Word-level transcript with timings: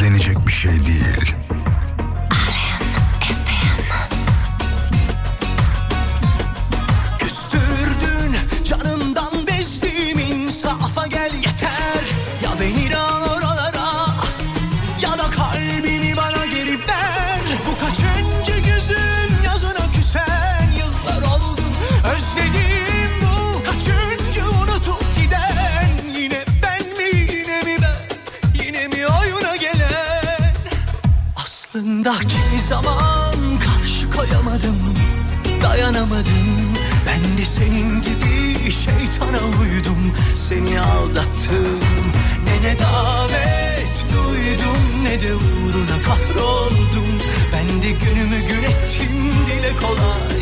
gizlenecek 0.00 0.46
bir 0.46 0.52
şey 0.52 0.70
değil. 0.70 1.34
Aslında 32.10 32.28
kimi 32.28 32.62
zaman 32.62 33.58
karşı 33.58 34.10
koyamadım 34.10 34.76
Dayanamadım. 35.62 36.74
Ben 37.06 37.38
de 37.38 37.44
senin 37.44 38.02
gibi 38.02 38.70
şeytana 38.70 39.38
uydum. 39.60 40.12
Seni 40.36 40.80
aldattım 40.80 41.80
ne 42.44 42.68
ne 42.68 42.78
davet 42.78 44.06
duydum 44.12 45.04
Ne 45.04 45.20
de 45.20 45.34
uğruna 45.34 46.02
kahroldum. 46.04 47.06
Ben 47.52 47.82
de 47.82 47.90
günümü 47.90 48.40
gün 48.40 48.62
ettim 48.62 49.32
dile 49.46 49.72
kolay 49.80 50.39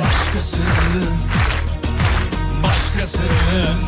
Başkasın. 0.00 0.60
Başkasın. 2.62 3.78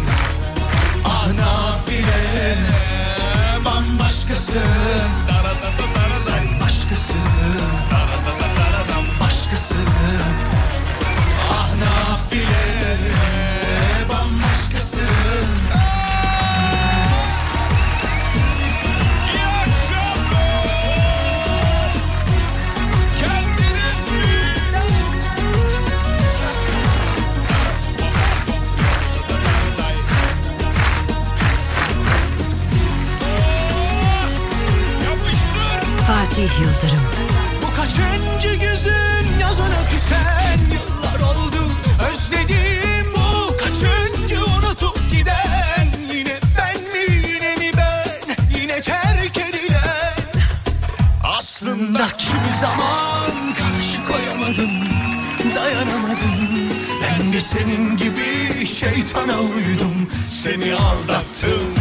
Ah 1.04 1.28
nafile 1.32 2.56
Bambaşkasın 3.64 5.25
şeytana 59.26 59.40
uydum 59.40 60.08
Seni 60.28 60.74
aldattım. 60.74 61.74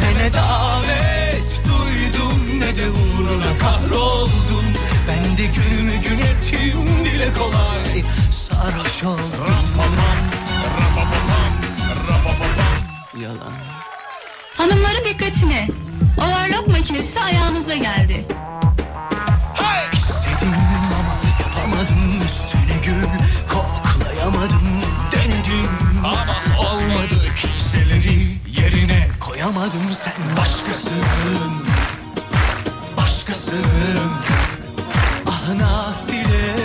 Ne 0.00 0.24
ne 0.24 0.32
davet 0.32 1.62
duydum 1.64 2.60
Ne 2.60 2.76
de 2.76 2.90
uğruna 2.90 3.58
kahroldum. 3.58 4.64
Ben 5.08 5.38
de 5.38 5.42
günümü 5.46 5.96
gün 5.96 6.18
ettim 6.18 7.04
Dile 7.04 7.28
kolay 7.38 8.02
sarhoş 8.30 9.04
oldum. 9.04 9.54
Yalan. 13.20 13.52
Hanımların 14.54 15.04
dikkatine. 15.04 15.68
Overlock 16.18 16.68
makinesi 16.68 17.20
ayağınıza 17.20 17.74
geldi. 17.74 18.24
Koyamadım 29.56 29.92
sen 29.92 30.12
başkasın. 30.38 30.92
Başkasın. 32.96 33.64
Ah 35.26 35.54
nafile 35.60 36.56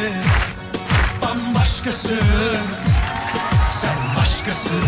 Bambaşkasın. 1.21 2.57
Sen 3.71 3.97
başkasın. 4.17 4.83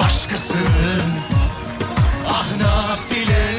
Başkasın. 0.00 1.02
Ah 2.28 2.46
nafile 2.60 3.58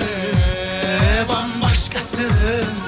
bambaşkasın 1.29 2.84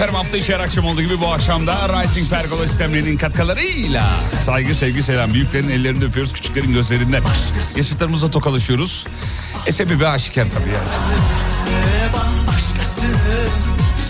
Efendim 0.00 0.14
hafta 0.14 0.36
içi 0.36 0.54
her 0.54 0.60
akşam 0.60 0.86
olduğu 0.86 1.02
gibi 1.02 1.20
bu 1.20 1.26
akşam 1.26 1.66
da 1.66 2.02
Rising 2.02 2.30
Pergola 2.30 2.68
sistemlerinin 2.68 3.16
katkılarıyla 3.16 4.20
saygı, 4.20 4.74
sevgi, 4.74 5.02
selam. 5.02 5.34
Büyüklerin 5.34 5.70
ellerini 5.70 6.04
öpüyoruz, 6.04 6.32
küçüklerin 6.32 6.72
gözlerinden. 6.72 7.22
Yaşıtlarımızla 7.76 8.30
tokalaşıyoruz. 8.30 9.06
E 9.66 9.72
sebebi 9.72 10.06
aşikar 10.06 10.44
tabii 10.44 10.68
yani. 10.68 10.88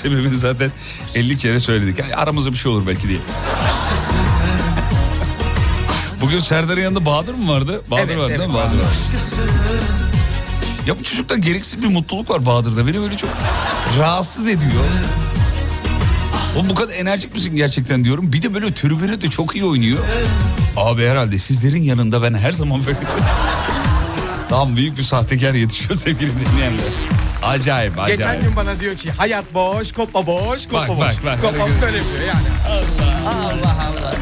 Sebebini 0.03 0.35
zaten 0.35 0.71
50 1.15 1.39
kere 1.39 1.61
söyledik. 1.61 1.99
Yani 1.99 2.17
aramızda 2.17 2.53
bir 2.53 2.57
şey 2.57 2.73
olur 2.73 2.87
belki 2.87 3.09
diye. 3.09 3.19
Bugün 6.21 6.41
Serdar'ın 6.41 6.81
yanında 6.81 7.07
Bahadır 7.07 7.35
mı 7.35 7.53
vardı? 7.53 7.83
Bahadır 7.91 8.09
Evet, 8.09 8.19
vardı 8.19 8.29
evet, 8.31 8.39
değil 8.39 8.51
mi? 8.51 8.55
Bahadır. 8.55 8.79
Ya 10.87 10.99
bu 10.99 11.05
çocukta 11.05 11.37
gereksiz 11.37 11.83
bir 11.83 11.89
mutluluk 11.89 12.31
var 12.31 12.47
Bahadır'da. 12.47 12.87
Beni 12.87 13.01
böyle 13.01 13.17
çok 13.17 13.31
rahatsız 13.99 14.49
ediyor. 14.49 14.85
O 16.59 16.69
bu 16.71 16.75
kadar 16.75 16.95
enerjik 16.95 17.35
misin 17.35 17.57
gerçekten 17.57 18.05
diyorum. 18.05 18.33
Bir 18.33 18.43
de 18.43 18.55
böyle 18.55 18.75
tribüne 18.75 19.21
de 19.21 19.29
çok 19.29 19.57
iyi 19.57 19.65
oynuyor. 19.65 19.99
Abi 20.77 21.07
herhalde 21.07 21.39
sizlerin 21.39 21.83
yanında 21.83 22.23
ben 22.23 22.35
her 22.35 22.53
zaman 22.53 22.87
böyle... 22.87 22.99
Tam 24.49 24.77
büyük 24.77 24.99
bir 24.99 25.03
sahtekar 25.03 25.55
yetişiyor 25.55 25.95
sevgili 25.95 26.31
dinleyenler. 26.47 26.85
Acayip 27.43 27.99
acayip. 27.99 28.19
Geçen 28.19 28.41
gün 28.41 28.57
bana 28.57 28.81
diyor 28.81 28.97
ki 28.97 29.11
hayat 29.11 29.55
boş, 29.55 29.93
kopa 29.93 30.27
boş, 30.27 30.67
kopa 30.67 30.89
Bak, 30.89 30.89
boş. 30.89 30.99
bak, 30.99 31.25
bak. 31.25 31.43
Kopa 31.43 31.69
böyle 31.83 31.97
diyor 31.97 32.21
yani. 32.29 32.43
Allah 33.29 33.77
Allah. 33.89 34.15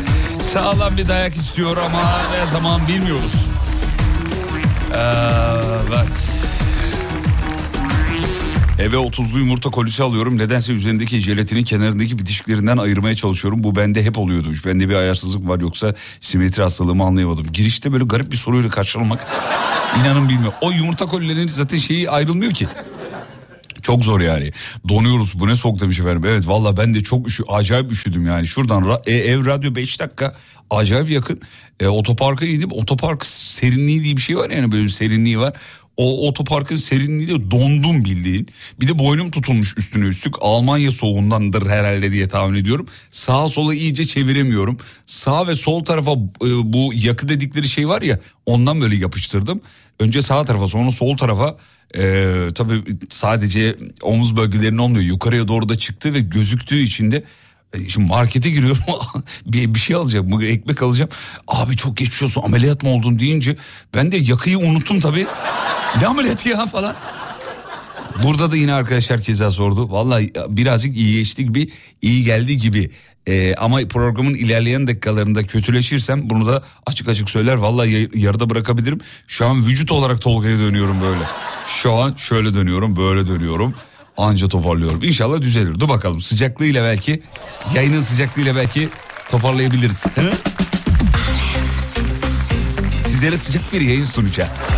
Sağlam 0.53 0.97
bir 0.97 1.09
dayak 1.09 1.37
istiyor 1.37 1.77
ama 1.77 2.19
ne 2.33 2.51
zaman 2.53 2.89
bilmiyoruz. 2.89 3.33
Evet. 4.95 6.38
Eve 8.79 8.97
30'lu 8.97 9.39
yumurta 9.39 9.71
kolisi 9.71 10.03
alıyorum. 10.03 10.39
Nedense 10.39 10.73
üzerindeki 10.73 11.19
jelatinin 11.19 11.65
kenarındaki 11.65 12.19
bitişiklerinden 12.19 12.77
ayırmaya 12.77 13.15
çalışıyorum. 13.15 13.63
Bu 13.65 13.77
bende 13.77 14.05
hep 14.05 14.19
oluyordu. 14.19 14.49
Bende 14.67 14.89
bir 14.89 14.95
ayarsızlık 14.95 15.49
var 15.49 15.61
yoksa 15.61 15.95
simetri 16.21 16.63
hastalığımı 16.63 17.05
anlayamadım. 17.05 17.47
Girişte 17.53 17.93
böyle 17.93 18.05
garip 18.05 18.33
bir 18.33 18.37
soruyla 18.37 18.71
karşılamak 18.71 19.27
inanın 20.01 20.29
bilmiyorum. 20.29 20.55
O 20.61 20.71
yumurta 20.71 21.07
kolilerinin 21.07 21.49
zaten 21.49 21.79
şeyi 21.79 22.11
ayrılmıyor 22.11 22.53
ki. 22.53 22.67
Çok 23.83 24.03
zor 24.05 24.21
yani. 24.21 24.51
Donuyoruz 24.89 25.41
bu 25.41 25.49
ne 25.49 25.57
soğuk 25.57 25.81
demiş 25.81 25.99
efendim. 26.01 26.23
Evet 26.27 26.49
valla 26.49 26.77
ben 26.77 26.95
de 26.95 27.03
çok 27.03 27.29
üşü, 27.29 27.43
acayip 27.49 27.93
üşüdüm 27.93 28.27
yani. 28.27 28.47
Şuradan 28.47 28.83
ra- 28.83 29.11
e, 29.11 29.17
ev 29.17 29.47
radyo 29.47 29.75
5 29.75 30.01
dakika 30.01 30.37
acayip 30.71 31.11
yakın. 31.11 31.41
E, 31.81 31.87
otoparka 31.87 32.47
gidip 32.47 32.73
otopark 32.73 33.27
serinliği 33.27 34.05
diye 34.05 34.17
bir 34.17 34.23
şey 34.23 34.37
var 34.37 34.51
yani 34.51 34.73
böyle 34.73 34.85
bir 34.85 34.89
serinliği 34.89 35.39
var. 35.39 35.53
O 35.99 36.29
otoparkın 36.29 36.77
serinliğiyle 36.77 37.51
dondum 37.51 38.05
bildiğin. 38.05 38.47
Bir 38.81 38.89
de 38.89 38.99
boynum 38.99 39.31
tutulmuş 39.31 39.75
üstüne 39.77 40.05
üstlük. 40.05 40.35
Almanya 40.41 40.91
soğuğundandır 40.91 41.67
herhalde 41.67 42.13
diye 42.13 42.29
tahmin 42.29 42.61
ediyorum. 42.61 42.87
Sağa 43.11 43.49
sola 43.49 43.75
iyice 43.75 44.05
çeviremiyorum. 44.05 44.79
Sağ 45.07 45.49
ve 45.49 45.55
sol 45.55 45.85
tarafa 45.85 46.13
e, 46.13 46.73
bu 46.73 46.91
yakı 46.95 47.29
dedikleri 47.29 47.69
şey 47.69 47.89
var 47.89 48.03
ya 48.03 48.21
ondan 48.47 48.81
böyle 48.81 48.97
yapıştırdım. 48.97 49.61
Önce 50.01 50.23
sağ 50.23 50.45
tarafa 50.45 50.67
sonra 50.67 50.91
sol 50.91 51.17
tarafa 51.17 51.57
ee, 51.97 52.49
tabii 52.55 52.83
sadece 53.09 53.77
omuz 54.03 54.37
bölgelerinin 54.37 54.79
olmuyor. 54.79 55.05
Yukarıya 55.05 55.49
doğru 55.49 55.69
da 55.69 55.75
çıktı 55.75 56.15
ve 56.15 56.21
gözüktüğü 56.21 56.79
için 56.79 57.11
de 57.11 57.17
E, 57.17 57.25
Şimdi 57.89 58.09
markete 58.09 58.51
giriyorum 58.51 58.83
bir, 59.47 59.75
bir 59.75 59.79
şey 59.79 59.97
alacağım 59.97 60.43
ekmek 60.43 60.83
alacağım. 60.83 61.11
Abi 61.49 61.77
çok 61.77 61.97
geçmiş 61.97 62.37
ameliyat 62.45 62.83
mı 62.83 62.91
oldun 62.91 63.19
deyince 63.19 63.57
ben 63.95 64.13
de 64.13 64.17
yakıyı 64.17 64.59
unuttum 64.59 65.01
tabii. 65.01 65.27
Ne 66.01 66.07
ameliyatı 66.07 66.49
ya 66.49 66.67
falan. 66.67 66.95
Burada 68.23 68.51
da 68.51 68.57
yine 68.57 68.73
arkadaşlar 68.75 69.21
keza 69.21 69.51
sordu. 69.51 69.91
Vallahi 69.93 70.33
birazcık 70.49 70.97
iyi 70.97 71.15
geçti 71.15 71.45
gibi, 71.45 71.71
iyi 72.03 72.25
geldi 72.25 72.59
gibi. 72.59 72.91
Ee, 73.27 73.55
ama 73.55 73.79
programın 73.89 74.35
ilerleyen 74.35 74.87
dakikalarında 74.87 75.43
kötüleşirsem 75.43 76.31
bunu 76.31 76.47
da 76.47 76.63
açık 76.87 77.09
açık 77.09 77.31
söyler. 77.31 77.55
Vallahi 77.55 77.93
ya- 77.93 78.09
yarıda 78.15 78.51
bırakabilirim. 78.51 79.01
Şu 79.27 79.47
an 79.47 79.67
vücut 79.67 79.93
olarak 79.93 80.21
Tolga'ya 80.21 80.59
dönüyorum 80.59 81.01
böyle. 81.01 81.25
Şu 81.83 81.93
an 81.95 82.15
şöyle 82.17 82.55
dönüyorum, 82.55 82.97
böyle 82.97 83.29
dönüyorum. 83.29 83.75
Anca 84.19 84.49
toparlıyorum. 84.49 85.03
İnşallah 85.03 85.41
düzelir. 85.41 85.81
Dur 85.81 85.89
bakalım 85.89 86.21
sıcaklığıyla 86.21 86.85
belki, 86.85 87.23
yayının 87.75 88.01
sıcaklığıyla 88.01 88.57
belki 88.57 88.89
toparlayabiliriz. 89.29 90.05
Sizlere 93.05 93.37
sıcak 93.37 93.73
bir 93.73 93.81
yayın 93.81 94.05
sunacağız. 94.05 94.71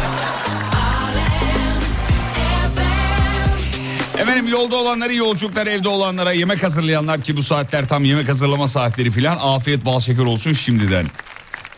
Efendim 4.18 4.48
yolda 4.48 4.76
olanları 4.76 5.14
yolculuklar 5.14 5.66
evde 5.66 5.88
olanlara 5.88 6.32
yemek 6.32 6.62
hazırlayanlar 6.62 7.20
ki 7.20 7.36
bu 7.36 7.42
saatler 7.42 7.88
tam 7.88 8.04
yemek 8.04 8.28
hazırlama 8.28 8.68
saatleri 8.68 9.10
filan 9.10 9.38
afiyet 9.40 9.84
bal 9.84 10.00
şeker 10.00 10.24
olsun 10.24 10.52
şimdiden. 10.52 11.06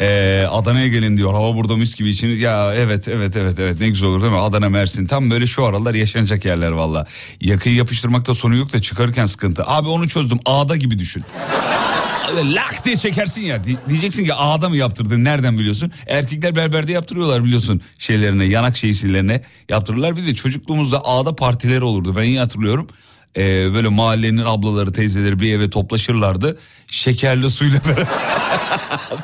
Ee, 0.03 0.47
Adana'ya 0.51 0.89
gelin 0.89 1.17
diyor. 1.17 1.33
Hava 1.33 1.57
burada 1.57 1.77
mis 1.77 1.95
gibi 1.95 2.11
için. 2.11 2.29
Ya 2.29 2.75
evet 2.75 3.09
evet 3.09 3.37
evet 3.37 3.59
evet. 3.59 3.81
Ne 3.81 3.89
güzel 3.89 4.09
olur 4.09 4.23
değil 4.23 4.33
mi? 4.33 4.39
Adana 4.39 4.69
Mersin. 4.69 5.07
Tam 5.07 5.31
böyle 5.31 5.47
şu 5.47 5.65
aralar 5.65 5.95
yaşanacak 5.95 6.45
yerler 6.45 6.71
valla. 6.71 7.07
Yakıyı 7.41 7.75
yapıştırmakta 7.75 8.35
sonu 8.35 8.57
yok 8.57 8.73
da 8.73 8.81
çıkarırken 8.83 9.25
sıkıntı. 9.27 9.65
Abi 9.67 9.89
onu 9.89 10.09
çözdüm. 10.09 10.39
Ağda 10.45 10.77
gibi 10.77 10.99
düşün. 10.99 11.25
Lak 12.45 12.85
diye 12.85 12.97
çekersin 12.97 13.41
ya. 13.41 13.65
Di- 13.65 13.79
Diyeceksin 13.89 14.25
ki 14.25 14.35
ağda 14.35 14.69
mı 14.69 14.77
yaptırdın? 14.77 15.25
Nereden 15.25 15.59
biliyorsun? 15.59 15.93
Erkekler 16.07 16.55
berberde 16.57 16.93
yaptırıyorlar 16.93 17.45
biliyorsun 17.45 17.81
şeylerine 17.99 18.45
yanak 18.45 18.77
şeysilerine 18.77 19.41
yaptırırlar. 19.69 20.17
Bir 20.17 20.27
de 20.27 20.35
çocukluğumuzda 20.35 21.01
ağda 21.05 21.35
partileri 21.37 21.85
olurdu. 21.85 22.17
Ben 22.17 22.23
iyi 22.25 22.39
hatırlıyorum. 22.39 22.87
Ee, 23.37 23.75
böyle 23.75 23.89
mahallenin 23.89 24.45
ablaları 24.45 24.93
teyzeleri 24.93 25.39
bir 25.41 25.53
eve 25.53 25.71
toplaşırlardı. 25.71 26.59
Şekerli 26.87 27.51
suyla 27.51 27.81
beraber, 27.87 28.07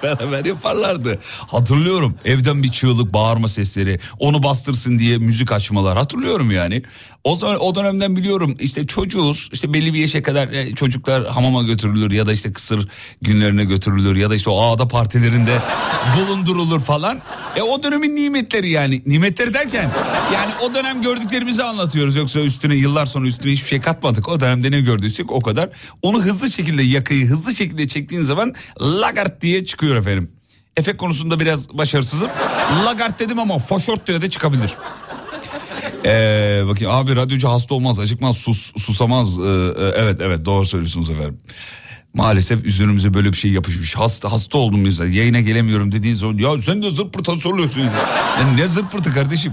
beraber 0.02 0.44
yaparlardı. 0.44 1.18
Hatırlıyorum 1.46 2.14
evden 2.24 2.62
bir 2.62 2.72
çığlık 2.72 3.12
bağırma 3.12 3.48
sesleri 3.48 3.98
onu 4.18 4.42
bastırsın 4.42 4.98
diye 4.98 5.18
müzik 5.18 5.52
açmalar 5.52 5.98
hatırlıyorum 5.98 6.50
yani. 6.50 6.82
O 7.24 7.36
zaman 7.36 7.60
o 7.60 7.74
dönemden 7.74 8.16
biliyorum 8.16 8.56
işte 8.60 8.86
çocuğuz 8.86 9.48
işte 9.52 9.72
belli 9.72 9.94
bir 9.94 9.98
yaşa 9.98 10.22
kadar 10.22 10.48
e, 10.48 10.74
çocuklar 10.74 11.26
hamama 11.26 11.62
götürülür 11.62 12.10
ya 12.10 12.26
da 12.26 12.32
işte 12.32 12.52
kısır 12.52 12.88
günlerine 13.22 13.64
götürülür 13.64 14.16
ya 14.16 14.30
da 14.30 14.34
işte 14.34 14.50
o 14.50 14.62
ağda 14.62 14.88
partilerinde 14.88 15.58
bulundurulur 16.16 16.80
falan. 16.80 17.20
E 17.56 17.62
o 17.62 17.82
dönemin 17.82 18.16
nimetleri 18.16 18.70
yani 18.70 19.02
nimetleri 19.06 19.54
derken 19.54 19.90
yani 20.34 20.52
o 20.62 20.74
dönem 20.74 21.02
gördüklerimizi 21.02 21.64
anlatıyoruz 21.64 22.16
yoksa 22.16 22.40
üstüne 22.40 22.74
yıllar 22.74 23.06
sonra 23.06 23.26
üstüne 23.26 23.52
hiçbir 23.52 23.68
şey 23.68 23.80
katmadık. 23.80 24.28
O 24.28 24.40
dönemde 24.40 24.70
ne 24.70 24.80
gördüysek 24.80 25.32
o 25.32 25.40
kadar. 25.40 25.70
Onu 26.02 26.22
hızlı 26.22 26.50
şekilde 26.50 26.82
yakayı 26.82 27.26
hızlı 27.26 27.54
şekilde 27.54 27.88
çektiğin 27.88 28.22
zaman 28.22 28.54
lagart 28.80 29.40
diye 29.40 29.64
çıkıyor 29.64 29.96
efendim. 29.96 30.30
Efekt 30.76 30.98
konusunda 30.98 31.40
biraz 31.40 31.68
başarısızım. 31.78 32.28
Lagart 32.84 33.20
dedim 33.20 33.38
ama 33.38 33.58
foşort 33.58 34.06
diye 34.06 34.20
de 34.20 34.30
çıkabilir. 34.30 34.74
Ee, 36.04 36.62
bakayım 36.66 36.94
abi 36.94 37.16
radyocu 37.16 37.48
hasta 37.48 37.74
olmaz 37.74 38.00
acıkmaz 38.00 38.36
sus, 38.36 38.72
susamaz 38.76 39.38
Ee, 39.38 39.42
e, 39.42 39.92
evet 39.96 40.20
evet 40.20 40.44
doğru 40.44 40.66
söylüyorsunuz 40.66 41.10
efendim. 41.10 41.38
Maalesef 42.14 42.64
üzerimize 42.64 43.14
böyle 43.14 43.32
bir 43.32 43.36
şey 43.36 43.50
yapışmış. 43.50 43.96
Hasta 43.96 44.32
hasta 44.32 44.58
oldum 44.58 44.84
biz. 44.84 45.00
Yayına 45.00 45.40
gelemiyorum 45.40 45.92
dediğin 45.92 46.14
zaman 46.14 46.38
ya 46.38 46.62
sen 46.62 46.82
de 46.82 46.90
zırt 46.90 47.12
pırta 47.12 47.36
soruyorsun. 47.36 47.80
Ya 47.80 47.90
ne 48.56 48.66
zırt 48.66 48.92
pırtı 48.92 49.10
kardeşim? 49.10 49.52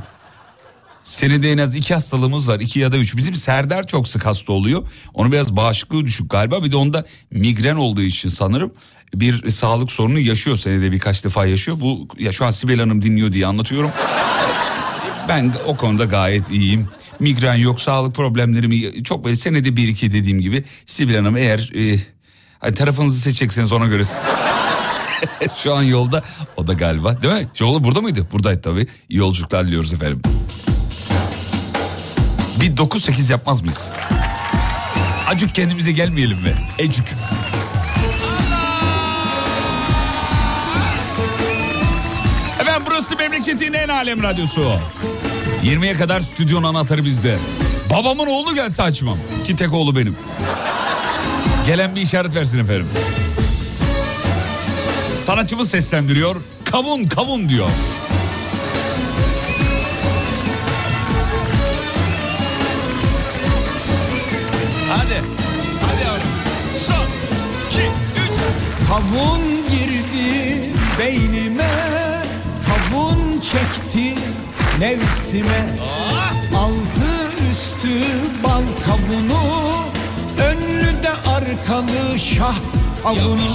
Senede 1.03 1.51
en 1.51 1.57
az 1.57 1.75
iki 1.75 1.93
hastalığımız 1.93 2.47
var. 2.49 2.59
iki 2.59 2.79
ya 2.79 2.91
da 2.91 2.97
üç. 2.97 3.17
Bizim 3.17 3.35
Serdar 3.35 3.87
çok 3.87 4.07
sık 4.07 4.25
hasta 4.25 4.53
oluyor. 4.53 4.87
Onu 5.13 5.31
biraz 5.31 5.55
bağışıklığı 5.55 6.05
düşük 6.05 6.29
galiba. 6.29 6.63
Bir 6.63 6.71
de 6.71 6.75
onda 6.75 7.05
migren 7.31 7.75
olduğu 7.75 8.01
için 8.01 8.29
sanırım 8.29 8.73
bir 9.13 9.49
sağlık 9.49 9.91
sorunu 9.91 10.19
yaşıyor. 10.19 10.57
Senede 10.57 10.91
birkaç 10.91 11.23
defa 11.23 11.45
yaşıyor. 11.45 11.77
Bu 11.79 12.07
ya 12.19 12.31
şu 12.31 12.45
an 12.45 12.51
Sibel 12.51 12.79
Hanım 12.79 13.01
dinliyor 13.01 13.31
diye 13.31 13.47
anlatıyorum. 13.47 13.91
Ben 15.29 15.53
o 15.65 15.77
konuda 15.77 16.05
gayet 16.05 16.49
iyiyim. 16.51 16.87
Migren 17.19 17.55
yok, 17.55 17.81
sağlık 17.81 18.15
problemlerimi 18.15 19.03
çok 19.03 19.25
böyle 19.25 19.35
senede 19.35 19.75
bir 19.75 19.87
iki 19.87 20.11
dediğim 20.11 20.41
gibi. 20.41 20.63
Sibel 20.85 21.15
Hanım 21.15 21.37
eğer 21.37 21.71
e, 21.75 21.99
hani 22.59 22.73
tarafınızı 22.75 23.19
seçecekseniz 23.19 23.71
ona 23.71 23.85
göre. 23.85 24.03
Şu 25.63 25.73
an 25.73 25.83
yolda 25.83 26.23
o 26.57 26.67
da 26.67 26.73
galiba 26.73 27.21
değil 27.21 27.33
mi? 27.33 27.47
Yolda 27.59 27.83
burada 27.83 28.01
mıydı? 28.01 28.27
Buradaydı 28.31 28.61
tabii. 28.61 28.87
İyi 29.09 29.17
yolculuklar 29.17 29.67
diliyoruz 29.67 29.93
efendim. 29.93 30.21
Bir 32.61 32.75
9-8 32.75 33.31
yapmaz 33.31 33.61
mıyız? 33.61 33.91
Acık 35.27 35.55
kendimize 35.55 35.91
gelmeyelim 35.91 36.37
mi? 36.37 36.53
Ecük. 36.79 37.05
Memleketin 43.55 43.73
en 43.73 43.89
alem 43.89 44.23
radyosu. 44.23 44.79
20'ye 45.63 45.93
kadar 45.93 46.21
stüdyonun 46.21 46.67
anahtarı 46.67 47.05
bizde. 47.05 47.37
Babamın 47.89 48.27
oğlu 48.27 48.55
gelse 48.55 48.83
açmam. 48.83 49.17
Ki 49.45 49.55
tek 49.55 49.73
oğlu 49.73 49.95
benim. 49.95 50.15
Gelen 51.67 51.95
bir 51.95 52.01
işaret 52.01 52.35
versin 52.35 52.59
efendim. 52.59 52.87
Sanatçımız 55.15 55.69
seslendiriyor. 55.69 56.41
Kavun 56.65 57.03
kavun 57.03 57.49
diyor. 57.49 57.69
Hadi. 64.89 65.21
Hadi 65.81 66.03
yavrum. 66.03 66.29
Son. 66.87 67.05
iki, 67.69 67.87
üç. 68.21 68.37
Kavun 68.89 69.41
girdi 69.71 70.71
beynime 70.99 71.95
Kavun 72.67 73.24
çekti 73.51 74.15
nefsime 74.79 75.65
Altı 76.55 77.31
üstü 77.51 78.01
bal 78.43 78.63
kavunu 78.85 79.43
Önlü 80.37 81.03
de 81.03 81.11
arkalı 81.29 82.19
şah 82.19 82.55
kavunu 83.03 83.47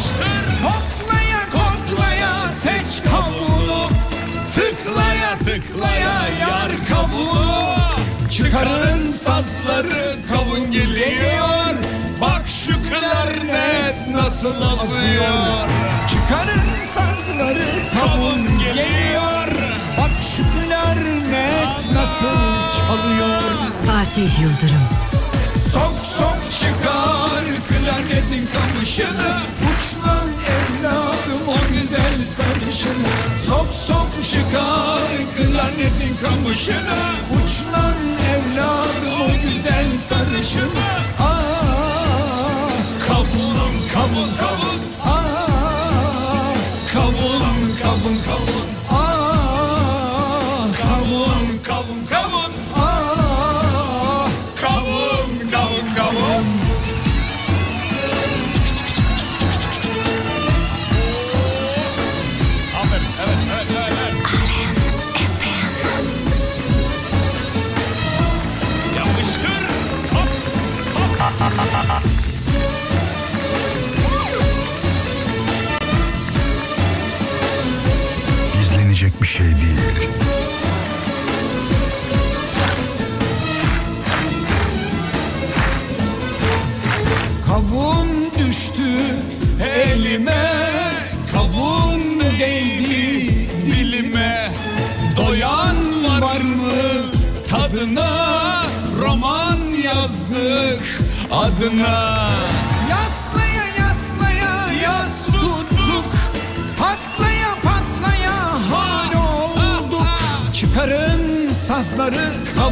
Koklaya 0.63 1.41
koklaya 1.53 2.53
seç 2.53 3.03
kavunu 3.05 3.89
Tıklaya 4.55 5.39
tıklaya 5.39 6.29
yar 6.41 6.73
kavunu 6.89 7.75
Çıkarın 8.31 9.13
sazları 9.13 10.17
kavun 10.29 10.71
geliyor 10.73 11.75
şu 13.11 13.17
klarnet 13.17 14.09
nasıl 14.09 14.63
azıyor 14.63 15.69
Çıkarın 16.09 16.83
sazları 16.83 17.69
kavun 18.01 18.59
geliyor. 18.59 19.49
Bak 19.99 20.11
şu 20.37 20.43
klarnet 20.43 21.93
nasıl 21.93 22.37
çalıyor. 22.79 23.43
Fatih 23.87 24.41
Yıldırım. 24.41 24.89
Sok 25.73 25.95
sok 26.19 26.39
çıkar 26.61 27.45
klarnetin 27.69 28.49
kamışını. 28.53 29.33
Uçlan 29.69 30.29
evladım 30.57 31.49
o 31.49 31.73
güzel 31.75 32.25
sarışını. 32.25 33.13
Sok 33.47 33.67
sok 33.87 34.09
çıkar 34.33 35.01
klarnetin 35.37 36.17
kamışını. 36.23 37.01
Uçlan 37.31 37.97
evladım 38.35 39.21
o 39.21 39.43
güzel 39.43 39.99
sarışını. 39.99 40.87
Aa, 41.21 41.40
kavun 43.11 43.50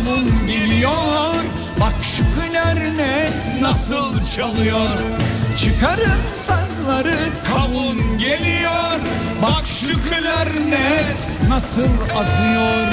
kavun 0.09 0.47
geliyor 0.47 1.35
Bak 1.81 1.95
şu 2.03 2.23
klarnet 2.35 3.61
nasıl 3.61 4.25
çalıyor. 4.37 4.99
Çıkarın 5.59 6.21
sazları 6.35 7.17
kavun 7.49 8.19
geliyor. 8.19 9.01
Bak 9.43 9.67
şu 9.67 9.87
klarnet 9.87 11.29
nasıl 11.49 11.89
azıyor. 12.17 12.93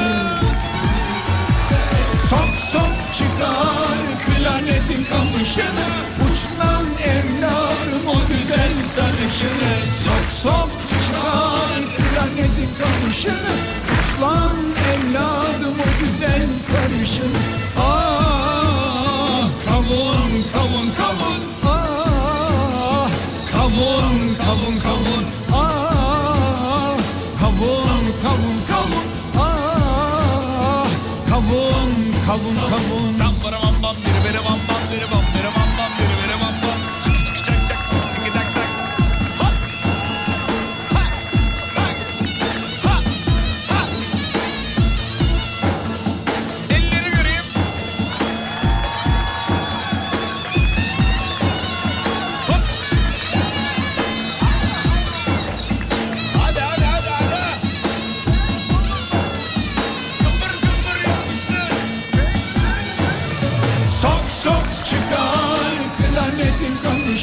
Sok 2.30 2.50
sok 2.72 2.94
çıkar 3.18 3.98
klarnetin 4.26 5.06
kamışını. 5.06 5.88
Uçlan 6.26 6.86
evladım 7.04 8.08
o 8.08 8.28
güzel 8.28 8.72
sarışını. 8.86 9.76
Sok 10.04 10.32
sok 10.44 10.70
çıkar 11.06 11.82
klarnetin 11.98 12.70
kamışını 12.80 13.85
Uçlan 14.16 14.52
evladım 14.94 15.76
o 15.80 16.00
güzel 16.00 16.60
sarışını 16.60 17.38
Ah 17.80 19.50
kavun 19.66 20.44
kavun 20.54 20.88
kavun. 20.98 21.42
Ah 21.66 23.10
kavun 23.52 24.36
kavun 24.46 24.80
kavun. 24.80 25.26
Ah 25.54 26.98
kavun 27.40 28.06
kavun 28.24 28.58
kavun. 28.68 29.06
Ah 29.38 30.88
kavun 31.30 31.94
kavun 32.26 32.56
kavun. 32.70 33.18
Tam 33.20 33.34
para 33.44 33.58
bam 33.64 33.76
bam 33.84 33.96
biri 33.96 34.20
biri 34.26 34.42
bam 34.46 34.60
bam 34.70 34.84
biri 34.92 35.08
bam 35.12 35.26
biri 35.34 35.50
bam 35.56 35.70
bam 35.78 35.92
biri 36.00 36.16
biri 36.22 36.36
bam 36.42 36.56
bam 36.64 36.85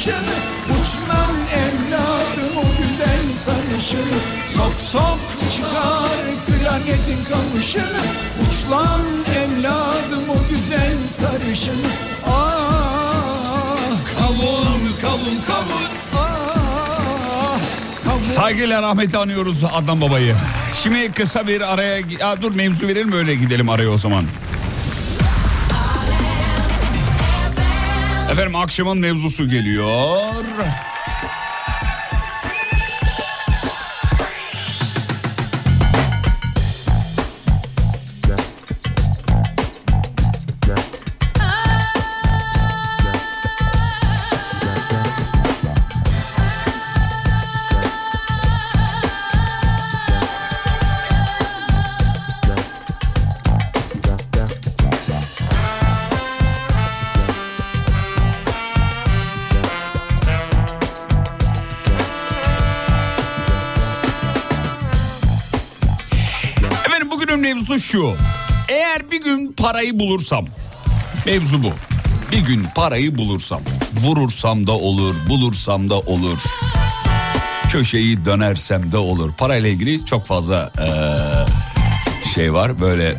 klarnetin 0.03 0.13
kamışını 0.13 0.43
Uçlan 0.73 1.35
evladım 1.55 2.57
o 2.57 2.63
güzel 2.81 3.33
sarışını 3.33 4.19
Sok 4.53 4.73
sok 4.91 5.19
çıkar 5.55 6.19
klarnetin 6.47 7.23
kamışını 7.23 8.01
Uçlan 8.41 9.01
evladım 9.37 10.29
o 10.29 10.55
güzel 10.55 10.97
sarışını 11.07 11.87
Ah 12.27 13.77
kavun 14.19 14.93
kavun 15.01 15.41
kavun 15.47 15.87
Ah 16.17 17.59
kavun 18.05 18.23
Saygıyla 18.23 18.81
rahmetle 18.81 19.17
anıyoruz 19.17 19.63
Adnan 19.73 20.01
Baba'yı. 20.01 20.35
Şimdi 20.83 21.11
kısa 21.11 21.47
bir 21.47 21.73
araya... 21.73 21.97
Aa, 22.23 22.41
dur 22.41 22.55
mevzu 22.55 22.87
verelim 22.87 23.11
öyle 23.11 23.35
gidelim 23.35 23.69
araya 23.69 23.89
o 23.89 23.97
zaman. 23.97 24.25
Efendim 28.33 28.55
akşamın 28.55 28.97
mevzusu 28.97 29.49
geliyor. 29.49 30.33
Şu. 67.93 68.15
Eğer 68.69 69.11
bir 69.11 69.23
gün 69.23 69.53
parayı 69.57 69.99
bulursam, 69.99 70.45
mevzu 71.25 71.63
bu. 71.63 71.71
Bir 72.31 72.37
gün 72.37 72.65
parayı 72.75 73.17
bulursam, 73.17 73.61
vurursam 74.03 74.67
da 74.67 74.71
olur, 74.71 75.15
bulursam 75.29 75.89
da 75.89 75.99
olur. 75.99 76.39
Köşeyi 77.71 78.25
dönersem 78.25 78.91
de 78.91 78.97
olur. 78.97 79.31
Parayla 79.37 79.69
ilgili 79.69 80.05
çok 80.05 80.25
fazla 80.25 80.71
eee, 80.79 81.45
şey 82.33 82.53
var. 82.53 82.79
Böyle 82.79 83.15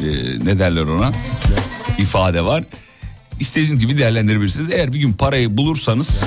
eee, 0.00 0.38
ne 0.44 0.58
derler 0.58 0.82
ona? 0.82 1.12
ifade 1.98 2.44
var. 2.44 2.64
İstediğiniz 3.40 3.78
gibi 3.78 3.98
değerlendirebilirsiniz. 3.98 4.70
Eğer 4.70 4.92
bir 4.92 4.98
gün 4.98 5.12
parayı 5.12 5.56
bulursanız 5.56 6.24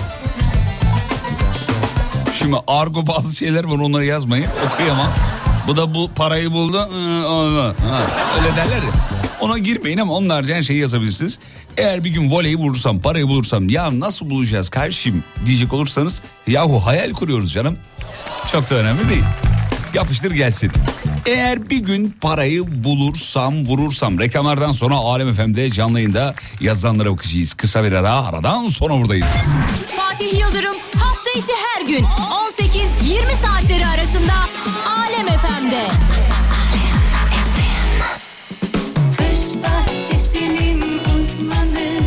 Şimdi 2.40 2.56
argo 2.68 3.08
bazı 3.08 3.36
şeyler 3.36 3.64
var 3.64 3.78
onları 3.78 4.06
yazmayın 4.06 4.48
okuyamam. 4.68 5.14
Bu 5.70 5.78
da 5.78 5.94
bu 5.94 6.12
parayı 6.16 6.52
buldu. 6.52 6.90
Öyle 8.38 8.56
derler 8.56 8.82
ya. 8.82 8.92
Ona 9.42 9.58
girmeyin 9.58 9.98
ama 9.98 10.14
onlarca 10.14 10.56
her 10.56 10.62
şeyi 10.62 10.80
yazabilirsiniz. 10.80 11.40
Eğer 11.78 12.04
bir 12.04 12.10
gün 12.10 12.32
voleyi 12.32 12.56
vurursam, 12.56 13.00
parayı 13.00 13.28
bulursam 13.28 13.70
ya 13.70 14.00
nasıl 14.00 14.30
bulacağız 14.30 14.70
kardeşim 14.70 15.24
diyecek 15.46 15.74
olursanız 15.74 16.22
yahu 16.48 16.86
hayal 16.86 17.14
kuruyoruz 17.14 17.54
canım. 17.54 17.78
Çok 18.52 18.70
da 18.70 18.76
önemli 18.76 19.10
değil. 19.10 19.24
Yapıştır 19.94 20.32
gelsin. 20.32 20.72
Eğer 21.26 21.70
bir 21.70 21.80
gün 21.80 22.16
parayı 22.22 22.84
bulursam, 22.84 23.66
vurursam 23.66 24.20
reklamlardan 24.20 24.72
sonra 24.72 24.96
Alem 24.96 25.34
FM'de 25.34 25.70
canlı 25.70 26.00
yayında 26.00 26.36
yazılanlara 26.62 27.12
bakacağız. 27.12 27.54
Kısa 27.54 27.84
bir 27.84 27.92
ara 27.92 28.26
aradan 28.26 28.68
sonra 28.68 28.94
buradayız. 28.94 29.28
Fatih 29.98 30.40
Yıldırım 30.40 30.76
hafta 30.96 31.32
içi 31.36 31.54
her 31.54 31.88
gün 31.88 32.06
18-20 32.06 33.48
saatleri 33.48 33.86
arasında 33.86 34.34
Uzmanı 41.20 42.00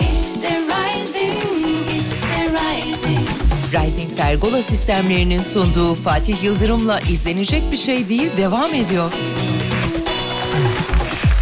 İşte 0.00 0.60
Rising, 0.68 1.90
işte 1.98 2.46
Rising 2.52 3.28
Rising 3.72 4.16
Pergola 4.16 4.62
sistemlerinin 4.62 5.42
sunduğu 5.42 5.94
Fatih 5.94 6.42
Yıldırım'la 6.42 7.00
izlenecek 7.00 7.62
bir 7.72 7.76
şey 7.76 8.08
değil 8.08 8.30
devam 8.36 8.74
ediyor. 8.74 9.12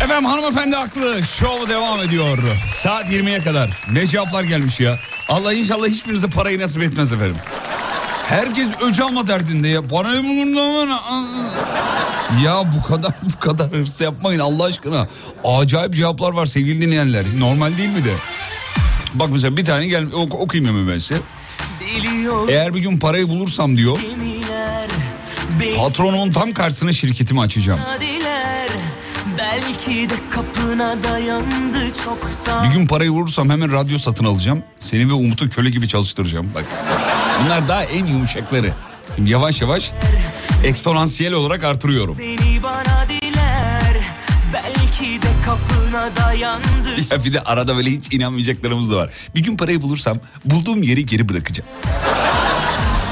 Efendim 0.04 0.24
hanımefendi 0.24 0.76
haklı. 0.76 1.22
Şov 1.22 1.68
devam 1.68 2.00
ediyor. 2.00 2.38
Saat 2.74 3.06
20'ye 3.06 3.38
kadar. 3.40 3.70
Ne 3.92 4.06
cevaplar 4.06 4.44
gelmiş 4.44 4.80
ya. 4.80 4.98
Allah 5.28 5.52
inşallah 5.52 5.88
hiçbirinize 5.88 6.26
parayı 6.26 6.60
nasip 6.60 6.82
etmez 6.82 7.12
efendim. 7.12 7.36
Herkes 8.28 8.68
öc 8.82 9.02
alma 9.02 9.26
derdinde 9.26 9.68
ya. 9.68 9.82
Parayı 9.82 10.22
bulun 10.24 10.56
Ya 12.44 12.62
bu 12.76 12.82
kadar 12.88 13.12
bu 13.22 13.38
kadar 13.38 13.72
hırs 13.72 14.00
yapmayın 14.00 14.40
Allah 14.40 14.64
aşkına. 14.64 15.08
Acayip 15.44 15.94
cevaplar 15.94 16.32
var 16.32 16.46
sevgili 16.46 16.80
dinleyenler. 16.80 17.24
Normal 17.38 17.78
değil 17.78 17.88
mi 17.88 18.04
de? 18.04 18.14
Bak 19.14 19.28
mesela 19.32 19.56
bir 19.56 19.64
tane 19.64 19.86
gel 19.86 20.04
ok- 20.12 20.34
okuyayım 20.40 20.74
hemen 20.74 20.88
ben 20.94 20.98
size. 20.98 21.20
Eğer 22.48 22.74
bir 22.74 22.80
gün 22.80 22.98
parayı 22.98 23.28
bulursam 23.28 23.76
diyor. 23.76 23.98
Patronumun 25.76 26.30
tam 26.32 26.52
karşısına 26.52 26.92
şirketimi 26.92 27.40
açacağım. 27.40 27.80
Belki 29.38 30.10
de 30.10 30.14
kapına 30.30 30.96
dayandı 31.02 31.92
çoktan. 32.04 32.70
Bir 32.70 32.74
gün 32.74 32.86
parayı 32.86 33.10
vurursam 33.10 33.50
hemen 33.50 33.72
radyo 33.72 33.98
satın 33.98 34.24
alacağım. 34.24 34.62
Seni 34.80 35.08
ve 35.08 35.12
Umut'u 35.12 35.50
köle 35.50 35.70
gibi 35.70 35.88
çalıştıracağım. 35.88 36.50
Bak. 36.54 36.64
Bunlar 37.42 37.68
daha 37.68 37.84
en 37.84 38.06
yumuşakları. 38.06 38.72
Şimdi 39.16 39.30
yavaş 39.30 39.62
yavaş 39.62 39.92
eksponansiyel 40.64 41.32
olarak 41.32 41.64
artırıyorum. 41.64 42.14
Seni 42.14 42.62
bana 42.62 43.06
diler, 43.08 43.96
belki 44.52 45.22
de 45.22 45.26
kapına 45.46 46.16
dayandı 46.16 46.64
Ya 47.10 47.24
bir 47.24 47.32
de 47.32 47.40
arada 47.40 47.76
böyle 47.76 47.90
hiç 47.90 48.12
inanmayacaklarımız 48.12 48.90
da 48.90 48.96
var. 48.96 49.10
Bir 49.34 49.42
gün 49.42 49.56
parayı 49.56 49.82
bulursam 49.82 50.16
bulduğum 50.44 50.82
yeri 50.82 51.06
geri 51.06 51.28
bırakacağım. 51.28 51.68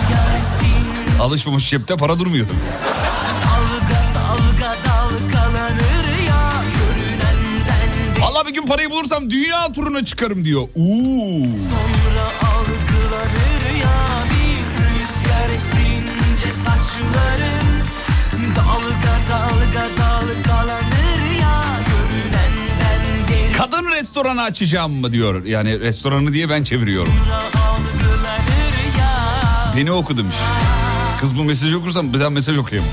Gelsin 0.09 1.21
Alışmamış 1.21 1.71
cepte 1.71 1.97
para 1.97 2.19
durmuyor 2.19 2.47
tabii. 2.47 2.57
dalga 3.45 4.03
dalga 4.15 4.77
dalgalanır 4.89 6.19
ya 6.29 6.53
Görünenden 6.79 8.17
de 8.17 8.21
Vallahi 8.21 8.47
bir 8.49 8.55
gün 8.55 8.67
parayı 8.67 8.91
bulursam 8.91 9.31
dünya 9.31 9.73
turuna 9.73 10.05
çıkarım 10.05 10.45
diyor. 10.45 10.63
Uuu. 10.75 11.47
sonra 11.47 12.12
saçların 16.65 17.83
Dalga 18.57 19.15
dalga 19.29 19.89
dalgalanır 19.99 21.41
ya 21.41 21.63
Görünenden 21.89 23.29
derin 23.29 23.53
Kadın 23.53 23.91
restoranı 23.91 24.43
açacağım 24.43 24.93
mı 24.93 25.13
diyor. 25.13 25.45
Yani 25.45 25.81
restoranı 25.81 26.33
diye 26.33 26.51
ben 26.51 26.63
çeviriyorum. 26.63 27.13
Beni 29.77 29.93
oku 29.93 30.17
demiş. 30.19 30.37
Kız 31.21 31.39
bu 31.39 31.45
mesajı 31.45 31.79
okursam 31.79 32.13
bir 32.13 32.21
daha 32.21 32.31
mesaj 32.31 32.59
okuyayım. 32.59 32.91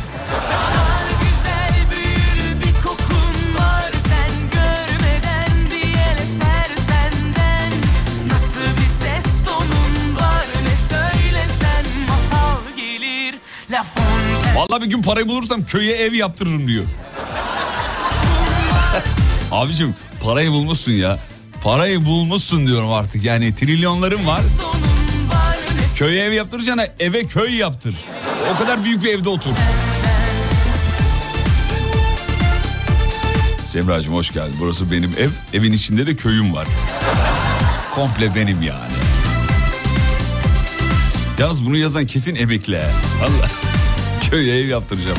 Vallahi 14.69 14.81
bir 14.81 14.89
gün 14.89 15.01
parayı 15.01 15.27
bulursam 15.27 15.65
köye 15.65 15.95
ev 15.95 16.13
yaptırırım 16.13 16.67
diyor. 16.67 16.83
Abicim 19.51 19.95
parayı 20.23 20.51
bulmuşsun 20.51 20.91
ya. 20.91 21.19
Parayı 21.63 22.05
bulmuşsun 22.05 22.67
diyorum 22.67 22.91
artık. 22.91 23.23
Yani 23.23 23.55
trilyonların 23.55 24.27
var. 24.27 24.41
Köye 25.95 26.23
ev 26.23 26.31
yaptıracağına 26.31 26.87
eve 26.99 27.25
köy 27.25 27.55
yaptır. 27.55 27.95
O 28.53 28.57
kadar 28.57 28.83
büyük 28.83 29.03
bir 29.03 29.09
evde 29.09 29.29
otur. 29.29 29.51
Semracığım 33.65 34.13
hoş 34.13 34.33
geldin. 34.33 34.55
Burası 34.59 34.91
benim 34.91 35.13
ev. 35.17 35.29
Evin 35.53 35.73
içinde 35.73 36.07
de 36.07 36.15
köyüm 36.15 36.53
var. 36.53 36.67
Komple 37.95 38.35
benim 38.35 38.61
yani. 38.61 38.79
Yalnız 41.39 41.65
bunu 41.65 41.77
yazan 41.77 42.05
kesin 42.05 42.35
emekli. 42.35 42.79
ha. 42.79 42.87
Köye 44.31 44.59
ev 44.59 44.67
yaptıracağım. 44.67 45.17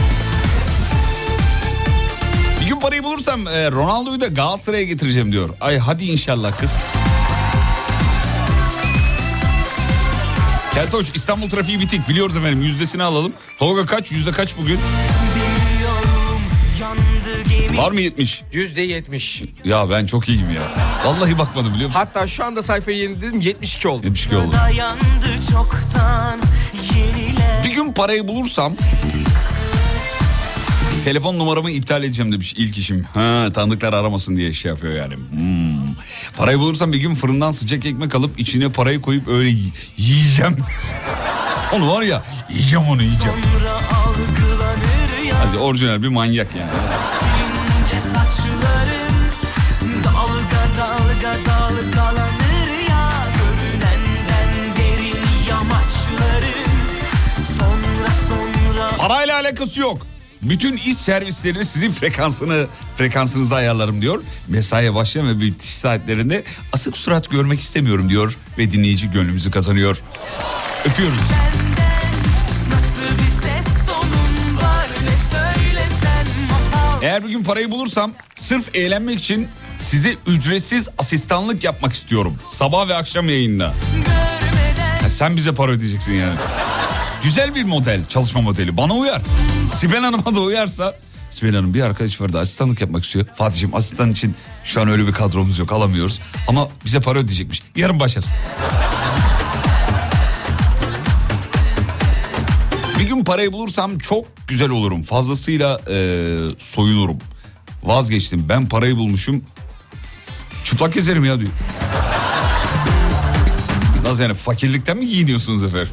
Bir 2.60 2.66
gün 2.66 2.80
parayı 2.80 3.04
bulursam 3.04 3.46
e, 3.48 3.70
Ronaldo'yu 3.70 4.20
da 4.20 4.26
Galatasaray'a 4.26 4.84
getireceğim 4.84 5.32
diyor. 5.32 5.48
Ay 5.60 5.78
hadi 5.78 6.04
inşallah 6.04 6.58
kız. 6.58 6.72
Keltoş 10.74 11.10
İstanbul 11.14 11.48
trafiği 11.48 11.80
bitik 11.80 12.08
biliyoruz 12.08 12.36
efendim 12.36 12.62
yüzdesini 12.62 13.02
alalım. 13.02 13.32
Tolga 13.58 13.86
kaç 13.86 14.12
yüzde 14.12 14.32
kaç 14.32 14.56
bugün? 14.58 14.78
Var 17.74 17.92
mı 17.92 18.00
70? 18.00 18.42
Yüzde 18.52 18.80
yetmiş. 18.82 19.42
Ya 19.64 19.90
ben 19.90 20.06
çok 20.06 20.28
iyiyim 20.28 20.50
ya. 20.54 20.62
Vallahi 21.04 21.38
bakmadım 21.38 21.74
biliyor 21.74 21.88
musun? 21.88 22.00
Hatta 22.00 22.26
şu 22.26 22.44
anda 22.44 22.62
sayfayı 22.62 22.98
yeniledim 22.98 23.40
72 23.40 23.88
oldu. 23.88 24.06
72 24.06 24.36
oldu. 24.36 24.52
dayandı 24.52 25.50
çoktan 25.52 26.40
Bir 27.64 27.70
gün 27.70 27.92
parayı 27.92 28.28
bulursam 28.28 28.76
telefon 31.04 31.38
numaramı 31.38 31.70
iptal 31.70 32.04
edeceğim 32.04 32.32
demiş 32.32 32.54
ilk 32.56 32.78
işim. 32.78 33.02
Ha 33.14 33.46
tanıdıklar 33.54 33.92
aramasın 33.92 34.36
diye 34.36 34.52
şey 34.52 34.68
yapıyor 34.68 34.94
yani. 34.94 35.14
Hmm. 35.16 35.94
Parayı 36.36 36.58
bulursam 36.58 36.92
bir 36.92 36.98
gün 36.98 37.14
fırından 37.14 37.50
sıcak 37.50 37.86
ekmek 37.86 38.14
alıp 38.14 38.38
içine 38.40 38.68
parayı 38.68 39.00
koyup 39.00 39.28
öyle 39.28 39.50
yiyeceğim. 39.96 40.56
onu 41.72 41.92
var 41.92 42.02
ya 42.02 42.22
yiyeceğim 42.50 42.84
onu 42.88 43.02
yiyeceğim. 43.02 43.38
Hadi 45.46 45.58
orijinal 45.58 46.02
bir 46.02 46.08
manyak 46.08 46.48
yani. 46.56 46.70
Parayla 59.00 59.40
alakası 59.40 59.80
yok. 59.80 60.06
Bütün 60.42 60.76
iş 60.76 60.96
servisleri 60.96 61.64
sizin 61.64 61.90
frekansını 61.90 62.66
frekansınızı 62.96 63.54
ayarlarım 63.54 64.02
diyor. 64.02 64.22
Mesaiye 64.48 64.94
başlayan 64.94 65.28
ve 65.28 65.40
bitiş 65.40 65.70
saatlerinde 65.70 66.44
asık 66.72 66.96
surat 66.96 67.30
görmek 67.30 67.60
istemiyorum 67.60 68.08
diyor 68.10 68.36
ve 68.58 68.70
dinleyici 68.70 69.10
gönlümüzü 69.10 69.50
kazanıyor. 69.50 70.00
Öpüyoruz. 70.84 71.20
Eğer 77.02 77.24
bir 77.24 77.28
gün 77.28 77.44
parayı 77.44 77.70
bulursam 77.70 78.12
sırf 78.34 78.74
eğlenmek 78.74 79.18
için 79.18 79.48
size 79.76 80.14
ücretsiz 80.26 80.88
asistanlık 80.98 81.64
yapmak 81.64 81.92
istiyorum. 81.92 82.36
Sabah 82.50 82.88
ve 82.88 82.94
akşam 82.94 83.28
yayında. 83.28 83.74
Ya 85.02 85.10
sen 85.10 85.36
bize 85.36 85.54
para 85.54 85.72
ödeyeceksin 85.72 86.12
yani. 86.12 86.34
Güzel 87.24 87.54
bir 87.54 87.64
model, 87.64 88.00
çalışma 88.08 88.40
modeli. 88.40 88.76
Bana 88.76 88.94
uyar. 88.94 89.22
Sibel 89.74 90.00
Hanım'a 90.00 90.34
da 90.34 90.40
uyarsa... 90.40 90.94
Sibel 91.30 91.54
Hanım 91.54 91.74
bir 91.74 91.80
arkadaş 91.82 92.20
vardı 92.20 92.40
asistanlık 92.40 92.80
yapmak 92.80 93.04
istiyor. 93.04 93.24
Fatih'im 93.34 93.74
asistan 93.74 94.10
için 94.10 94.34
şu 94.64 94.80
an 94.80 94.88
öyle 94.88 95.06
bir 95.06 95.12
kadromuz 95.12 95.58
yok 95.58 95.72
alamıyoruz. 95.72 96.20
Ama 96.48 96.68
bize 96.84 97.00
para 97.00 97.18
ödeyecekmiş. 97.18 97.62
Yarın 97.76 98.00
başlasın. 98.00 98.32
Bir 102.98 103.04
gün 103.04 103.24
parayı 103.24 103.52
bulursam 103.52 103.98
çok 103.98 104.26
güzel 104.48 104.70
olurum. 104.70 105.02
Fazlasıyla 105.02 105.80
eee, 105.88 106.38
soyunurum. 106.58 107.18
Vazgeçtim. 107.82 108.48
Ben 108.48 108.66
parayı 108.66 108.96
bulmuşum. 108.96 109.42
Çıplak 110.64 110.92
gezerim 110.92 111.24
ya 111.24 111.38
diyor. 111.40 111.50
Nasıl 114.04 114.22
yani 114.22 114.34
fakirlikten 114.34 114.96
mi 114.96 115.08
giyiniyorsunuz 115.08 115.62
efendim? 115.64 115.88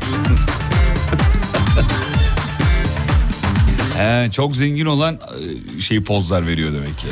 He, 3.98 4.32
çok 4.32 4.56
zengin 4.56 4.86
olan 4.86 5.20
e, 5.78 5.82
şey 5.82 6.04
pozlar 6.04 6.48
veriyor 6.48 6.74
demek 6.74 6.98
ki. 6.98 7.08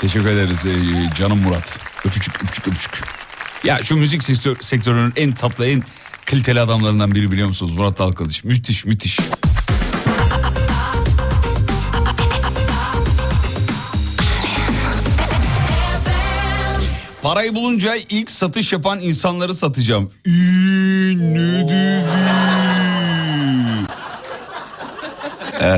Teşekkür 0.00 0.26
ederiz 0.26 0.66
e, 0.66 0.70
canım 1.14 1.38
Murat. 1.38 1.78
Öpücük 2.04 2.44
öpücük 2.44 2.68
öpücük. 2.68 3.04
Ya 3.64 3.82
şu 3.82 3.96
müzik 3.96 4.22
sektör, 4.22 4.56
sektörünün 4.60 5.12
en 5.16 5.32
tatlı 5.32 5.66
en 5.66 5.82
kaliteli 6.24 6.60
adamlarından 6.60 7.14
biri 7.14 7.32
biliyor 7.32 7.48
musunuz 7.48 7.72
Murat 7.72 7.98
Dalkılıç? 7.98 8.44
Müthiş 8.44 8.86
müthiş. 8.86 9.18
Parayı 17.22 17.54
bulunca 17.54 17.94
ilk 18.08 18.30
satış 18.30 18.72
yapan 18.72 19.00
insanları 19.00 19.54
satacağım. 19.54 20.10
Ünlü 20.26 21.59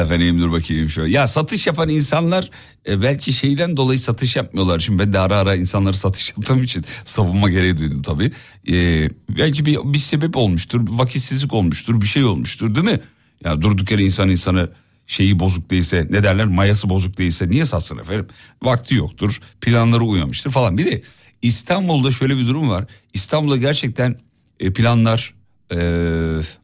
Efendim 0.01 0.39
dur 0.41 0.53
bakayım 0.53 0.91
şöyle. 0.91 1.13
Ya 1.13 1.27
satış 1.27 1.67
yapan 1.67 1.89
insanlar 1.89 2.51
e, 2.89 3.03
belki 3.03 3.33
şeyden 3.33 3.77
dolayı 3.77 3.99
satış 3.99 4.37
yapmıyorlar. 4.37 4.79
Şimdi 4.79 4.99
ben 4.99 5.13
de 5.13 5.19
ara 5.19 5.37
ara 5.37 5.55
insanları 5.55 5.95
satış 5.95 6.31
yaptığım 6.37 6.63
için 6.63 6.85
savunma 7.05 7.51
gereği 7.51 7.77
duydum 7.77 8.03
tabii. 8.03 8.33
E, 8.71 9.09
belki 9.29 9.67
bir, 9.67 9.79
bir 9.85 9.99
sebep 9.99 10.37
olmuştur, 10.37 10.81
vakitsizlik 10.89 11.55
olmuştur, 11.55 12.01
bir 12.01 12.07
şey 12.07 12.25
olmuştur 12.25 12.75
değil 12.75 12.87
mi? 12.87 13.01
Ya 13.45 13.63
durduk 13.63 13.91
yere 13.91 14.03
insan 14.03 14.31
insanı 14.31 14.69
şeyi 15.07 15.39
bozuk 15.39 15.71
değilse 15.71 16.07
ne 16.11 16.23
derler 16.23 16.47
mayası 16.47 16.89
bozuk 16.89 17.19
değilse 17.19 17.51
niye 17.51 17.65
satsın 17.65 17.99
efendim? 17.99 18.27
Vakti 18.63 18.95
yoktur, 18.95 19.41
planları 19.61 20.05
uyamıştır 20.05 20.51
falan. 20.51 20.79
Bir 20.79 20.87
de 20.87 21.03
İstanbul'da 21.43 22.11
şöyle 22.11 22.37
bir 22.37 22.47
durum 22.47 22.69
var. 22.69 22.85
İstanbul'da 23.15 23.57
gerçekten 23.57 24.17
e, 24.61 24.73
planlar 24.73 25.35
e, 25.75 25.79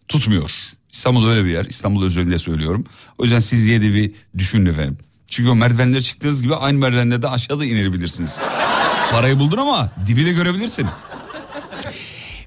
tutmuyor. 0.08 0.50
İstanbul 0.92 1.28
öyle 1.28 1.44
bir 1.44 1.50
yer. 1.50 1.64
İstanbul 1.64 2.04
özelinde 2.04 2.38
söylüyorum. 2.38 2.84
O 3.18 3.24
yüzden 3.24 3.40
siz 3.40 3.66
yine 3.66 3.80
de 3.82 3.94
bir 3.94 4.12
düşünün 4.38 4.66
efendim. 4.66 4.98
Çünkü 5.30 5.50
o 5.50 5.54
merdivenlere 5.54 6.00
çıktığınız 6.00 6.42
gibi 6.42 6.54
aynı 6.54 6.78
merdivenlerde 6.78 7.28
aşağıda 7.28 7.64
inebilirsiniz. 7.64 8.40
Parayı 9.12 9.38
buldun 9.38 9.56
ama 9.58 9.90
dibi 10.06 10.26
de 10.26 10.32
görebilirsin. 10.32 10.86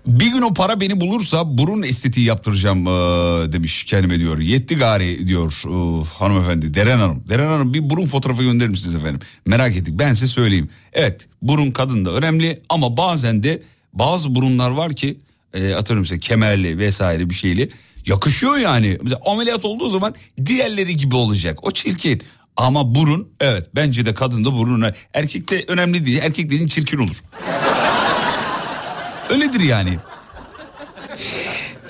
Bir 0.08 0.28
gün 0.28 0.42
o 0.42 0.54
para 0.54 0.80
beni 0.80 1.02
bulursa 1.02 1.58
burun 1.58 1.84
estetiği 1.84 2.26
yaptıracağım 2.26 2.86
eee, 2.88 3.52
demiş 3.52 3.84
kendime 3.84 4.20
diyor. 4.20 4.40
Yetti 4.40 4.76
gari 4.76 5.28
diyor 5.28 5.64
eee, 5.68 6.04
hanımefendi 6.20 6.74
Deren 6.74 7.00
Hanım. 7.00 7.24
Deren 7.30 7.48
Hanım 7.48 7.74
bir 7.74 7.90
burun 7.90 8.06
fotoğrafı 8.06 8.44
gönderir 8.44 8.70
misiniz 8.70 8.96
efendim? 8.96 9.20
Merak 9.46 9.76
ettik 9.78 9.94
ben 10.00 10.14
size 10.14 10.28
söyleyeyim. 10.28 10.70
Evet 10.94 11.28
burun 11.42 11.72
kadında 11.72 12.12
önemli 12.12 12.62
ama 12.70 12.98
bazen 12.98 13.44
de 13.44 13.64
bazı 13.94 14.36
burunlar 14.36 14.70
var 14.72 14.94
ki 14.94 15.18
eee 15.56 15.74
atıyorum 15.74 16.06
size 16.06 16.20
kemerli 16.20 16.78
vesaire 16.78 17.30
bir 17.30 17.36
şeyli 17.36 17.70
yakışıyor 18.06 18.58
yani. 18.58 18.98
Mesela 19.02 19.20
ameliyat 19.26 19.66
olduğu 19.66 19.90
zaman 19.90 20.16
diğerleri 20.46 20.96
gibi 20.98 21.16
olacak 21.16 21.60
o 21.62 21.72
çirkin. 21.72 22.22
Ama 22.58 22.96
burun 22.96 23.30
evet 23.40 23.70
bence 23.76 24.06
de 24.06 24.14
kadında 24.14 24.54
burun. 24.54 24.86
Erkekte 25.14 25.66
önemli 25.68 26.06
değil 26.06 26.20
erkek 26.22 26.46
dediğin 26.46 26.68
çirkin 26.68 26.98
olur. 26.98 27.24
Öyledir 29.30 29.60
yani. 29.60 30.00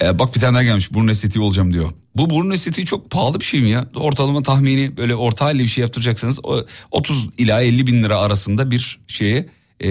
Ee, 0.02 0.20
bak 0.20 0.36
bir 0.36 0.40
tane 0.40 0.54
daha 0.54 0.64
gelmiş 0.64 0.94
burun 0.94 1.08
estetiği 1.08 1.44
olacağım 1.44 1.74
diyor. 1.74 1.92
Bu 2.16 2.30
burun 2.30 2.52
estetiği 2.52 2.86
çok 2.88 3.10
pahalı 3.10 3.40
bir 3.40 3.46
şey 3.46 3.62
mi 3.62 3.70
ya? 3.70 3.86
Ortalama 3.96 4.44
tahmini 4.44 4.98
böyle 4.98 5.16
orta 5.16 5.46
halli 5.46 5.60
bir 5.60 5.68
şey 5.68 5.82
yaptıracaksanız 5.82 6.40
o 6.44 6.66
30 6.92 7.30
ila 7.38 7.62
50 7.62 7.88
bin 7.88 8.04
lira 8.04 8.18
arasında 8.18 8.72
bir 8.72 9.00
şeye 9.08 9.50
ee, 9.84 9.88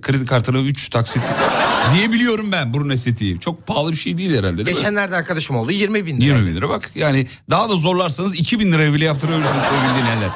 kredi 0.00 0.26
kartına 0.26 0.58
3 0.58 0.88
taksit 0.88 1.22
diyebiliyorum 1.94 2.52
ben 2.52 2.72
burun 2.72 2.90
estetiği. 2.90 3.40
Çok 3.40 3.66
pahalı 3.66 3.92
bir 3.92 3.96
şey 3.96 4.18
değil 4.18 4.30
herhalde 4.38 4.56
değil 4.56 4.68
mi? 4.68 4.74
Geçenlerde 4.74 5.16
arkadaşım 5.16 5.56
oldu 5.56 5.72
20 5.72 6.06
bin 6.06 6.20
lira. 6.20 6.34
20 6.36 6.48
bin 6.48 6.56
lira 6.56 6.68
bak. 6.68 6.90
Yani 6.94 7.26
daha 7.50 7.68
da 7.68 7.76
zorlarsanız 7.76 8.38
2 8.38 8.60
bin 8.60 8.72
liraya 8.72 8.92
bile 8.92 9.04
yaptırabilirsiniz 9.04 9.62
sevgili 9.62 10.02
dinleyenler. 10.02 10.30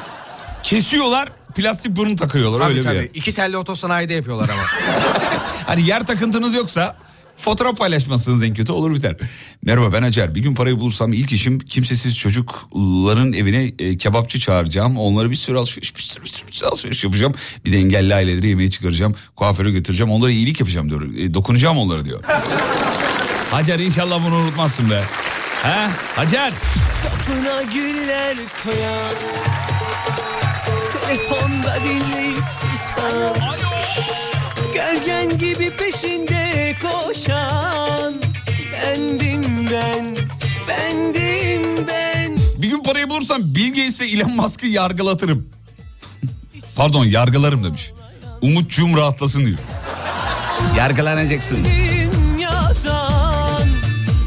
Kesiyorlar 0.62 1.28
plastik 1.54 1.96
burun 1.96 2.16
takıyorlar 2.16 2.58
Tabii 2.60 2.70
öyle 2.70 2.80
bir 2.80 2.84
tabii. 2.84 2.96
yer. 2.96 3.08
İki 3.14 3.34
telli 3.34 3.56
otosanayide 3.56 4.14
yapıyorlar 4.14 4.48
ama. 4.48 4.62
Hani 5.66 5.86
yer 5.86 6.06
takıntınız 6.06 6.54
yoksa 6.54 6.96
fotoğraf 7.36 7.78
paylaşmazsınız 7.78 8.42
en 8.42 8.54
kötü 8.54 8.72
olur 8.72 8.94
biter. 8.94 9.16
Merhaba 9.62 9.92
ben 9.92 10.02
Acar. 10.02 10.34
Bir 10.34 10.40
gün 10.40 10.54
parayı 10.54 10.80
bulursam 10.80 11.12
ilk 11.12 11.32
işim 11.32 11.58
kimsesiz 11.58 12.18
çocukların 12.18 13.32
evine 13.32 13.72
e, 13.78 13.98
kebapçı 13.98 14.40
çağıracağım. 14.40 14.98
Onlara 14.98 15.30
bir 15.30 15.34
sürü 15.34 15.58
alışveriş, 15.58 15.96
bir 15.96 16.02
sürü, 16.02 16.24
bir 16.24 16.28
sürü, 16.28 16.48
bir 16.48 16.52
sürü 16.52 16.68
alışveriş 16.68 17.04
yapacağım. 17.04 17.34
Bir 17.64 17.72
de 17.72 17.78
engelli 17.78 18.14
aileleri 18.14 18.48
yemeğe 18.48 18.70
çıkaracağım. 18.70 19.14
Kuaföre 19.36 19.70
götüreceğim. 19.70 20.12
Onlara 20.12 20.30
iyilik 20.30 20.60
yapacağım 20.60 20.90
diyor. 20.90 21.14
E, 21.14 21.34
dokunacağım 21.34 21.78
onlara 21.78 22.04
diyor. 22.04 22.24
Hacer 23.50 23.78
inşallah 23.78 24.26
bunu 24.26 24.34
unutmazsın 24.34 24.90
be. 24.90 25.02
He? 25.62 25.88
Hacer. 26.16 26.52
Kapına 27.02 27.62
güller 27.62 28.36
koyan 28.64 29.14
Telefonda 30.92 31.78
dinleyip 31.84 32.44
susan 32.60 33.52
Gölgen 34.74 35.38
gibi 35.38 35.70
peşinde 35.70 36.74
koşan 36.82 38.14
Bendim 38.72 39.44
ben, 39.70 40.16
bendim 40.68 41.86
ben 41.88 42.36
Bir 42.58 42.68
gün 42.70 42.82
parayı 42.82 43.10
bulursam 43.10 43.42
Bill 43.44 43.68
Gates 43.68 44.00
ve 44.00 44.08
Elon 44.08 44.36
Musk'ı 44.36 44.66
yargılatırım. 44.66 45.48
Pardon 46.76 47.04
yargılarım 47.04 47.64
demiş. 47.64 47.92
Umutcuğum 48.40 48.96
rahatlasın 48.96 49.46
diyor. 49.46 49.58
Yargılanacaksın. 50.76 51.58
Yazan 52.38 53.68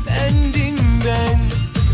Bendim 0.08 0.78
ben, 1.06 1.40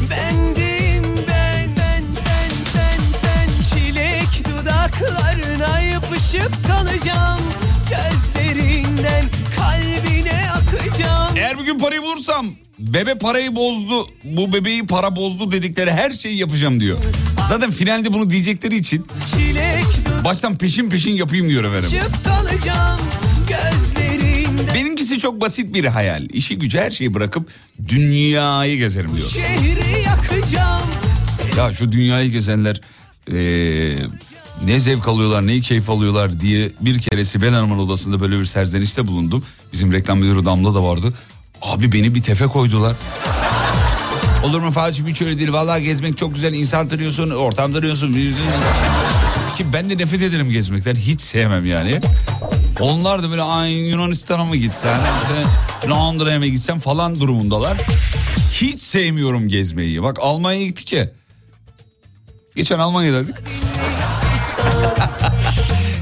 bendim 0.10 1.16
ben 1.28 1.68
Ben, 1.78 2.04
ben, 2.26 2.44
ben, 2.76 3.02
ben 3.24 3.50
Çilek 3.70 4.46
dudaklarına 4.50 5.80
yapışıp 5.80 6.68
kalacağım 6.68 7.51
bulursam 12.16 12.48
bebe 12.80 13.16
parayı 13.16 13.56
bozdu 13.56 14.08
bu 14.24 14.54
bebeği 14.54 14.86
para 14.86 15.16
bozdu 15.16 15.52
dedikleri 15.52 15.92
her 15.92 16.12
şeyi 16.12 16.38
yapacağım 16.38 16.80
diyor. 16.80 16.98
Zaten 17.50 17.72
finalde 17.72 18.14
bunu 18.14 18.30
diyecekleri 18.30 18.78
için 18.78 19.06
baştan 20.24 20.58
peşin 20.58 20.90
peşin 20.90 21.12
yapayım 21.12 21.50
diyor 21.50 21.64
efendim. 21.64 21.90
Benimkisi 24.76 25.20
çok 25.20 25.42
basit 25.42 25.74
bir 25.74 25.86
hayal. 25.86 26.28
İşi 26.34 26.58
gücü 26.58 26.78
her 26.80 26.92
şeyi 26.92 27.14
bırakıp 27.14 27.50
dünyayı 27.88 28.78
gezerim 28.78 29.12
diyor. 29.16 29.32
Ya 31.58 31.74
şu 31.74 31.92
dünyayı 31.92 32.32
gezenler 32.32 32.82
eee, 33.32 33.98
ne 34.66 34.80
zevk 34.80 35.08
alıyorlar 35.08 35.48
ne 35.48 35.60
keyif 35.62 35.90
alıyorlar 35.90 36.40
diye 36.40 36.70
bir 36.82 37.00
kere 37.00 37.24
Sibel 37.26 37.50
Hanım'ın 37.54 37.78
odasında 37.80 38.20
böyle 38.20 38.40
bir 38.40 38.46
serzenişte 38.46 39.08
bulundum. 39.08 39.44
Bizim 39.74 39.92
reklam 39.92 40.20
müdürü 40.20 40.46
Damla 40.46 40.74
da 40.74 40.84
vardı. 40.84 41.14
Abi 41.62 41.92
beni 41.92 42.16
bir 42.16 42.22
tefe 42.22 42.46
koydular. 42.46 42.96
Olur 44.44 44.60
mu 44.60 44.72
Fatih 44.72 45.04
hiç 45.08 45.22
öyle 45.22 45.40
değil. 45.40 45.54
Vallahi 45.54 45.84
gezmek 45.84 46.18
çok 46.18 46.36
güzel. 46.36 46.54
insan 46.54 46.88
tanıyorsun, 46.88 47.30
ortam 47.30 47.74
tanıyorsun. 47.74 48.14
Ki 49.58 49.74
ben 49.74 49.90
de 49.90 49.98
nefret 49.98 50.22
ederim 50.22 50.50
gezmekten. 50.52 50.96
Hiç 50.96 51.22
sevmem 51.22 51.66
yani. 51.66 52.00
Onlar 52.80 53.24
da 53.24 53.30
böyle 53.32 53.42
ay 53.42 53.72
Yunanistan'a 53.74 54.46
mı 54.46 54.56
gitsen, 54.56 55.00
işte 55.24 55.44
Londra'ya 55.90 56.40
mı 56.40 56.46
gitsen 56.46 56.80
falan 56.80 57.20
durumundalar. 57.20 57.78
Hiç 58.54 58.80
sevmiyorum 58.80 59.48
gezmeyi. 59.48 60.04
Bak 60.04 60.18
Almanya'ya 60.22 60.68
gittik 60.68 60.94
ya. 60.94 61.10
Geçen 62.56 62.80
Almanya'daydık. 62.80 63.38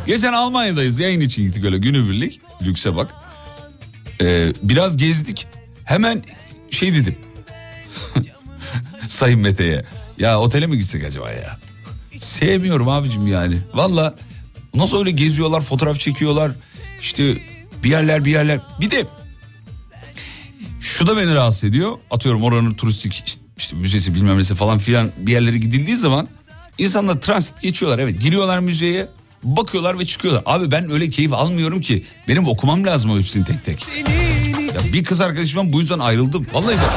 Geçen 0.07 0.33
Almanya'dayız 0.33 0.99
yayın 0.99 1.21
için 1.21 1.43
gittik 1.43 1.65
öyle 1.65 1.77
günübirlik. 1.77 2.41
Lükse 2.61 2.95
bak. 2.95 3.11
Ee, 4.21 4.53
biraz 4.63 4.97
gezdik. 4.97 5.47
Hemen 5.85 6.23
şey 6.69 6.93
dedim. 6.93 7.15
Sayın 9.07 9.39
Mete'ye. 9.39 9.83
Ya 10.17 10.39
otele 10.39 10.67
mi 10.67 10.77
gitsek 10.77 11.03
acaba 11.03 11.31
ya? 11.31 11.59
Sevmiyorum 12.19 12.89
abicim 12.89 13.27
yani. 13.27 13.57
Valla 13.73 14.15
nasıl 14.75 14.99
öyle 14.99 15.11
geziyorlar 15.11 15.61
fotoğraf 15.61 15.99
çekiyorlar. 15.99 16.51
İşte 17.01 17.37
bir 17.83 17.89
yerler 17.89 18.25
bir 18.25 18.31
yerler. 18.31 18.59
Bir 18.81 18.91
de 18.91 19.05
şu 20.79 21.07
da 21.07 21.17
beni 21.17 21.35
rahatsız 21.35 21.63
ediyor. 21.63 21.97
Atıyorum 22.11 22.43
oranın 22.43 22.73
turistik 22.73 23.23
işte, 23.27 23.41
işte 23.57 23.75
müzesi 23.75 24.13
bilmem 24.15 24.37
nesi 24.37 24.55
falan 24.55 24.79
filan 24.79 25.11
bir 25.17 25.31
yerlere 25.31 25.57
gidildiği 25.57 25.97
zaman 25.97 26.27
insanlar 26.77 27.21
transit 27.21 27.61
geçiyorlar. 27.61 27.99
Evet 27.99 28.21
giriyorlar 28.21 28.59
müzeye 28.59 29.07
bakıyorlar 29.43 29.99
ve 29.99 30.05
çıkıyorlar. 30.05 30.43
Abi 30.45 30.71
ben 30.71 30.91
öyle 30.91 31.09
keyif 31.09 31.33
almıyorum 31.33 31.81
ki. 31.81 32.03
Benim 32.27 32.47
okumam 32.47 32.85
lazım 32.85 33.11
o 33.11 33.17
hepsini 33.17 33.45
tek 33.45 33.65
tek. 33.65 33.85
Ya 34.75 34.93
bir 34.93 35.03
kız 35.03 35.21
arkadaşımdan 35.21 35.73
bu 35.73 35.79
yüzden 35.79 35.99
ayrıldım. 35.99 36.47
Vallahi 36.53 36.75
bak. 36.77 36.93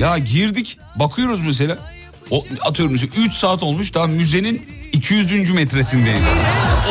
Ya 0.00 0.18
girdik 0.18 0.78
bakıyoruz 0.96 1.40
mesela. 1.40 1.78
O, 2.30 2.44
atıyorum 2.60 2.92
mesela 2.92 3.12
3 3.16 3.32
saat 3.32 3.62
olmuş 3.62 3.94
daha 3.94 4.06
müzenin 4.06 4.66
200. 4.92 5.50
metresindeyiz. 5.50 6.22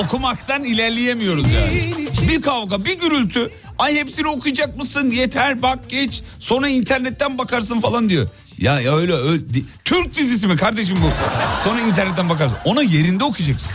Okumaktan 0.03 0.63
ilerleyemiyoruz 0.63 1.45
yani. 1.53 1.93
Bir 2.30 2.41
kavga 2.41 2.86
bir 2.86 2.99
gürültü. 2.99 3.51
Ay 3.80 3.95
hepsini 3.95 4.27
okuyacak 4.27 4.77
mısın 4.77 5.12
yeter 5.12 5.62
bak 5.62 5.89
geç. 5.89 6.21
Sonra 6.39 6.69
internetten 6.69 7.38
bakarsın 7.38 7.80
falan 7.80 8.10
diyor. 8.10 8.30
Ya, 8.58 8.82
ya 8.82 8.96
öyle, 8.96 9.13
öyle 9.13 9.43
Türk 9.86 10.15
dizisi 10.15 10.48
mi 10.48 10.56
kardeşim 10.56 10.98
bu? 11.04 11.10
Sonra 11.63 11.82
internetten 11.82 12.30
bakarsın. 12.30 12.58
Ona 12.65 12.82
yerinde 12.82 13.24
okuyacaksın. 13.24 13.74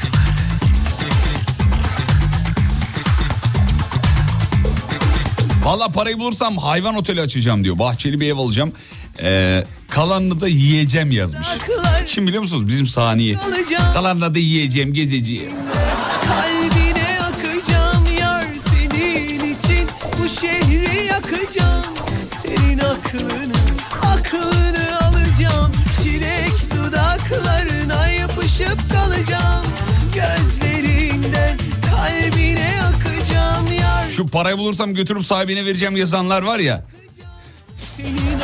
Valla 5.64 5.88
parayı 5.88 6.18
bulursam 6.18 6.56
hayvan 6.56 6.94
oteli 6.94 7.20
açacağım 7.20 7.64
diyor. 7.64 7.78
Bahçeli 7.78 8.20
bir 8.20 8.26
ev 8.28 8.36
alacağım. 8.36 8.72
Ee, 9.22 9.64
kalanını 9.88 10.40
da 10.40 10.48
yiyeceğim 10.48 11.10
yazmış. 11.10 11.46
Kim 12.06 12.26
biliyor 12.26 12.42
musunuz? 12.42 12.66
Bizim 12.66 12.86
saniye. 12.86 13.36
Kalanını 13.94 14.34
da 14.34 14.38
yiyeceğim, 14.38 14.94
gezeceğim. 14.94 15.50
Yapışıp 28.62 28.90
kalacağım 28.90 29.64
Gözlerinden 30.14 31.58
kalbine 31.90 32.80
akacağım 32.82 33.72
yar 33.72 34.08
Şu 34.08 34.28
parayı 34.28 34.58
bulursam 34.58 34.94
götürüp 34.94 35.24
sahibine 35.24 35.64
vereceğim 35.64 35.96
yazanlar 35.96 36.42
var 36.42 36.58
ya. 36.58 36.84
Senin 37.76 38.40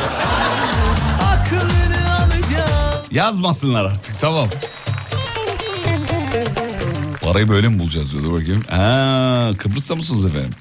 aklını, 1.21 2.17
alacağım 2.19 3.05
Yazmasınlar 3.11 3.85
artık 3.85 4.19
tamam. 4.21 4.49
Parayı 7.21 7.49
böyle 7.49 7.67
mi 7.67 7.79
bulacağız 7.79 8.11
diyordu 8.11 8.33
bakayım. 8.33 8.63
Aa, 8.71 9.57
Kıbrıs'ta 9.57 9.95
mısınız 9.95 10.25
efendim? 10.25 10.51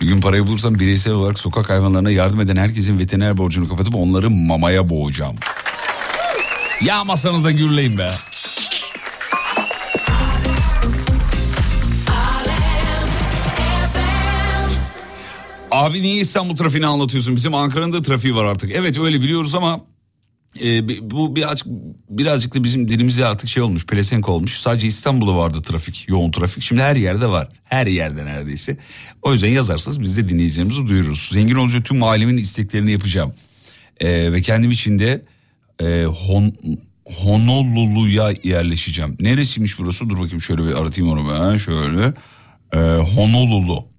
Bir 0.00 0.06
gün 0.06 0.20
parayı 0.20 0.46
bulursam 0.46 0.78
bireysel 0.78 1.12
olarak 1.12 1.38
sokak 1.38 1.70
hayvanlarına 1.70 2.10
yardım 2.10 2.40
eden 2.40 2.56
herkesin 2.56 2.98
veteriner 2.98 3.36
borcunu 3.36 3.68
kapatıp 3.68 3.94
onları 3.94 4.30
mamaya 4.30 4.88
boğacağım. 4.88 5.36
Ya 6.80 7.04
masanıza 7.04 7.50
gürleyin 7.50 7.98
be. 7.98 8.10
Abi 15.78 16.02
niye 16.02 16.20
İstanbul 16.20 16.56
trafiğini 16.56 16.86
anlatıyorsun? 16.86 17.36
Bizim 17.36 17.54
Ankara'nın 17.54 17.92
da 17.92 18.02
trafiği 18.02 18.34
var 18.34 18.44
artık. 18.44 18.70
Evet 18.74 18.98
öyle 18.98 19.20
biliyoruz 19.20 19.54
ama 19.54 19.80
e, 20.64 20.88
bu 21.10 21.36
birazcık 21.36 21.66
birazcık 22.10 22.54
da 22.54 22.64
bizim 22.64 22.88
dilimizde 22.88 23.26
artık 23.26 23.48
şey 23.48 23.62
olmuş, 23.62 23.86
pelesenk 23.86 24.28
olmuş. 24.28 24.58
Sadece 24.58 24.86
İstanbul'da 24.86 25.36
vardı 25.36 25.62
trafik, 25.62 26.08
yoğun 26.08 26.30
trafik. 26.30 26.62
Şimdi 26.62 26.82
her 26.82 26.96
yerde 26.96 27.26
var. 27.26 27.48
Her 27.64 27.86
yerde 27.86 28.24
neredeyse. 28.24 28.78
O 29.22 29.32
yüzden 29.32 29.48
yazarsanız 29.48 30.00
biz 30.00 30.16
de 30.16 30.28
dinleyicilerimizi 30.28 30.86
duyururuz. 30.86 31.28
Zengin 31.32 31.54
olunca 31.54 31.82
tüm 31.82 32.02
ailemin 32.02 32.36
isteklerini 32.36 32.92
yapacağım. 32.92 33.34
E, 34.00 34.32
ve 34.32 34.42
kendim 34.42 34.70
için 34.70 34.98
de 34.98 35.24
e, 35.82 36.04
Hon, 36.04 36.54
Honolulu'ya 37.04 38.34
yerleşeceğim. 38.44 39.16
Neresiymiş 39.20 39.78
burası? 39.78 40.10
Dur 40.10 40.18
bakayım 40.18 40.40
şöyle 40.40 40.64
bir 40.64 40.80
aratayım 40.80 41.10
onu 41.10 41.32
ben. 41.32 41.56
Şöyle. 41.56 42.12
E, 42.72 42.78
Honolulu. 43.16 43.97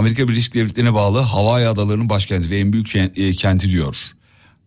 Amerika 0.00 0.28
Birleşik 0.28 0.54
Devletleri'ne 0.54 0.94
bağlı 0.94 1.18
Hawaii 1.18 1.68
adalarının 1.68 2.08
başkenti 2.08 2.50
ve 2.50 2.58
en 2.58 2.72
büyük 2.72 2.96
e, 2.96 3.32
kenti 3.32 3.70
diyor. 3.70 3.96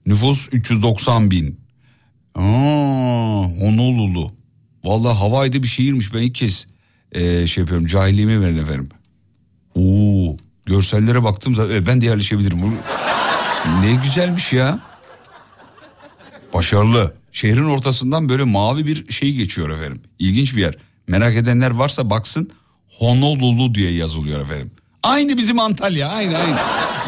Nüfus 0.06 0.50
390 0.52 1.32
bin. 1.32 1.60
Aa, 2.36 2.42
Honolulu. 3.60 4.32
Vallahi 4.84 5.18
Hawaii'de 5.18 5.64
bir 5.64 5.68
şehirmiş 5.68 6.14
ben 6.14 6.22
ilk 6.22 6.36
kez 6.36 6.68
e, 7.12 7.48
şey 7.48 7.62
yapıyorum 7.62 7.88
cahilliğime 7.88 8.42
verin 8.42 8.58
efendim. 8.58 8.90
Oo, 9.76 10.38
görsellere 10.66 11.24
baktım 11.24 11.58
da 11.58 11.74
e, 11.74 11.86
ben 11.86 12.02
de 12.02 12.06
yerleşebilirim. 12.06 12.60
Ne 13.82 13.96
güzelmiş 14.04 14.54
ya. 14.54 14.80
Başarılı. 16.54 17.16
Şehrin 17.32 17.66
ortasından 17.66 18.30
böyle 18.30 18.44
mavi 18.44 18.88
bir 18.88 19.12
şey 19.12 19.34
geçiyor 19.34 19.70
efendim. 19.70 20.02
İlginç 20.20 20.56
bir 20.56 20.62
yer. 20.62 20.76
Merak 21.08 21.36
edenler 21.36 21.72
varsa 21.72 22.10
baksın 22.10 22.52
Honolulu 23.00 23.76
diye 23.76 23.92
yazılıyor 23.92 24.42
efendim. 24.42 24.72
Aynı 25.04 25.38
bizim 25.38 25.60
Antalya 25.60 26.10
aynı 26.10 26.38
aynı. 26.38 26.56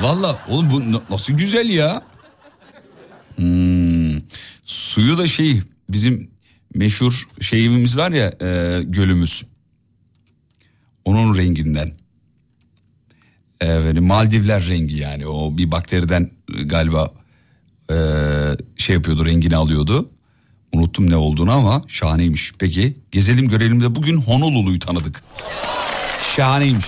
Valla 0.01 0.39
oğlum 0.49 0.69
bu 0.71 0.91
na- 0.91 1.01
nasıl 1.09 1.33
güzel 1.33 1.69
ya. 1.69 2.01
Hmm, 3.35 4.19
suyu 4.65 5.17
da 5.17 5.27
şey 5.27 5.61
bizim 5.89 6.31
meşhur 6.73 7.27
şeyimiz 7.41 7.97
var 7.97 8.11
ya 8.11 8.25
e, 8.41 8.81
gölümüz. 8.83 9.43
Onun 11.05 11.37
renginden. 11.37 11.91
Evet, 13.61 14.01
Maldivler 14.01 14.65
rengi 14.65 14.95
yani 14.95 15.27
o 15.27 15.57
bir 15.57 15.71
bakteriden 15.71 16.31
galiba 16.65 17.11
e, 17.91 17.95
şey 18.77 18.95
yapıyordu 18.95 19.25
rengini 19.25 19.55
alıyordu. 19.55 20.09
Unuttum 20.73 21.09
ne 21.09 21.15
olduğunu 21.15 21.51
ama 21.51 21.83
şahaneymiş. 21.87 22.51
Peki 22.59 22.97
gezelim 23.11 23.47
görelim 23.49 23.81
de 23.81 23.95
bugün 23.95 24.17
Honolulu'yu 24.17 24.79
tanıdık. 24.79 25.23
Şahaneymiş. 26.35 26.85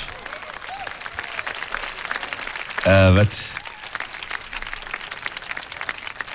Evet. 2.88 3.52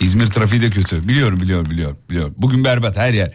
İzmir 0.00 0.26
trafiği 0.26 0.62
de 0.62 0.70
kötü. 0.70 1.08
Biliyorum 1.08 1.40
biliyorum 1.40 1.70
biliyorum. 1.70 1.98
biliyorum. 2.10 2.34
Bugün 2.38 2.64
berbat 2.64 2.96
her 2.96 3.12
yer. 3.12 3.34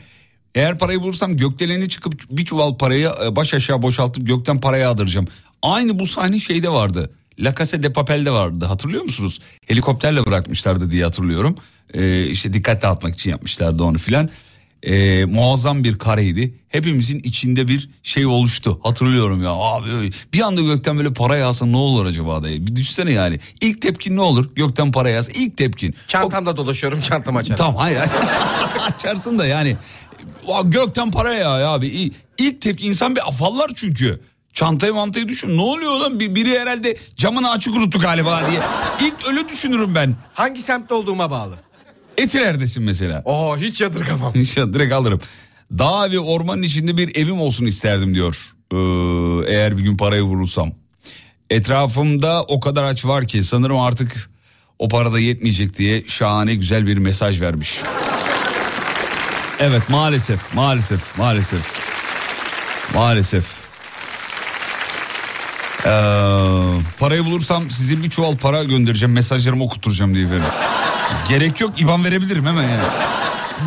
Eğer 0.56 0.78
parayı 0.78 1.02
bulursam 1.02 1.38
gökdeleni 1.38 1.90
çıkıp 1.90 2.14
bir 2.30 2.46
çuval 2.46 2.78
parayı 2.78 3.12
e, 3.26 3.36
baş 3.36 3.54
aşağı 3.54 3.82
boşaltıp 3.82 4.28
gökten 4.28 4.60
parayı 4.62 4.88
aldıracağım. 4.88 5.28
Aynı 5.62 6.00
bu 6.00 6.08
sahne 6.08 6.40
şeyde 6.40 6.70
vardı. 6.70 7.10
La 7.40 7.56
Casa 7.56 7.84
de 7.84 7.94
Papel'de 7.94 8.32
vardı 8.32 8.66
hatırlıyor 8.66 9.04
musunuz? 9.04 9.40
Helikopterle 9.68 10.26
bırakmışlardı 10.26 10.92
diye 10.92 11.04
hatırlıyorum. 11.04 11.56
Ee, 11.94 12.26
işte 12.26 12.54
dikkat 12.54 12.82
dağıtmak 12.82 13.14
için 13.14 13.32
yapmışlardı 13.32 13.84
onu 13.84 13.98
filan. 13.98 14.30
Ee, 14.88 15.26
muazzam 15.26 15.84
bir 15.84 15.98
kareydi. 15.98 16.54
Hepimizin 16.70 17.20
içinde 17.20 17.68
bir 17.68 17.90
şey 18.04 18.26
oluştu. 18.26 18.80
Hatırlıyorum 18.84 19.44
ya 19.44 19.50
abi 19.50 20.12
bir 20.34 20.42
anda 20.42 20.62
gökten 20.62 20.98
böyle 20.98 21.14
para 21.14 21.38
yağsa 21.38 21.66
ne 21.66 21.78
olur 21.78 22.06
acaba 22.06 22.44
diye. 22.44 22.68
Bir 22.68 22.76
düşünsene 22.76 23.12
yani. 23.12 23.40
İlk 23.62 23.82
tepkin 23.82 24.18
ne 24.18 24.22
olur? 24.22 24.50
Gökten 24.56 24.92
para 24.92 25.10
yağsa 25.10 25.32
ilk 25.32 25.58
tepkin. 25.58 25.96
Çantamda 26.08 26.58
dolaşıyorum 26.58 27.02
çantamı 27.02 27.38
açarım. 27.38 27.58
Tamam 27.58 27.76
hayır. 27.76 28.00
Açarsın 28.96 29.40
da 29.40 29.46
yani. 29.48 29.78
Gökten 30.64 31.12
para 31.12 31.34
ya 31.34 31.68
abi. 31.68 32.12
İlk 32.38 32.62
tepki 32.62 32.88
insan 32.88 33.16
bir 33.16 33.28
afallar 33.28 33.72
çünkü. 33.76 34.20
Çantayı 34.54 34.94
mantayı 34.94 35.28
düşün. 35.28 35.58
Ne 35.58 35.62
oluyor 35.62 36.00
lan? 36.00 36.20
Bir, 36.20 36.36
biri 36.36 36.60
herhalde 36.60 36.98
camını 37.18 37.52
açık 37.52 37.76
unuttu 37.76 38.00
galiba 38.00 38.42
diye. 38.52 38.60
İlk 39.02 39.28
öyle 39.28 39.50
düşünürüm 39.50 39.96
ben. 39.96 40.16
Hangi 40.34 40.62
semtte 40.62 40.94
olduğuma 40.94 41.32
bağlı. 41.32 41.56
Etiler'desin 42.18 42.84
mesela. 42.84 43.22
Oo 43.26 43.58
hiç 43.58 43.82
yadırgamam. 43.82 44.32
İnşallah 44.36 44.74
direkt 44.74 44.94
alırım. 44.94 45.22
Dağ 45.72 46.12
ve 46.12 46.20
ormanın 46.20 46.62
içinde 46.62 46.98
bir 46.98 47.16
evim 47.16 47.42
olsun 47.42 47.66
isterdim 47.66 48.14
diyor. 48.16 48.54
Ee, 48.72 48.76
eğer 49.54 49.78
bir 49.78 49.84
gün 49.84 49.98
parayı 49.98 50.22
vurursam. 50.22 50.72
Etrafımda 51.50 52.44
o 52.44 52.60
kadar 52.60 52.84
aç 52.84 53.06
var 53.06 53.28
ki 53.28 53.44
sanırım 53.44 53.80
artık 53.80 54.30
o 54.80 54.88
parada 54.88 55.20
yetmeyecek 55.20 55.78
diye 55.78 56.04
şahane 56.08 56.56
güzel 56.56 56.88
bir 56.88 56.98
mesaj 56.98 57.42
vermiş. 57.42 57.80
Evet 59.60 59.90
maalesef 59.90 60.56
maalesef 60.56 61.18
maalesef 61.18 61.62
maalesef. 62.94 63.57
Ee, 65.88 65.90
parayı 67.00 67.26
bulursam 67.26 67.72
size 67.72 68.04
bir 68.04 68.10
çuval 68.10 68.38
para 68.38 68.64
göndereceğim 68.64 69.14
mesajlarımı 69.14 69.64
okutturacağım 69.64 70.14
diye 70.14 70.30
verin. 70.32 70.44
Gerek 71.30 71.62
yok 71.62 71.82
IBAN 71.82 72.06
verebilirim 72.06 72.46
hemen 72.46 72.64
yani. 72.64 72.84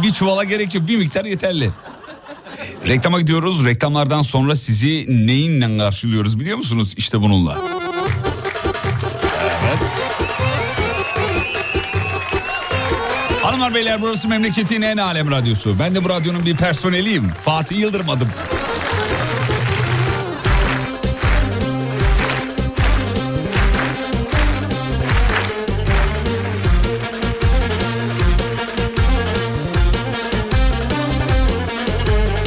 Bir 0.02 0.12
çuvala 0.12 0.44
gerek 0.44 0.74
yok 0.74 0.88
bir 0.88 0.96
miktar 0.96 1.24
yeterli. 1.24 1.70
Reklama 2.87 3.20
gidiyoruz. 3.20 3.64
Reklamlardan 3.64 4.22
sonra 4.22 4.56
sizi 4.56 5.06
neyinle 5.26 5.78
karşılıyoruz 5.78 6.40
biliyor 6.40 6.59
musunuz? 6.59 6.94
İşte 6.96 7.20
bununla. 7.20 7.59
Evet. 9.68 9.78
Hanımlar 13.42 13.74
beyler 13.74 14.02
burası 14.02 14.28
memleketin 14.28 14.83
en 14.83 14.96
alem 14.96 15.30
radyosu. 15.30 15.78
Ben 15.78 15.94
de 15.94 16.04
bu 16.04 16.09
radyonun 16.09 16.46
bir 16.46 16.56
personeliyim. 16.56 17.30
Fatih 17.40 17.78
Yıldırım 17.78 18.11
adım. 18.11 18.28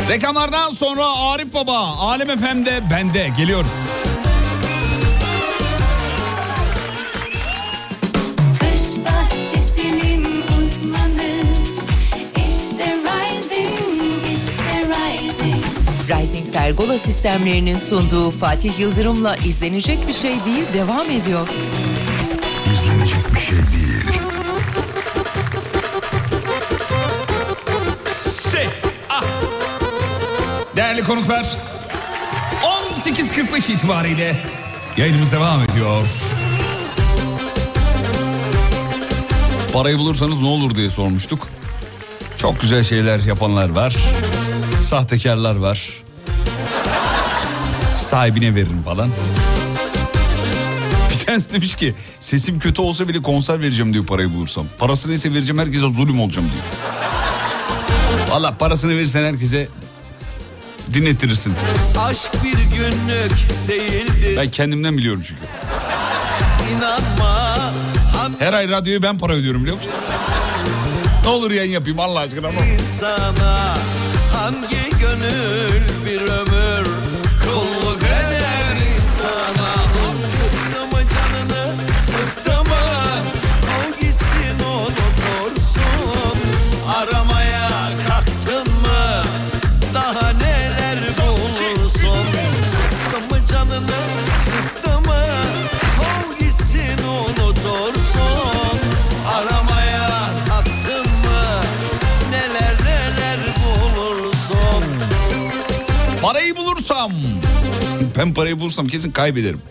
Reklamlardan 0.10 0.70
sonra 0.70 1.06
Arif 1.06 1.54
Baba, 1.54 1.80
Alem 1.80 2.28
FM'de 2.38 2.82
bende 2.92 3.30
geliyoruz. 3.38 3.72
Uzmanı 10.63 11.44
işte 12.36 12.96
Rising, 13.04 13.80
işte 14.34 14.88
Rising. 14.88 15.63
Rising 16.10 16.54
Pergola 16.54 16.98
sistemlerinin 16.98 17.78
sunduğu 17.78 18.32
Fatih 18.32 18.80
Yıldırım'la 18.80 19.36
izlenecek 19.36 20.08
bir 20.08 20.13
şey 20.13 20.46
değil 20.46 20.63
devam 20.74 21.10
ediyor. 21.10 21.48
İzlenecek 22.74 23.36
bir 23.36 23.39
şey 23.39 23.58
değil. 23.58 24.20
Se. 28.16 28.68
Ah. 29.10 29.42
Değerli 30.75 31.03
konuklar 31.03 31.57
18.45 33.05 33.71
itibariyle 33.71 34.36
yayınımız 34.97 35.31
devam 35.31 35.62
ediyor. 35.62 36.07
Parayı 39.73 39.97
bulursanız 39.97 40.41
ne 40.41 40.47
olur 40.47 40.75
diye 40.75 40.89
sormuştuk. 40.89 41.47
Çok 42.38 42.62
güzel 42.62 42.83
şeyler 42.83 43.19
yapanlar 43.19 43.69
var. 43.69 43.95
Sahtekarlar 44.81 45.55
var. 45.55 45.89
Sahibine 47.95 48.55
veririm 48.55 48.83
falan. 48.86 49.09
Bir 51.12 51.25
tanesi 51.25 51.53
demiş 51.53 51.75
ki 51.75 51.95
sesim 52.19 52.59
kötü 52.59 52.81
olsa 52.81 53.07
bile 53.07 53.21
konser 53.21 53.62
vereceğim 53.62 53.93
diyor 53.93 54.05
parayı 54.05 54.33
bulursam. 54.33 54.65
Parası 54.79 55.09
neyse 55.09 55.33
vereceğim 55.33 55.59
herkese 55.59 55.89
zulüm 55.89 56.19
olacağım 56.19 56.49
diyor. 56.51 56.63
Valla 58.29 58.57
parasını 58.57 58.97
verirsen 58.97 59.23
herkese 59.23 59.67
dinlettirirsin. 60.93 61.53
Aşk 61.99 62.29
bir 62.43 62.77
günlük 62.77 63.32
değildi 63.67 64.36
Ben 64.38 64.49
kendimden 64.51 64.97
biliyorum 64.97 65.21
çünkü. 65.27 65.41
inanma 66.77 67.60
Her 68.39 68.53
ay 68.53 68.69
radyoya 68.69 69.01
ben 69.01 69.17
para 69.17 69.34
ödüyorum 69.34 69.62
biliyor 69.62 69.75
musun? 69.75 69.91
Ne 71.23 71.29
olur 71.29 71.51
yayın 71.51 71.71
yapayım 71.71 71.99
Allah 71.99 72.19
aşkına. 72.19 72.47
olur. 72.47 72.56
insana 72.79 73.75
Hangi 74.34 74.99
gönül 75.01 75.82
bir 76.06 76.21
ömür 76.21 76.83
Ben 108.17 108.34
parayı 108.34 108.60
bulursam 108.60 108.88
kesin 108.88 109.12
kaybederim. 109.12 109.62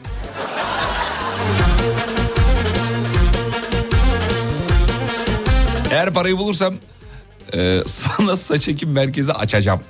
Eğer 5.90 6.12
parayı 6.12 6.38
bulursam 6.38 6.74
e, 7.54 7.82
sana 7.86 8.36
saç 8.36 8.68
ekim 8.68 8.92
merkezi 8.92 9.32
açacağım. 9.32 9.80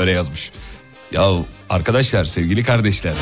Öyle 0.00 0.10
yazmış. 0.10 0.50
Ya 1.12 1.30
arkadaşlar 1.70 2.24
sevgili 2.24 2.64
kardeşler. 2.64 3.14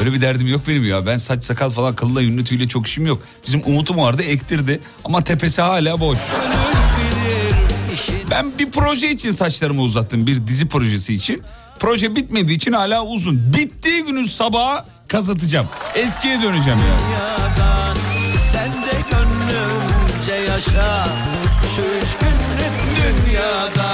Öyle 0.00 0.12
bir 0.12 0.20
derdim 0.20 0.46
yok 0.46 0.62
benim 0.68 0.84
ya. 0.84 1.06
Ben 1.06 1.16
saç 1.16 1.44
sakal 1.44 1.70
falan 1.70 1.94
kılla 1.96 2.20
yünlü 2.20 2.44
tüyle 2.44 2.68
çok 2.68 2.86
işim 2.86 3.06
yok. 3.06 3.22
Bizim 3.46 3.62
Umut'um 3.66 3.98
vardı 3.98 4.22
ektirdi 4.22 4.80
ama 5.04 5.24
tepesi 5.24 5.62
hala 5.62 6.00
boş. 6.00 6.18
Ben 8.30 8.58
bir 8.58 8.70
proje 8.70 9.10
için 9.10 9.30
saçlarımı 9.30 9.82
uzattım. 9.82 10.26
Bir 10.26 10.46
dizi 10.46 10.68
projesi 10.68 11.14
için. 11.14 11.42
Proje 11.80 12.16
bitmediği 12.16 12.56
için 12.56 12.72
hala 12.72 13.04
uzun. 13.04 13.52
Bittiği 13.54 14.04
günün 14.04 14.24
sabaha 14.24 14.84
kazıtacağım. 15.08 15.66
Eskiye 15.94 16.42
döneceğim 16.42 16.78
ya. 16.78 16.98
dünyadan 16.98 17.96
Sen 18.52 18.72
de 18.72 18.96
gönlümce 19.10 20.52
yaşa 20.52 21.08
Şu 21.76 21.82
üç 21.82 22.16
günlük 22.20 22.76
dünyada 22.96 23.90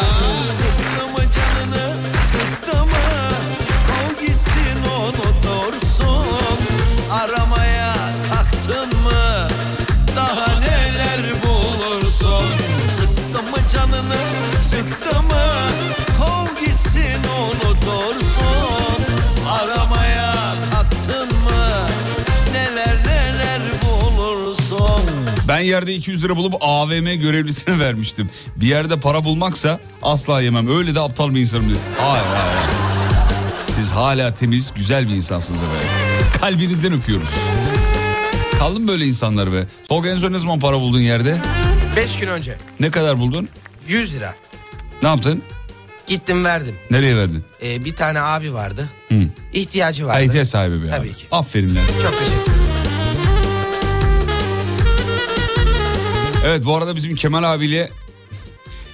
yerde 25.66 25.94
200 25.94 26.24
lira 26.24 26.36
bulup 26.36 26.54
AVM 26.60 27.04
görevlisine 27.20 27.78
vermiştim. 27.80 28.30
Bir 28.56 28.66
yerde 28.66 29.00
para 29.00 29.24
bulmaksa 29.24 29.80
asla 30.02 30.40
yemem. 30.40 30.76
Öyle 30.76 30.94
de 30.94 31.00
aptal 31.00 31.34
bir 31.34 31.40
insanım 31.40 31.68
diyor. 31.68 31.78
Hayır 32.00 32.24
hayır. 32.34 32.68
Siz 33.76 33.90
hala 33.90 34.34
temiz, 34.34 34.72
güzel 34.76 35.08
bir 35.08 35.14
insansınız 35.14 35.62
efendim. 35.62 35.86
Kalbinizden 36.40 36.92
öpüyoruz. 36.92 37.28
Kaldı 38.58 38.80
mı 38.80 38.88
böyle 38.88 39.06
insanlar 39.06 39.52
be? 39.52 39.66
Tolga 39.88 40.08
en 40.08 40.16
son 40.16 40.32
ne 40.32 40.38
zaman 40.38 40.60
para 40.60 40.80
buldun 40.80 41.00
yerde? 41.00 41.36
5 41.96 42.18
gün 42.18 42.26
önce. 42.28 42.56
Ne 42.80 42.90
kadar 42.90 43.18
buldun? 43.18 43.48
100 43.88 44.14
lira. 44.14 44.34
Ne 45.02 45.08
yaptın? 45.08 45.42
Gittim 46.06 46.44
verdim. 46.44 46.74
Nereye 46.90 47.16
verdin? 47.16 47.44
Ee, 47.62 47.84
bir 47.84 47.96
tane 47.96 48.20
abi 48.20 48.54
vardı. 48.54 48.88
Hı. 49.08 49.14
İhtiyacı 49.52 50.06
vardı. 50.06 50.16
Ha, 50.18 50.20
ihtiyaç 50.22 50.48
sahibi 50.48 50.82
bir 50.82 50.88
Tabii 50.90 51.08
abi. 51.08 51.14
ki. 51.16 51.26
Aferin 51.30 51.76
lan. 51.76 51.82
Çok 52.02 52.18
teşekkür 52.18 52.42
ederim. 52.42 52.55
Evet 56.46 56.66
bu 56.66 56.76
arada 56.76 56.96
bizim 56.96 57.14
Kemal 57.14 57.54
abiyle 57.54 57.90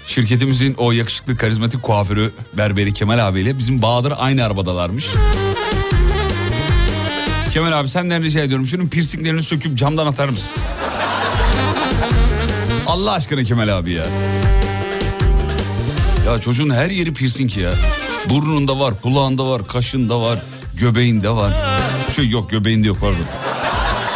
şirketimizin 0.07 0.75
o 0.79 0.93
yakışıklı 0.93 1.37
karizmatik 1.37 1.83
kuaförü 1.83 2.33
berberi 2.53 2.93
Kemal 2.93 3.29
abiyle 3.29 3.59
bizim 3.59 3.83
Bahadır 3.83 4.13
aynı 4.19 4.45
arabadalarmış. 4.45 5.07
Kemal 7.51 7.73
abi 7.73 7.89
senden 7.89 8.23
rica 8.23 8.41
ediyorum 8.41 8.67
şunun 8.67 8.89
piercinglerini 8.89 9.43
söküp 9.43 9.79
camdan 9.79 10.07
atar 10.07 10.29
mısın? 10.29 10.53
Allah 12.87 13.13
aşkına 13.13 13.45
Kemal 13.45 13.79
abi 13.79 13.93
ya. 13.93 14.07
Ya 16.27 16.41
çocuğun 16.41 16.71
her 16.71 16.91
yeri 16.91 17.15
piercing 17.15 17.57
ya. 17.57 17.71
Burnunda 18.29 18.79
var, 18.79 19.01
kulağında 19.03 19.47
var, 19.47 19.67
kaşında 19.67 20.21
var, 20.21 20.43
göbeğinde 20.81 21.31
var. 21.31 21.55
Şey 22.17 22.29
yok 22.29 22.51
göbeğinde 22.51 22.87
yok 22.87 22.97
pardon. 23.01 23.25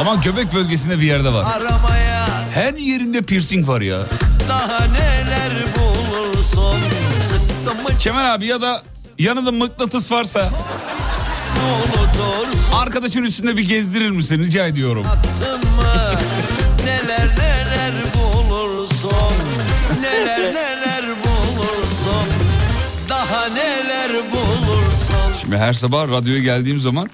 Ama 0.01 0.15
göbek 0.15 0.55
bölgesinde 0.55 0.99
bir 1.01 1.07
yerde 1.07 1.33
var. 1.33 1.45
Aramaya 1.45 1.96
Her 2.57 2.75
yerinde 2.75 3.23
piercing 3.23 3.69
var 3.69 3.81
ya. 3.81 4.07
daha 4.49 4.85
neler 4.85 5.53
bulursun? 5.77 6.81
Kemal 8.01 8.35
abi 8.35 8.47
ya 8.47 8.61
da 8.61 8.83
yanında 9.19 9.53
mıknatıs 9.53 10.13
varsa 10.13 10.51
arkadaşın 12.75 13.23
üstünde 13.23 13.57
bir 13.57 13.69
gezdirir 13.69 14.11
misin? 14.11 14.39
Rica 14.39 14.67
ediyorum. 14.67 15.07
Neler 16.85 17.29
neler 17.39 17.93
bulursun? 18.15 19.11
Neler 20.01 20.55
neler 20.55 21.05
bulursun? 21.05 22.29
Daha 23.09 23.47
neler 23.49 24.13
bulursun? 24.33 25.41
Şimdi 25.41 25.57
her 25.59 25.73
sabah 25.73 26.09
radyoya 26.09 26.41
geldiğim 26.41 26.79
zaman 26.79 27.11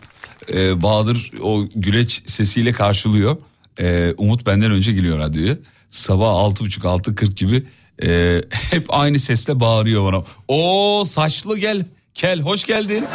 e, 0.52 0.82
Bahadır 0.82 1.30
o 1.42 1.64
güleç 1.74 2.22
sesiyle 2.26 2.72
karşılıyor. 2.72 3.36
E, 3.78 4.14
Umut 4.16 4.46
benden 4.46 4.70
önce 4.70 4.92
geliyor 4.92 5.18
radyoya. 5.18 5.56
Sabah 5.90 6.28
altı 6.28 6.64
buçuk 6.64 6.84
altı 6.84 7.14
kırk 7.14 7.36
gibi 7.36 7.66
e, 8.04 8.40
hep 8.50 8.86
aynı 8.88 9.18
sesle 9.18 9.60
bağırıyor 9.60 10.12
bana. 10.12 10.24
O 10.48 11.04
saçlı 11.06 11.58
gel 11.58 11.84
kel 12.14 12.40
hoş 12.40 12.64
geldin. 12.64 13.04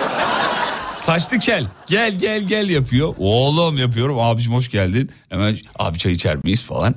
Saçlı 0.98 1.39
kel 1.39 1.67
gel 1.88 2.20
gel 2.20 2.43
gel 2.43 2.70
yapıyor. 2.70 3.13
Oğlum 3.17 3.78
yapıyorum 3.78 4.20
abicim 4.20 4.54
hoş 4.54 4.72
geldin. 4.72 5.12
Hemen 5.30 5.58
abi 5.80 5.98
çay 5.98 6.12
içer 6.12 6.38
miyiz 6.43 6.63
falan. 6.63 6.96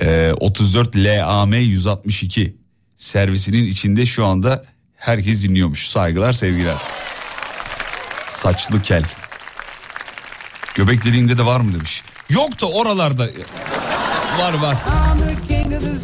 E, 0.00 0.32
34 0.40 0.96
LAM 0.96 1.52
162 1.52 2.56
servisinin 2.96 3.66
içinde 3.66 4.06
şu 4.06 4.24
anda 4.24 4.64
herkes 4.96 5.42
dinliyormuş. 5.42 5.88
Saygılar 5.88 6.32
sevgiler. 6.32 6.76
Saçlı 8.28 8.82
kel. 8.82 9.04
Göbek 10.74 11.04
dediğinde 11.04 11.38
de 11.38 11.46
var 11.46 11.60
mı 11.60 11.74
demiş. 11.74 12.02
Yok 12.32 12.60
da 12.60 12.66
oralarda 12.66 13.26
var 14.40 14.52
var. 14.54 14.76
The 14.78 15.78
the 15.78 15.90
the. 15.90 16.02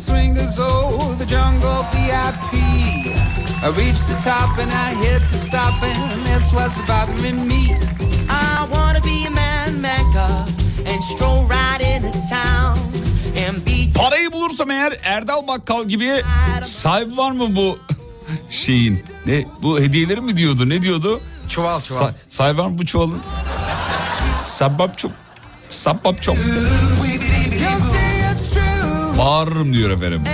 I 3.62 3.70
reached 3.70 4.06
the 4.06 4.30
top 4.30 4.58
and 4.58 4.70
I 4.70 4.94
hit 5.04 5.20
to 5.30 5.36
stop, 5.36 5.82
and 5.82 6.26
that's 6.26 6.50
what's 6.52 6.80
bothering 6.88 7.46
me. 7.48 7.78
I 8.30 8.66
wanna 8.72 9.00
be 9.04 9.26
a 9.26 9.30
man 9.30 9.80
maker 9.80 10.44
and 10.92 11.02
stroll 11.04 11.48
right 11.48 11.80
into 11.80 12.12
town 12.30 12.78
Parayı 13.94 14.32
bulursam 14.32 14.70
eğer 14.70 14.92
Erdal 15.04 15.48
Bakkal 15.48 15.84
gibi 15.84 16.22
sahibi 16.62 17.16
var 17.16 17.30
mı 17.30 17.54
bu 17.56 17.78
şeyin? 18.50 19.04
Ne 19.26 19.44
bu 19.62 19.80
hediyeleri 19.80 20.20
mi 20.20 20.36
diyordu? 20.36 20.68
Ne 20.68 20.82
diyordu? 20.82 21.20
Çuval, 21.48 21.80
çuval. 21.80 22.00
Sa- 22.00 22.12
sahibi 22.28 22.58
var 22.58 22.66
mı 22.66 22.78
bu 22.78 22.86
çuvalın? 22.86 23.20
Sabap 24.36 24.98
çok. 25.68 25.74
Sabap 25.74 26.22
çok. 26.22 26.37
Bağırırım 29.18 29.72
diyor 29.72 29.90
efendim. 29.90 30.24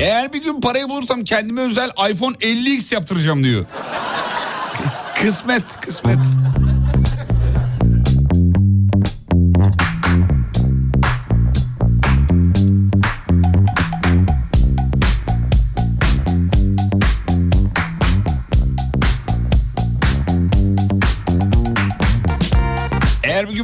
Eğer 0.00 0.32
bir 0.32 0.42
gün 0.42 0.60
parayı 0.60 0.88
bulursam 0.88 1.24
kendime 1.24 1.60
özel 1.60 1.90
iPhone 2.10 2.34
50X 2.34 2.94
yaptıracağım 2.94 3.44
diyor. 3.44 3.64
kısmet, 5.14 5.80
kısmet. 5.80 6.18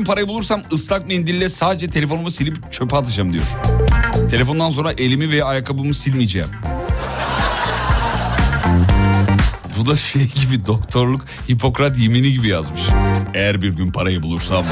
Parayı 0.08 0.28
bulursam 0.28 0.62
ıslak 0.72 1.08
mendille 1.08 1.48
sadece 1.48 1.90
telefonumu 1.90 2.30
silip 2.30 2.72
çöpe 2.72 2.96
atacağım 2.96 3.32
diyor. 3.32 3.44
Telefondan 4.30 4.70
sonra 4.70 4.92
elimi 4.92 5.30
ve 5.30 5.44
ayakkabımı 5.44 5.94
silmeyeceğim. 5.94 6.48
Bu 9.78 9.86
da 9.86 9.96
şey 9.96 10.26
gibi 10.26 10.66
doktorluk 10.66 11.24
Hipokrat 11.50 11.98
yemini 11.98 12.32
gibi 12.32 12.48
yazmış. 12.48 12.80
Eğer 13.34 13.62
bir 13.62 13.76
gün 13.76 13.92
parayı 13.92 14.22
bulursam 14.22 14.64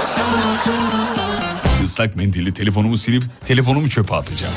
ıslak 1.83 2.17
mendille 2.17 2.53
telefonumu 2.55 2.97
silip 2.97 3.23
telefonumu 3.47 3.89
çöpe 3.91 4.15
atacağım. 4.15 4.55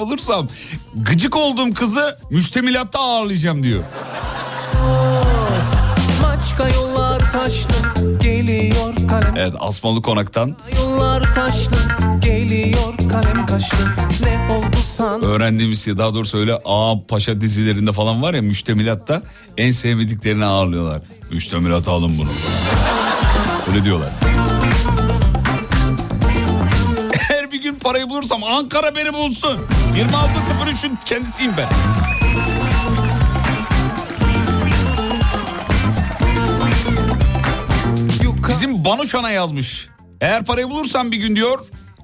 Bulursam, 0.00 0.48
gıcık 0.94 1.36
olduğum 1.36 1.74
kızı 1.74 2.18
müştemilatta 2.30 3.00
ağırlayacağım 3.00 3.62
diyor. 3.62 3.82
Taşlı 7.32 8.18
geliyor 8.20 8.94
kalem 9.08 9.36
Evet 9.36 9.54
Asmalı 9.58 10.02
Konak'tan 10.02 10.56
taşlı 11.34 11.76
geliyor 12.22 12.94
kalem 13.10 13.46
kaşlı 13.46 13.76
Ne 14.22 14.54
oldu 14.54 14.76
san 14.82 15.22
öğrendiğimiz 15.22 15.84
şey 15.84 15.98
daha 15.98 16.14
doğrusu 16.14 16.38
öyle 16.38 16.58
A 16.64 16.94
Paşa 17.08 17.40
dizilerinde 17.40 17.92
falan 17.92 18.22
var 18.22 18.34
ya 18.34 18.42
müştemilatta 18.42 19.22
en 19.56 19.70
sevmediklerini 19.70 20.44
ağırlıyorlar. 20.44 21.02
Müştemilata 21.30 21.92
alın 21.92 22.18
bunu. 22.18 22.28
Öyle 23.68 23.84
diyorlar. 23.84 24.10
Parayı 27.90 28.10
bulursam 28.10 28.44
Ankara 28.44 28.94
beni 28.94 29.12
bulsun. 29.12 29.58
26.03'ün 29.96 30.98
kendisiyim 31.04 31.52
ben. 31.56 31.68
Bizim 38.48 38.84
Banuşan'a 38.84 39.30
yazmış. 39.30 39.88
Eğer 40.20 40.44
parayı 40.44 40.70
bulursam 40.70 41.12
bir 41.12 41.16
gün 41.16 41.36
diyor 41.36 41.58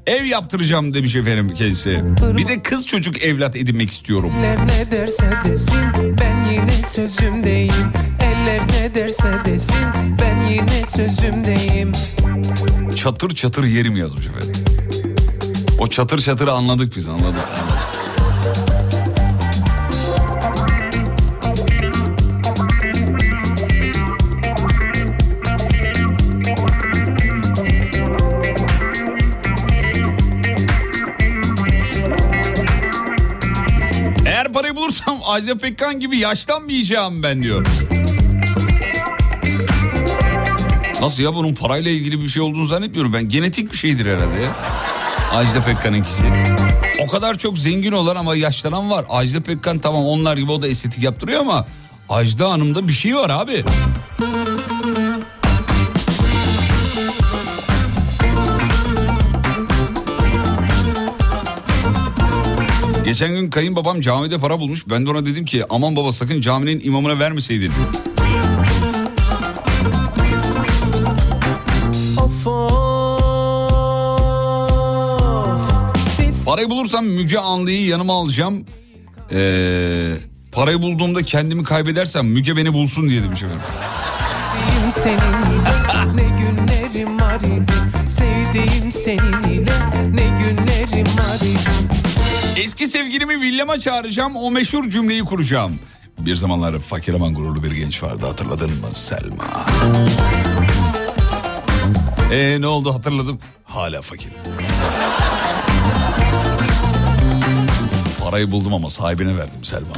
ev 0.06 0.24
yaptıracağım 0.24 0.94
demiş 0.94 1.16
efendim 1.16 1.54
kendisi. 1.54 2.00
Bir 2.36 2.48
de 2.48 2.62
kız 2.62 2.86
çocuk 2.86 3.22
evlat 3.22 3.56
edinmek 3.56 3.90
istiyorum. 3.90 4.32
Ne 4.66 4.90
derse 4.90 5.30
desin 5.44 6.16
ben 6.20 6.50
yine 6.52 6.82
sözümdeyim 6.82 7.92
Eller 8.20 8.60
ne 8.60 8.94
derse 8.94 9.32
desin 9.44 9.74
ben 10.22 10.46
yine 10.46 10.86
sözümdeyim 10.86 11.92
Çatır 12.96 13.30
çatır 13.30 13.64
yerim 13.64 13.96
yazmış 13.96 14.26
efendim. 14.26 14.66
O 15.78 15.86
çatır 15.86 16.18
çatırı 16.18 16.52
anladık 16.52 16.96
biz 16.96 17.08
anladık. 17.08 17.26
anladık. 17.26 17.96
Eğer 34.26 34.52
parayı 34.52 34.76
bulursam 34.76 35.18
Ajda 35.26 35.58
Pekkan 35.58 36.00
gibi 36.00 36.18
yaşlanmayacağım 36.18 37.22
ben 37.22 37.42
diyor. 37.42 37.66
Nasıl 41.00 41.22
ya 41.22 41.34
bunun 41.34 41.54
parayla 41.54 41.90
ilgili 41.90 42.20
bir 42.20 42.28
şey 42.28 42.42
olduğunu 42.42 42.66
zannetmiyorum 42.66 43.12
ben. 43.12 43.28
Genetik 43.28 43.72
bir 43.72 43.76
şeydir 43.76 44.06
herhalde 44.06 44.42
ya. 44.42 44.75
Ajda 45.34 45.60
Pekkan'ınkisi. 45.64 46.24
O 47.02 47.06
kadar 47.06 47.38
çok 47.38 47.58
zengin 47.58 47.92
olan 47.92 48.16
ama 48.16 48.36
yaşlanan 48.36 48.90
var. 48.90 49.04
Ajda 49.08 49.40
Pekkan 49.40 49.78
tamam 49.78 50.04
onlar 50.04 50.36
gibi 50.36 50.52
o 50.52 50.62
da 50.62 50.68
estetik 50.68 51.02
yaptırıyor 51.02 51.40
ama 51.40 51.66
Ajda 52.08 52.50
Hanım'da 52.50 52.88
bir 52.88 52.92
şey 52.92 53.16
var 53.16 53.30
abi. 53.30 53.64
Geçen 63.04 63.34
gün 63.34 63.50
kayınbabam 63.50 64.00
camide 64.00 64.38
para 64.38 64.60
bulmuş. 64.60 64.88
Ben 64.90 65.06
de 65.06 65.10
ona 65.10 65.26
dedim 65.26 65.44
ki 65.44 65.64
aman 65.70 65.96
baba 65.96 66.12
sakın 66.12 66.40
caminin 66.40 66.80
imamına 66.84 67.18
vermeseydin. 67.18 67.72
Parayı 76.56 76.70
bulursam 76.70 77.06
Müge 77.06 77.38
Anlı'yı 77.38 77.86
yanıma 77.86 78.20
alacağım. 78.20 78.64
Ee, 79.32 80.12
parayı 80.52 80.82
bulduğumda 80.82 81.22
kendimi 81.22 81.64
kaybedersem 81.64 82.26
Müge 82.26 82.56
beni 82.56 82.72
bulsun 82.74 83.08
diye 83.08 83.22
demiş 83.22 83.42
efendim. 83.42 83.60
seninle 84.90 85.18
Ne 86.14 86.22
günlerim 86.22 87.20
var 87.20 87.40
idi 87.40 87.72
Sevdiğim 88.06 88.92
seninle 88.92 89.72
Ne 90.14 90.24
günlerim 90.24 91.06
var 91.06 91.36
idi 91.46 92.60
Eski 92.60 92.88
sevgilimi 92.88 93.40
villama 93.40 93.80
çağıracağım 93.80 94.36
o 94.36 94.50
meşhur 94.50 94.90
cümleyi 94.90 95.24
kuracağım. 95.24 95.78
Bir 96.18 96.36
zamanlar 96.36 96.78
fakir 96.78 97.14
aman 97.14 97.34
gururlu 97.34 97.62
bir 97.62 97.70
genç 97.72 98.02
vardı 98.02 98.26
hatırladın 98.26 98.70
mı 98.70 98.88
Selma? 98.94 99.66
Ee 102.32 102.60
ne 102.60 102.66
oldu 102.66 102.94
hatırladım. 102.94 103.38
Hala 103.64 104.02
fakir. 104.02 104.32
Parayı 108.24 108.50
buldum 108.50 108.74
ama 108.74 108.90
sahibine 108.90 109.36
verdim 109.38 109.64
Selma. 109.64 109.92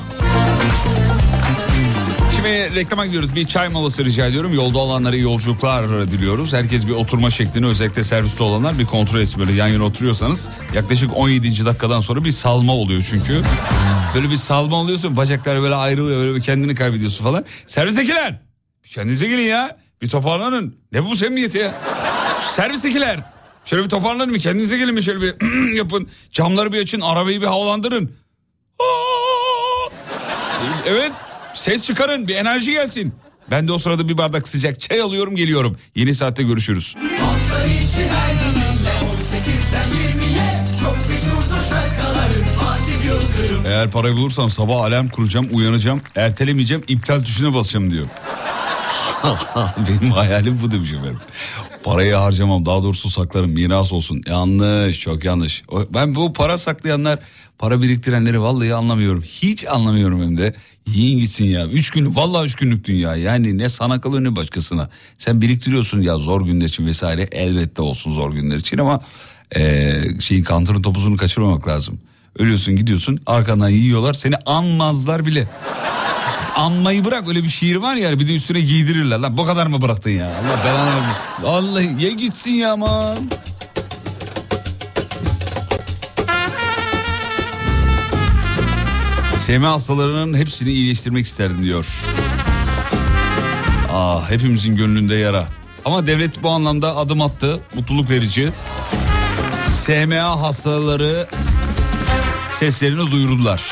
Şimdi 2.36 2.74
reklama 2.74 3.07
gidiyoruz. 3.07 3.34
Bir 3.34 3.47
çay 3.47 3.68
molası 3.68 4.05
rica 4.05 4.26
ediyorum. 4.26 4.55
Yolda 4.55 4.78
olanlara 4.78 5.16
iyi 5.16 5.22
yolculuklar 5.22 6.11
diliyoruz. 6.11 6.53
Herkes 6.53 6.86
bir 6.86 6.93
oturma 6.93 7.30
şeklini 7.30 7.66
özellikle 7.66 8.05
serviste 8.05 8.43
olanlar 8.43 8.78
bir 8.78 8.86
kontrol 8.86 9.20
etsin. 9.20 9.41
Böyle 9.41 9.53
yan 9.53 9.68
yana 9.68 9.84
oturuyorsanız 9.84 10.49
yaklaşık 10.74 11.16
17. 11.16 11.64
dakikadan 11.64 12.01
sonra 12.01 12.24
bir 12.24 12.32
salma 12.32 12.72
oluyor 12.72 13.07
çünkü. 13.11 13.43
Böyle 14.14 14.30
bir 14.30 14.36
salma 14.36 14.76
oluyorsun 14.76 15.16
bacaklar 15.16 15.62
böyle 15.62 15.74
ayrılıyor 15.74 16.18
böyle 16.18 16.34
bir 16.34 16.43
kendini 16.43 16.74
kaybediyorsun 16.74 17.24
falan. 17.24 17.45
Servisdekiler 17.66 18.41
kendinize 18.91 19.28
gelin 19.28 19.43
ya. 19.49 19.76
Bir 20.03 20.09
toparlanın. 20.09 20.76
Ne 20.93 21.05
bu 21.05 21.16
semniyeti 21.16 21.59
ya? 21.59 21.74
Servisdekiler 22.51 23.20
şöyle 23.69 23.85
bir 23.85 23.89
toparlanın 23.89 24.35
bir 24.35 24.41
kendinize 24.41 24.79
gelin 24.79 24.97
bir 24.97 25.03
şöyle 25.03 25.21
bir 25.21 25.73
yapın. 25.77 26.09
Camları 26.33 26.73
bir 26.73 26.83
açın 26.83 27.01
arabayı 27.01 27.41
bir 27.41 27.47
havalandırın. 27.47 28.12
Evet 30.87 31.12
ses 31.55 31.83
çıkarın 31.83 32.29
bir 32.29 32.35
enerji 32.35 32.73
gelsin. 32.73 33.14
Ben 33.51 33.69
de 33.69 33.73
o 33.73 33.79
sırada 33.79 34.09
bir 34.09 34.19
bardak 34.19 34.49
sıcak 34.49 34.81
çay 34.81 35.01
alıyorum 35.01 35.37
geliyorum. 35.37 35.77
Yeni 35.95 36.14
saatte 36.14 36.43
görüşürüz. 36.43 36.95
Hafta 37.21 37.64
içi 37.66 38.09
her 38.09 38.33
gününle 38.33 38.91
18'den 38.91 39.89
20'ye 39.89 40.64
Çok 40.83 40.97
meşhurdur 41.09 41.69
şarkıların 41.71 42.45
Fatih 42.61 43.05
Yıldırım 43.05 43.66
Eğer 43.66 43.91
parayı 43.91 44.16
bulursam 44.16 44.51
sabah 44.51 44.77
alarm 44.77 45.09
kuracağım 45.09 45.49
uyanacağım 45.53 46.03
ertelemeyeceğim 46.16 46.85
iptal 46.89 47.21
tuşuna 47.21 47.55
basacağım 47.55 47.91
diyor. 47.91 48.07
Benim 49.89 50.12
hayalim 50.12 50.61
bu 50.62 50.71
demiş 50.71 50.93
efendim. 50.93 51.19
Parayı 51.89 52.14
harcamam 52.14 52.66
daha 52.66 52.82
doğrusu 52.82 53.11
saklarım 53.11 53.51
miras 53.51 53.93
olsun. 53.93 54.22
Yanlış 54.26 55.01
çok 55.01 55.24
yanlış. 55.24 55.62
Ben 55.95 56.14
bu 56.14 56.32
para 56.32 56.59
saklayanlar 56.59 57.18
para 57.59 57.82
biriktirenleri 57.82 58.41
vallahi 58.41 58.74
anlamıyorum. 58.74 59.22
Hiç 59.22 59.66
anlamıyorum 59.66 60.22
hem 60.22 60.39
de. 60.39 60.55
Yiyin 60.86 61.18
gitsin 61.18 61.45
ya. 61.45 61.66
Üç 61.66 61.91
gün 61.91 62.16
vallahi 62.16 62.47
üç 62.47 62.55
günlük 62.55 62.84
dünya. 62.84 63.16
Yani 63.16 63.59
ne 63.59 63.68
sana 63.68 64.01
kalıyor 64.01 64.24
ne 64.24 64.36
başkasına. 64.36 64.91
Sen 65.18 65.41
biriktiriyorsun 65.41 66.01
ya 66.01 66.18
zor 66.18 66.43
günler 66.43 66.66
için 66.66 66.86
vesaire. 66.86 67.22
Elbette 67.32 67.82
olsun 67.82 68.11
zor 68.11 68.32
günler 68.32 68.57
için 68.57 68.78
ama 68.78 69.01
eee 69.57 70.16
şeyin 70.20 70.45
kantırın 70.45 70.82
topuzunu 70.82 71.16
kaçırmamak 71.16 71.68
lazım. 71.68 72.01
Ölüyorsun 72.39 72.76
gidiyorsun 72.76 73.18
arkandan 73.26 73.68
yiyorlar 73.68 74.14
seni 74.14 74.34
anmazlar 74.47 75.26
bile. 75.26 75.49
Anmayı 76.59 77.05
bırak 77.05 77.29
öyle 77.29 77.43
bir 77.43 77.49
şiir 77.49 77.77
var 77.77 77.95
ya 77.95 78.21
bir 78.21 78.29
de 78.29 78.35
üstüne 78.35 78.61
giydirirler 78.61 79.19
lan 79.19 79.37
bu 79.37 79.47
kadar 79.47 79.67
mı 79.67 79.83
bıraktın 79.83 80.11
ya 80.11 80.27
Allah 80.27 80.65
belanı 80.65 80.97
vermesin. 80.97 81.25
Vallahi 81.43 82.05
ye 82.05 82.13
gitsin 82.13 82.51
ya 82.51 82.73
aman. 82.73 83.17
SM 89.37 89.63
hastalarının 89.63 90.37
hepsini 90.39 90.71
iyileştirmek 90.71 91.27
isterdim 91.27 91.63
diyor. 91.63 91.87
Ah 93.93 94.31
hepimizin 94.31 94.77
gönlünde 94.77 95.15
yara. 95.15 95.47
Ama 95.85 96.07
devlet 96.07 96.43
bu 96.43 96.51
anlamda 96.51 96.97
adım 96.97 97.23
attı. 97.23 97.61
Mutluluk 97.75 98.11
verici. 98.11 98.53
SMA 99.71 100.43
hastaları 100.43 101.29
seslerini 102.49 103.11
duyurdular. 103.11 103.63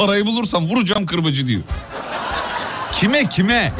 Parayı 0.00 0.26
bulursam 0.26 0.68
vuracağım 0.68 1.06
kırbacı 1.06 1.46
diyor. 1.46 1.60
Kime 2.92 3.28
kime? 3.28 3.72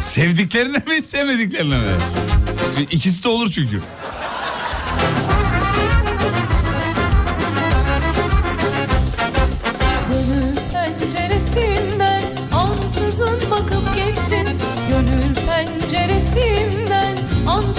Sevdiklerine 0.00 0.78
mi 0.78 1.02
sevmediklerine 1.02 1.78
mi? 1.78 1.90
İkisi 2.90 3.24
de 3.24 3.28
olur 3.28 3.50
çünkü. 3.50 3.80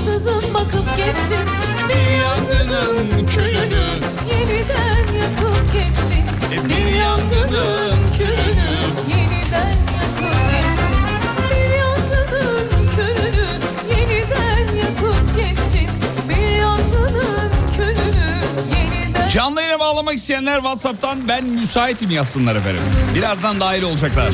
Ansızın 0.04 0.54
bakıp 0.54 0.97
geçtin. 0.97 1.45
Bir 1.89 2.22
yangının 2.24 3.28
külünü 3.28 3.86
yeniden 4.30 5.14
yakıp 5.20 5.74
geçtin. 5.74 6.26
Bir 6.70 6.95
yangının 6.95 7.97
külünü 8.18 8.70
yeniden 9.08 9.76
yakıp 9.95 10.51
geçtin. 10.51 11.04
Bir 11.49 11.78
yangının 11.78 12.70
külünü 12.95 13.47
yeniden 13.89 14.76
yakıp 14.78 15.38
geçtin. 15.38 15.89
Bir 16.30 16.58
yangının 16.58 17.51
külünü 17.78 18.41
yeniden 18.76 19.30
Canlı 19.30 19.62
yayına 19.62 19.80
bağlamak 19.80 20.14
isteyenler 20.14 20.56
WhatsApp'tan 20.56 21.28
ben 21.28 21.45
müsaitim 21.45 22.12
yazsınlar 22.12 22.56
efendim. 22.56 22.82
Birazdan 23.16 23.60
dahil 23.60 23.84
olacaklar. 23.84 24.30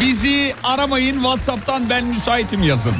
Bizi 0.00 0.54
aramayın 0.64 1.14
WhatsApp'tan 1.14 1.90
ben 1.90 2.04
müsaitim 2.04 2.62
yazın. 2.62 2.92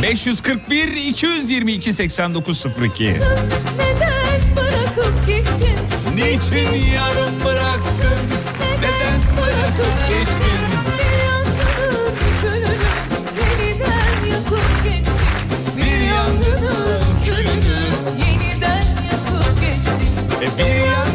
541 0.00 0.88
222 0.96 1.92
8902. 1.92 3.04
Neden 3.04 4.40
bırakıp 4.56 5.26
gittin? 5.26 5.78
Niçin 6.14 6.92
yarım 6.94 7.44
bıraktın? 7.44 8.18
Neden 8.60 9.20
bırakıp 9.36 10.08
geçtin? 10.08 10.62
Bir 10.98 11.18
yangının 11.28 12.14
külünü 12.40 12.76
yeniden 13.38 14.26
yakıp 14.36 14.84
geçtin. 14.84 15.76
Bir 15.76 16.00
yangının 16.06 17.04
külünü 17.24 17.80
yeniden 18.26 18.86
yakıp 19.12 19.60
geçtin. 19.60 20.42
E 20.42 20.58
bir 20.58 20.74
yangının 20.90 21.11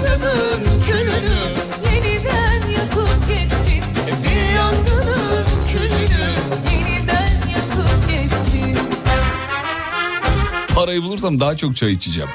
Parayı 10.88 11.04
bulursam 11.04 11.40
daha 11.40 11.58
çok 11.58 11.76
çay 11.76 11.92
içeceğim. 11.92 12.30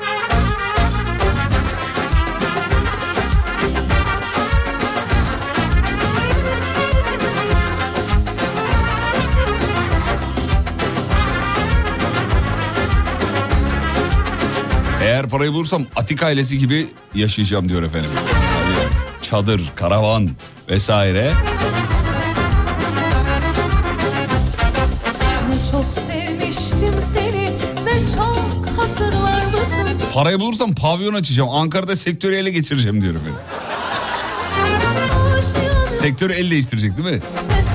Eğer 15.02 15.28
parayı 15.28 15.52
bulursam 15.52 15.86
Atik 15.96 16.22
ailesi 16.22 16.58
gibi 16.58 16.86
yaşayacağım 17.14 17.68
diyor 17.68 17.82
efendim. 17.82 18.10
Çadır, 19.22 19.72
karavan 19.74 20.30
vesaire. 20.68 21.32
Parayı 30.22 30.40
bulursam 30.40 30.74
pavyon 30.74 31.14
açacağım. 31.14 31.50
Ankara'da 31.50 31.96
sektörü 31.96 32.34
ele 32.36 32.50
geçireceğim 32.50 33.02
diyor 33.02 33.14
efendim. 33.14 33.34
Aşiyan 35.38 35.84
Sektörü 35.84 36.32
el 36.32 36.50
değiştirecek 36.50 36.96
değil 36.96 37.08
mi? 37.08 37.20
ses 37.40 37.66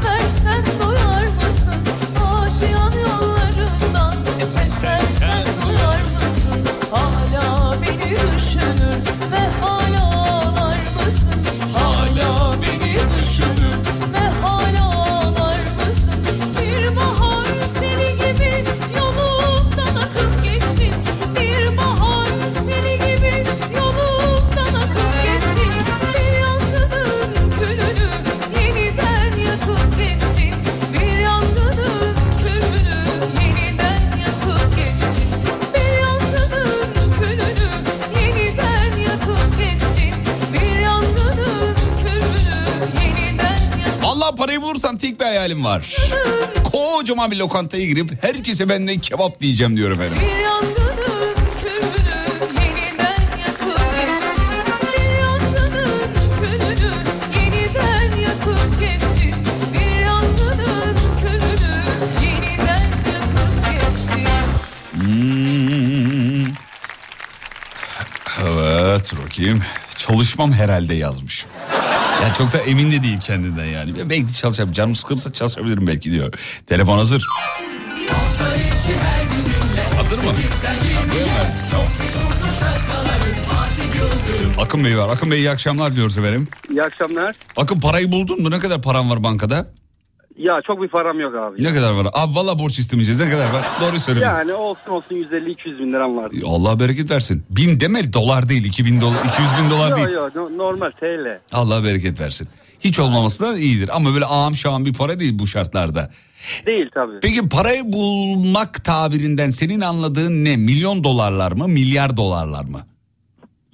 hayalim 45.37 45.63
var. 45.63 45.95
Kocaman 46.63 47.31
bir 47.31 47.37
lokantaya 47.37 47.85
girip 47.85 48.23
herkese 48.23 48.69
benden 48.69 48.99
kebap 48.99 49.39
diyeceğim 49.39 49.77
diyor 49.77 49.91
efendim. 49.91 50.17
Evet 68.45 69.13
bakayım. 69.25 69.61
Çalışmam 69.97 70.53
herhalde 70.53 70.95
yazmış. 70.95 71.45
Yani 72.23 72.33
çok 72.37 72.53
da 72.53 72.57
emin 72.57 72.91
de 72.91 73.03
değil 73.03 73.19
kendinden 73.19 73.65
yani. 73.65 74.09
Belki 74.09 74.33
çalışabilirim. 74.33 74.73
Canım 74.73 74.95
sıkılırsa 74.95 75.33
çalışabilirim 75.33 75.87
belki 75.87 76.11
diyor. 76.11 76.33
Telefon 76.67 76.97
hazır. 76.97 77.25
Hazır 79.95 80.17
mı? 80.17 80.31
Akın 84.59 84.85
Bey 84.85 84.97
var. 84.97 85.09
Akın 85.09 85.31
Bey 85.31 85.39
iyi 85.39 85.49
akşamlar 85.49 85.95
diyoruz 85.95 86.17
efendim. 86.17 86.47
İyi 86.69 86.83
akşamlar. 86.83 87.35
Akın 87.55 87.79
parayı 87.79 88.11
buldun 88.11 88.41
mu? 88.41 88.51
Ne 88.51 88.59
kadar 88.59 88.81
paran 88.81 89.09
var 89.09 89.23
bankada? 89.23 89.67
Ya 90.37 90.61
çok 90.67 90.81
bir 90.81 90.87
param 90.87 91.19
yok 91.19 91.35
abi. 91.35 91.63
Ne 91.63 91.73
kadar 91.73 91.91
var? 91.93 92.07
Abi 92.13 92.35
valla 92.35 92.59
borç 92.59 92.79
istemeyeceğiz. 92.79 93.19
Ne 93.19 93.29
kadar 93.29 93.53
var? 93.53 93.65
Doğru 93.81 93.93
bize. 93.95 94.19
Yani 94.19 94.53
olsun 94.53 94.91
olsun 94.91 95.15
150-200 95.15 95.79
bin 95.79 95.93
liram 95.93 96.17
var. 96.17 96.31
Allah 96.45 96.79
bereket 96.79 97.11
versin. 97.11 97.43
Bin 97.49 97.79
deme 97.79 98.13
dolar 98.13 98.49
değil. 98.49 98.65
2000 98.65 99.01
dolar, 99.01 99.17
200 99.33 99.49
bin 99.63 99.69
dolar 99.69 99.95
değil. 99.95 100.07
Yok 100.09 100.35
yok 100.35 100.51
no- 100.51 100.57
normal 100.57 100.91
TL. 100.91 101.39
Allah 101.53 101.83
bereket 101.83 102.19
versin. 102.19 102.47
Hiç 102.79 102.99
olmaması 102.99 103.43
da 103.43 103.57
iyidir 103.57 103.89
ama 103.93 104.13
böyle 104.13 104.25
ağam 104.25 104.55
şağam 104.55 104.85
bir 104.85 104.93
para 104.93 105.19
değil 105.19 105.39
bu 105.39 105.47
şartlarda. 105.47 106.11
Değil 106.65 106.89
tabii. 106.93 107.19
Peki 107.21 107.49
parayı 107.49 107.93
bulmak 107.93 108.83
tabirinden 108.85 109.49
senin 109.49 109.81
anladığın 109.81 110.45
ne? 110.45 110.57
Milyon 110.57 111.03
dolarlar 111.03 111.51
mı, 111.51 111.67
milyar 111.67 112.17
dolarlar 112.17 112.63
mı? 112.65 112.87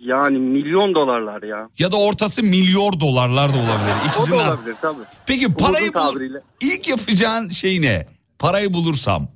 Yani 0.05 0.37
milyon 0.39 0.95
dolarlar 0.95 1.43
ya. 1.43 1.69
Ya 1.79 1.91
da 1.91 1.97
ortası 1.97 2.43
milyar 2.43 2.99
dolarlar 2.99 3.49
da 3.53 3.57
olabilir. 3.57 3.93
O 4.03 4.07
İkisinden. 4.07 4.39
da 4.39 4.43
olabilir 4.53 4.75
tabii. 4.81 5.03
Peki 5.25 5.53
parayı 5.53 5.89
Uzun 5.91 5.93
bul- 6.03 6.09
tabiriyle. 6.11 6.37
ilk 6.61 6.87
yapacağın 6.87 7.49
şey 7.49 7.81
ne? 7.81 8.07
Parayı 8.39 8.73
bulursam. 8.73 9.27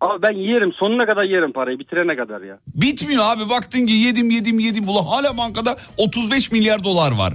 Abi 0.00 0.22
ben 0.22 0.32
yerim 0.32 0.72
sonuna 0.72 1.06
kadar 1.06 1.22
yerim 1.22 1.52
parayı 1.52 1.78
bitirene 1.78 2.16
kadar 2.16 2.40
ya. 2.40 2.58
Bitmiyor 2.74 3.24
abi 3.26 3.50
baktın 3.50 3.86
ki 3.86 3.92
yedim 3.92 4.30
yedim 4.30 4.58
yedim. 4.58 4.88
Ulan 4.88 5.04
hala 5.04 5.36
bankada 5.38 5.76
35 5.96 6.52
milyar 6.52 6.84
dolar 6.84 7.12
var. 7.12 7.34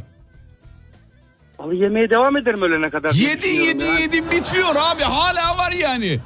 Abi 1.59 1.77
yemeye 1.77 2.09
devam 2.09 2.37
ederim 2.37 2.61
ölene 2.61 2.89
kadar. 2.89 3.11
Yedin 3.13 3.65
yedin 3.65 3.85
ya. 3.85 3.99
yedin 3.99 4.25
bitmiyor 4.31 4.75
abi 4.75 5.03
hala 5.03 5.57
var 5.57 5.71
yani. 5.71 6.19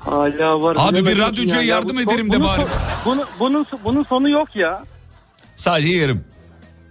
Hala 0.00 0.62
var. 0.62 0.76
Abi 0.78 1.06
bir 1.06 1.18
radyocuya 1.18 1.56
ya. 1.56 1.68
Ya 1.68 1.74
yardım 1.74 1.96
bu- 1.96 2.00
ederim 2.12 2.32
de 2.32 2.36
bunun 2.36 2.46
bari. 2.48 2.62
Bunun, 3.04 3.24
bunun, 3.40 3.66
bunun 3.84 4.02
sonu 4.02 4.28
yok 4.30 4.48
ya. 4.56 4.84
Sadece 5.58 5.88
yerim. 5.88 6.24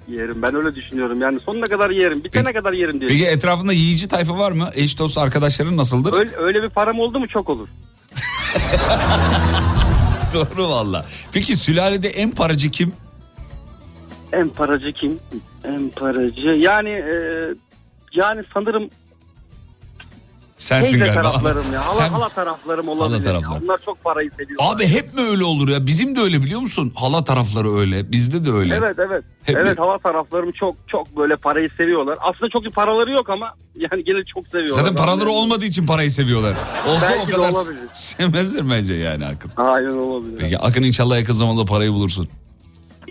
Yerim 0.07 0.41
ben 0.41 0.55
öyle 0.55 0.76
düşünüyorum 0.76 1.22
yani 1.22 1.39
sonuna 1.39 1.65
kadar 1.65 1.89
yerim 1.89 2.24
bitene 2.24 2.53
kadar 2.53 2.74
yerim 2.74 2.99
diyorum. 2.99 3.18
Peki 3.18 3.30
etrafında 3.30 3.74
yiyici 3.74 4.07
tayfa 4.07 4.38
var 4.38 4.51
mı? 4.51 4.70
Eş 4.74 4.99
dost 4.99 5.18
arkadaşların 5.18 5.78
nasıldır? 5.78 6.13
Öyle, 6.13 6.32
öyle 6.38 6.63
bir 6.63 6.70
param 6.70 6.99
oldu 6.99 7.20
mu 7.20 7.28
çok 7.28 7.49
olur. 7.49 7.68
Doğru 10.34 10.70
valla. 10.70 11.05
Peki 11.32 11.57
sülalede 11.57 12.07
en 12.07 12.32
paracı 12.32 12.72
kim? 12.72 12.93
En 14.34 14.49
paracı 14.49 14.91
kim? 14.91 15.20
En 15.63 15.89
paracı 15.89 16.47
yani 16.47 16.89
e, 16.89 17.13
yani 18.13 18.43
sanırım 18.53 18.89
Sensin 20.58 20.91
teyze 20.91 21.05
galiba. 21.05 21.22
taraflarım 21.22 21.74
ya. 21.74 21.80
Hala, 21.86 21.93
Sen- 21.95 22.10
hala 22.10 22.30
taraflarım 22.30 22.88
olabilir. 22.89 23.20
Hala 23.20 23.24
taraflar. 23.41 23.62
Onlar 23.64 23.80
çok 23.86 24.03
parayı 24.03 24.32
seviyorlar. 24.32 24.76
Abi 24.76 24.88
hep 24.88 25.14
mi 25.14 25.22
öyle 25.22 25.43
olur 25.43 25.70
ya? 25.70 25.88
Bizim 25.88 26.16
de 26.16 26.22
öyle 26.22 26.43
biliyor 26.43 26.60
musun? 26.62 26.93
Hala 26.95 27.24
tarafları 27.24 27.76
öyle. 27.76 28.12
Bizde 28.12 28.45
de 28.45 28.51
öyle. 28.51 28.76
Evet 28.76 28.95
evet. 28.99 29.24
Hep 29.43 29.58
evet 29.58 29.80
hava 29.80 29.97
taraflarım 29.97 30.51
çok 30.51 30.76
çok 30.88 31.18
böyle 31.18 31.36
parayı 31.36 31.70
seviyorlar. 31.78 32.18
Aslında 32.22 32.49
çok 32.53 32.64
bir 32.64 32.72
paraları 32.72 33.12
yok 33.12 33.30
ama 33.30 33.53
yani 33.76 34.03
gene 34.03 34.20
çok 34.34 34.47
seviyorlar. 34.47 34.84
Zaten 34.84 34.95
paraları 34.95 35.30
olmadığı 35.30 35.66
için 35.66 35.86
parayı 35.88 36.12
seviyorlar. 36.12 36.53
Olsa 36.88 37.10
Belki 37.10 37.24
o 37.24 37.28
de 37.28 37.32
kadar 37.32 37.49
olabilir. 37.49 37.80
sevmezler 37.93 38.70
bence 38.70 38.93
yani 38.93 39.26
Akın. 39.26 39.51
Aynen 39.58 39.91
olabilir. 39.97 40.38
Peki 40.39 40.58
Akın 40.60 40.84
inşallah 40.84 41.18
yakın 41.20 41.34
zamanda 41.34 41.66
parayı 41.66 41.91
bulursun. 41.91 42.28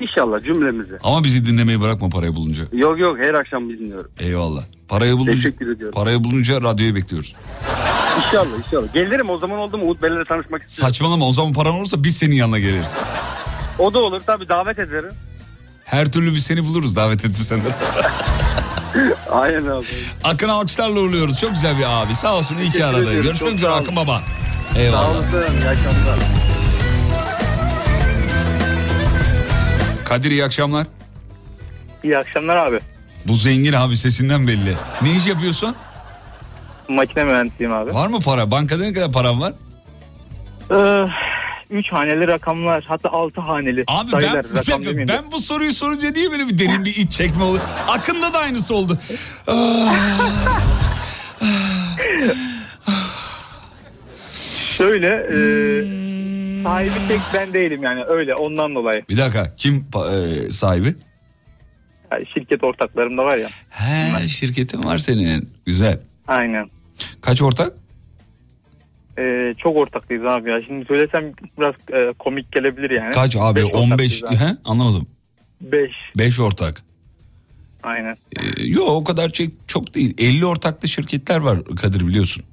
İnşallah 0.00 0.40
cümlemizi. 0.44 0.98
Ama 1.02 1.24
bizi 1.24 1.44
dinlemeyi 1.46 1.80
bırakma 1.80 2.08
parayı 2.08 2.36
bulunca. 2.36 2.64
Yok 2.72 2.98
yok 2.98 3.16
her 3.18 3.34
akşam 3.34 3.68
dinliyorum. 3.70 4.10
Eyvallah. 4.18 4.62
Parayı 4.88 5.12
bulunca, 5.16 5.32
Teşekkür 5.32 5.72
ediyorum. 5.76 5.94
parayı 6.00 6.24
bulunca 6.24 6.62
radyoyu 6.62 6.94
bekliyoruz. 6.94 7.34
İnşallah 8.16 8.58
inşallah. 8.66 8.92
Gelirim 8.94 9.30
o 9.30 9.38
zaman 9.38 9.58
oldu 9.58 9.78
mu 9.78 9.84
Umut 9.84 10.02
Bey'le 10.02 10.24
tanışmak 10.28 10.62
istiyorum. 10.62 10.94
Saçmalama 10.94 11.26
o 11.26 11.32
zaman 11.32 11.52
paran 11.52 11.74
olursa 11.74 12.04
biz 12.04 12.16
senin 12.16 12.34
yanına 12.36 12.58
geliriz. 12.58 12.94
O 13.78 13.94
da 13.94 13.98
olur 13.98 14.20
tabii 14.26 14.48
davet 14.48 14.78
ederim. 14.78 15.10
Her 15.84 16.12
türlü 16.12 16.34
biz 16.34 16.42
seni 16.46 16.64
buluruz 16.64 16.96
davet 16.96 17.24
etmişsen 17.24 17.58
de. 17.60 17.68
Aynen 19.30 19.66
abi. 19.66 19.84
Akın 20.24 20.48
alkışlarla 20.48 21.00
uğurluyoruz. 21.00 21.40
Çok 21.40 21.50
güzel 21.54 21.78
bir 21.78 22.02
abi. 22.02 22.14
Sağ 22.14 22.36
olsun 22.36 22.54
iyi 22.58 22.66
ki 22.66 22.72
Teşekkür 22.72 22.84
aradı. 22.84 23.02
ediyorum. 23.02 23.22
Görüşmek 23.22 23.54
üzere 23.54 23.70
sağ 23.70 23.76
Akın 23.76 23.86
olun. 23.86 23.96
baba. 23.96 24.22
Sağ 24.74 24.78
Eyvallah. 24.80 25.10
olasın. 25.10 25.38
İyi 25.38 25.68
akşamlar. 25.68 26.18
Kadir 30.08 30.30
iyi 30.30 30.44
akşamlar. 30.44 30.86
İyi 32.04 32.18
akşamlar 32.18 32.56
abi. 32.56 32.80
Bu 33.28 33.34
zengin 33.34 33.72
abi 33.72 33.96
sesinden 33.96 34.46
belli. 34.46 34.74
Ne 35.02 35.10
iş 35.16 35.26
yapıyorsun? 35.26 35.74
Makine 36.88 37.24
mühendisiyim 37.24 37.72
abi. 37.72 37.94
Var 37.94 38.06
mı 38.08 38.18
para? 38.20 38.50
Bankada 38.50 38.82
ne 38.84 38.92
kadar 38.92 39.12
paran 39.12 39.40
var? 39.40 39.52
Ee, 40.70 41.08
üç 41.70 41.92
haneli 41.92 42.28
rakamlar 42.28 42.84
hatta 42.88 43.10
altı 43.10 43.40
haneli 43.40 43.84
Abi 43.88 44.12
ben, 44.12 44.18
sayılar, 44.18 44.44
bir 44.50 44.54
dakika, 44.54 44.78
demeyeyim 44.78 45.08
de. 45.08 45.12
ben 45.12 45.32
bu 45.32 45.40
soruyu 45.40 45.72
sorunca 45.74 46.10
niye 46.10 46.30
böyle 46.32 46.48
bir 46.48 46.58
derin 46.58 46.84
bir 46.84 46.96
iç 46.96 47.12
çekme 47.12 47.42
olur? 47.44 47.60
Akında 47.88 48.32
da 48.34 48.38
aynısı 48.38 48.74
oldu. 48.74 48.98
Ah. 49.46 49.94
Şöyle 54.76 55.06
e, 55.08 55.36
Hmm. 55.82 56.05
Sahibi 56.66 57.08
tek 57.08 57.20
ben 57.34 57.52
değilim 57.52 57.82
yani 57.82 58.04
öyle 58.04 58.34
ondan 58.34 58.74
dolayı. 58.74 59.04
Bir 59.08 59.18
dakika 59.18 59.54
kim 59.56 59.74
e, 59.76 60.50
sahibi? 60.50 60.94
Yani 62.12 62.26
şirket 62.34 62.64
ortaklarım 62.64 63.18
da 63.18 63.24
var 63.24 63.36
ya. 63.36 63.48
He 63.70 64.28
şirketin 64.28 64.84
var 64.84 64.98
senin. 64.98 65.50
Güzel. 65.66 66.00
Aynen. 66.26 66.70
Kaç 67.20 67.42
ortak? 67.42 67.72
Ee, 69.18 69.54
çok 69.58 69.76
ortaklıyız 69.76 70.24
abi 70.24 70.50
ya. 70.50 70.60
Şimdi 70.66 70.84
söylesem 70.84 71.32
biraz 71.58 71.74
e, 71.92 72.12
komik 72.18 72.52
gelebilir 72.52 72.90
yani. 72.90 73.10
Kaç 73.10 73.36
abi? 73.36 73.56
Beş 73.56 73.74
15. 73.74 74.22
ortaklıyız 74.22 74.24
abi. 74.24 74.36
He? 74.36 74.56
Anlamadım. 74.64 75.06
Beş. 75.60 75.92
5 76.18 76.40
ortak. 76.40 76.82
Aynen. 77.82 78.16
Ee, 78.36 78.62
yok 78.62 78.88
o 78.88 79.04
kadar 79.04 79.28
çok, 79.28 79.48
çok 79.66 79.94
değil. 79.94 80.14
50 80.18 80.46
ortaklı 80.46 80.88
şirketler 80.88 81.40
var 81.40 81.64
Kadir 81.64 82.06
biliyorsun. 82.06 82.44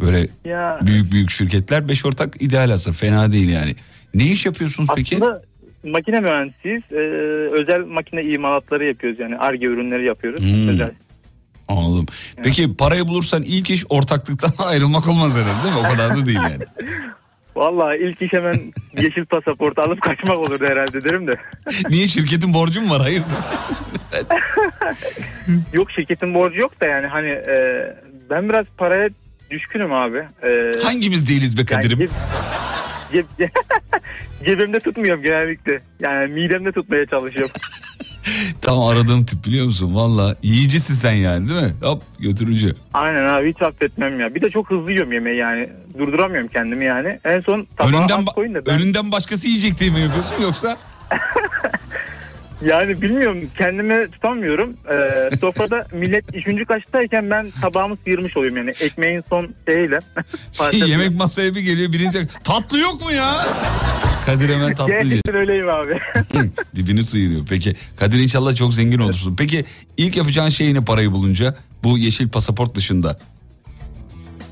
Böyle 0.00 0.28
Ya 0.44 0.78
büyük 0.86 1.12
büyük 1.12 1.30
şirketler 1.30 1.88
5 1.88 2.06
ortak 2.06 2.42
ideal 2.42 2.70
aslında 2.70 2.96
fena 2.96 3.32
değil 3.32 3.48
yani. 3.48 3.76
Ne 4.14 4.24
iş 4.24 4.46
yapıyorsunuz 4.46 4.88
peki? 4.96 5.16
aslında 5.16 5.42
makine 5.84 6.20
mühendisiyiz. 6.20 6.82
Ee, 6.92 6.96
özel 7.52 7.84
makine 7.84 8.22
imalatları 8.22 8.84
yapıyoruz 8.84 9.20
yani. 9.20 9.36
Arge 9.38 9.66
ürünleri 9.66 10.04
yapıyoruz. 10.04 10.42
Hmm. 10.42 10.68
Özel. 10.68 10.90
Anladım. 11.68 12.06
Peki 12.42 12.76
parayı 12.76 13.08
bulursan 13.08 13.42
ilk 13.42 13.70
iş 13.70 13.84
ortaklıktan 13.88 14.52
ayrılmak 14.66 15.08
olmaz 15.08 15.36
herhalde 15.36 15.62
değil 15.64 15.74
mi? 15.74 15.80
O 15.80 15.92
kadar 15.92 16.16
da 16.16 16.26
değil 16.26 16.38
yani. 16.42 16.64
Vallahi 17.56 17.98
ilk 17.98 18.22
iş 18.22 18.32
hemen 18.32 18.54
yeşil 19.02 19.24
pasaport 19.24 19.78
alıp 19.78 20.00
kaçmak 20.00 20.38
olurdu 20.38 20.64
herhalde 20.66 21.02
derim 21.04 21.26
de. 21.26 21.32
Niye 21.90 22.06
şirketin 22.06 22.54
borcu 22.54 22.80
mu 22.82 22.90
var? 22.90 23.02
Hayır. 23.02 23.22
Yok 25.72 25.90
şirketin 25.90 26.34
borcu 26.34 26.60
yok 26.60 26.80
da 26.80 26.86
yani 26.88 27.06
hani 27.06 27.28
e, 27.28 27.86
ben 28.30 28.48
biraz 28.48 28.66
paraya 28.78 29.08
düşkünüm 29.50 29.92
abi. 29.92 30.18
E, 30.42 30.70
Hangimiz 30.82 31.28
değiliz 31.28 31.58
be 31.58 31.64
Kadir'im? 31.64 32.00
Yani 32.00 32.10
ceb- 33.12 33.24
ceb- 33.38 33.50
cebimde 34.46 34.80
tutmuyorum 34.80 35.22
genellikle. 35.22 35.82
Yani 36.00 36.32
midemde 36.32 36.72
tutmaya 36.72 37.06
çalışıyorum. 37.06 37.54
Tam 38.62 38.80
aradığım 38.82 39.24
tip 39.26 39.44
biliyor 39.46 39.66
musun? 39.66 39.94
Valla 39.94 40.36
yiyicisin 40.42 40.94
sen 40.94 41.12
yani 41.12 41.48
değil 41.48 41.60
mi? 41.62 41.72
Hop 41.82 42.02
götürücü. 42.18 42.74
Aynen 42.94 43.24
abi 43.26 43.48
hiç 43.52 43.62
affetmem 43.62 44.20
ya. 44.20 44.34
Bir 44.34 44.40
de 44.40 44.50
çok 44.50 44.70
hızlı 44.70 44.90
yiyorum 44.90 45.12
yemeği 45.12 45.36
yani. 45.36 45.68
Durduramıyorum 45.98 46.48
kendimi 46.48 46.84
yani. 46.84 47.18
En 47.24 47.40
son 47.40 47.66
tabağa 47.76 47.88
Önünden, 47.88 48.24
koyun 48.24 48.54
da 48.54 48.66
ben... 48.66 48.74
önünden 48.80 49.12
başkası 49.12 49.48
yiyecek 49.48 49.80
diye 49.80 49.90
mi 49.90 50.00
yapıyorsun 50.00 50.42
yoksa? 50.42 50.76
Yani 52.64 53.02
bilmiyorum 53.02 53.38
kendimi 53.58 54.10
tutamıyorum. 54.10 54.76
Ee, 54.90 55.36
sofrada 55.40 55.86
millet 55.92 56.34
üçüncü 56.34 56.64
kaşıktayken 56.64 57.30
ben 57.30 57.50
tabağımı 57.50 57.96
sıyırmış 58.04 58.36
oluyorum 58.36 58.56
yani. 58.56 58.70
Ekmeğin 58.80 59.24
son 59.28 59.48
şeyiyle. 59.68 59.98
Şey, 60.70 60.80
yemek 60.80 61.14
masaya 61.14 61.54
bir 61.54 61.60
geliyor 61.60 61.92
birinci 61.92 62.26
tatlı 62.44 62.78
yok 62.78 63.04
mu 63.04 63.12
ya? 63.12 63.46
Kadir 64.26 64.48
hemen 64.48 64.74
tatlıcı. 64.74 64.98
Gerçekten 64.98 65.34
öyleyim 65.34 65.68
abi. 65.68 65.98
Dibini 66.76 67.02
sıyırıyor. 67.02 67.40
Peki 67.48 67.74
Kadir 67.96 68.18
inşallah 68.18 68.56
çok 68.56 68.74
zengin 68.74 68.98
olursun. 68.98 69.36
Peki 69.38 69.64
ilk 69.96 70.16
yapacağın 70.16 70.48
şey 70.48 70.74
ne 70.74 70.80
parayı 70.80 71.12
bulunca? 71.12 71.54
Bu 71.84 71.98
yeşil 71.98 72.28
pasaport 72.28 72.74
dışında. 72.74 73.18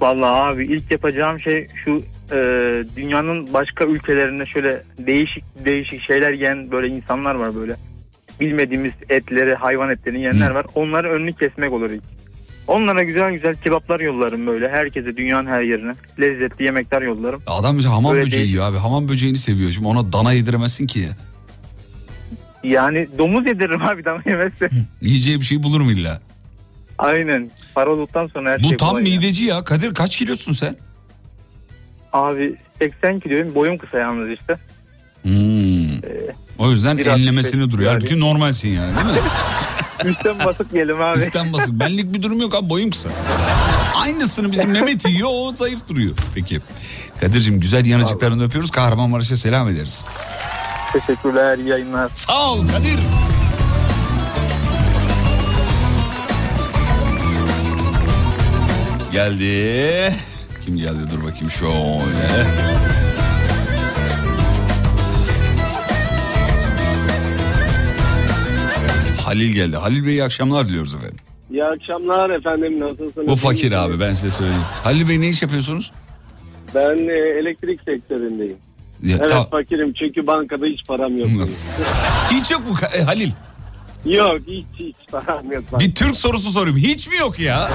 Vallahi 0.00 0.52
abi 0.52 0.66
ilk 0.66 0.90
yapacağım 0.90 1.40
şey 1.40 1.66
şu 1.84 2.02
e, 2.32 2.38
dünyanın 2.96 3.52
başka 3.52 3.84
ülkelerinde 3.84 4.46
şöyle 4.46 4.82
değişik 4.98 5.44
değişik 5.64 6.02
şeyler 6.02 6.32
yiyen 6.32 6.70
böyle 6.70 6.88
insanlar 6.88 7.34
var 7.34 7.54
böyle. 7.54 7.76
Bilmediğimiz 8.40 8.92
etleri, 9.08 9.54
hayvan 9.54 9.90
etlerini 9.90 10.18
yiyenler 10.18 10.50
var. 10.50 10.66
Onların 10.74 11.10
önünü 11.12 11.32
kesmek 11.32 11.72
olur 11.72 11.90
ilk. 11.90 12.02
Onlara 12.66 13.02
güzel 13.02 13.32
güzel 13.32 13.56
kebaplar 13.56 14.00
yollarım 14.00 14.46
böyle. 14.46 14.68
Herkese 14.68 15.16
dünyanın 15.16 15.46
her 15.48 15.62
yerine. 15.62 15.92
Lezzetli 16.20 16.64
yemekler 16.64 17.02
yollarım. 17.02 17.42
Adam 17.46 17.78
bize 17.78 17.88
hamam 17.88 18.12
Öyle 18.14 18.22
böceği 18.26 18.40
değil. 18.40 18.50
yiyor 18.52 18.64
abi. 18.66 18.78
Hamam 18.78 19.08
böceğini 19.08 19.36
seviyor. 19.38 19.70
Şimdi 19.70 19.86
ona 19.86 20.12
dana 20.12 20.32
yediremezsin 20.32 20.86
ki 20.86 21.00
ya. 21.00 21.08
Yani 22.64 23.08
domuz 23.18 23.46
yediririm 23.46 23.82
abi 23.82 24.04
dama 24.04 24.22
yemezse. 24.26 24.70
Yiyeceği 25.02 25.40
bir 25.40 25.44
şey 25.44 25.62
bulur 25.62 25.80
mu 25.80 25.92
illa? 25.92 26.20
Aynen. 26.98 27.50
Para 27.74 27.90
olduktan 27.90 28.26
sonra 28.26 28.50
her 28.50 28.62
Bu 28.62 28.68
şey 28.68 28.76
tam 28.76 28.88
kolay 28.88 29.04
ya. 29.04 29.10
mideci 29.16 29.44
ya. 29.44 29.64
Kadir 29.64 29.94
kaç 29.94 30.16
kilosun 30.16 30.52
sen? 30.52 30.76
Abi 32.12 32.56
80 32.78 33.20
kiloyum. 33.20 33.54
Boyum 33.54 33.78
kısa 33.78 33.98
yalnız 33.98 34.30
işte. 34.30 34.56
Hmm. 35.22 36.00
O 36.58 36.70
yüzden 36.70 36.98
biraz 36.98 37.20
enlemesini 37.20 37.60
şey- 37.62 37.70
duruyor. 37.70 37.92
yani- 37.92 38.00
Halbuki 38.00 38.20
normalsin 38.20 38.68
yani 38.68 38.92
değil 38.96 39.06
mi? 39.06 39.22
Üstten 40.04 40.38
basıp 40.44 40.72
gelim 40.72 41.02
abi. 41.02 41.18
Üstten 41.18 41.52
basık. 41.52 41.72
Benlik 41.80 42.14
bir 42.14 42.22
durum 42.22 42.40
yok 42.40 42.54
abi 42.54 42.68
boyun 42.68 42.90
kısa. 42.90 43.08
Aynısını 43.96 44.52
bizim 44.52 44.70
Mehmet 44.72 45.08
yiyor 45.08 45.28
o 45.32 45.52
zayıf 45.56 45.88
duruyor. 45.88 46.14
Peki. 46.34 46.60
Kadir'cim 47.20 47.60
güzel 47.60 47.86
yanıcıklarını 47.86 48.44
öpüyoruz. 48.44 48.70
Kahramanmaraş'a 48.70 49.36
selam 49.36 49.68
ederiz. 49.68 50.04
Teşekkürler. 50.92 51.58
iyi 51.58 51.68
yayınlar. 51.68 52.10
Sağ 52.14 52.52
ol 52.52 52.68
Kadir. 52.68 52.98
Geldi. 59.12 60.14
Kim 60.64 60.76
geldi 60.76 61.10
dur 61.12 61.24
bakayım 61.24 61.50
şöyle. 61.50 62.64
Halil 69.34 69.54
geldi. 69.54 69.76
Halil 69.76 70.06
Bey 70.06 70.12
iyi 70.12 70.24
akşamlar 70.24 70.68
diliyoruz 70.68 70.94
efendim. 70.94 71.16
İyi 71.50 71.64
akşamlar 71.64 72.30
efendim 72.30 72.80
nasılsınız? 72.80 73.26
Bu 73.28 73.36
fakir 73.36 73.72
abi 73.72 74.00
ben 74.00 74.12
size 74.14 74.30
söyleyeyim. 74.30 74.62
Halil 74.84 75.08
Bey 75.08 75.20
ne 75.20 75.28
iş 75.28 75.42
yapıyorsunuz? 75.42 75.92
Ben 76.74 77.08
e, 77.08 77.12
elektrik 77.40 77.80
sektöründeyim. 77.84 78.56
Ya, 79.02 79.16
evet 79.16 79.28
ta- 79.30 79.44
fakirim 79.44 79.92
çünkü 79.92 80.26
bankada 80.26 80.66
hiç 80.66 80.86
param 80.86 81.18
yok. 81.18 81.28
Hiç 82.30 82.50
yok 82.50 82.68
mu 82.68 82.74
Ka- 82.74 82.96
e, 82.96 83.02
Halil? 83.02 83.30
yok 84.04 84.38
hiç 84.46 84.66
hiç 84.78 84.96
param 85.12 85.52
yok. 85.52 85.64
Bir 85.80 85.94
Türk 85.94 86.16
sorusu 86.16 86.50
sorayım. 86.50 86.76
Hiç 86.78 87.08
mi 87.08 87.16
yok 87.16 87.38
ya? 87.40 87.70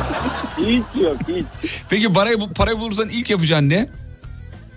Hiç 0.57 1.01
yok 1.03 1.17
hiç. 1.27 1.45
Peki 1.89 2.13
parayı, 2.13 2.39
bu- 2.39 2.53
parayı 2.53 2.79
bulursan 2.79 3.09
ilk 3.09 3.29
yapacağın 3.29 3.69
ne? 3.69 3.89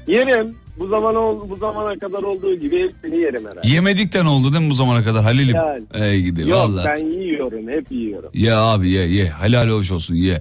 Yerim. 0.06 0.56
Bu 0.78 0.86
zaman 0.88 1.14
ol, 1.16 1.50
bu 1.50 1.56
zamana 1.56 1.98
kadar 1.98 2.22
olduğu 2.22 2.54
gibi 2.54 2.82
hepsini 2.88 3.20
yerim 3.22 3.42
herhalde. 3.46 3.68
Yemedikten 3.68 4.26
oldu 4.26 4.52
değil 4.52 4.64
mi 4.64 4.70
bu 4.70 4.74
zamana 4.74 5.02
kadar 5.04 5.22
Halil'im? 5.22 5.56
Yani. 5.56 5.82
Ey 5.94 6.20
gidi 6.22 6.40
Yok 6.42 6.52
valla. 6.58 6.84
ben 6.84 6.96
yiyorum 7.06 7.68
hep 7.68 7.92
yiyorum. 7.92 8.30
Ye 8.34 8.54
abi 8.54 8.90
ye 8.90 9.06
ye. 9.06 9.24
Helal 9.42 9.68
hoş 9.68 9.90
olsun 9.90 10.14
ye. 10.14 10.40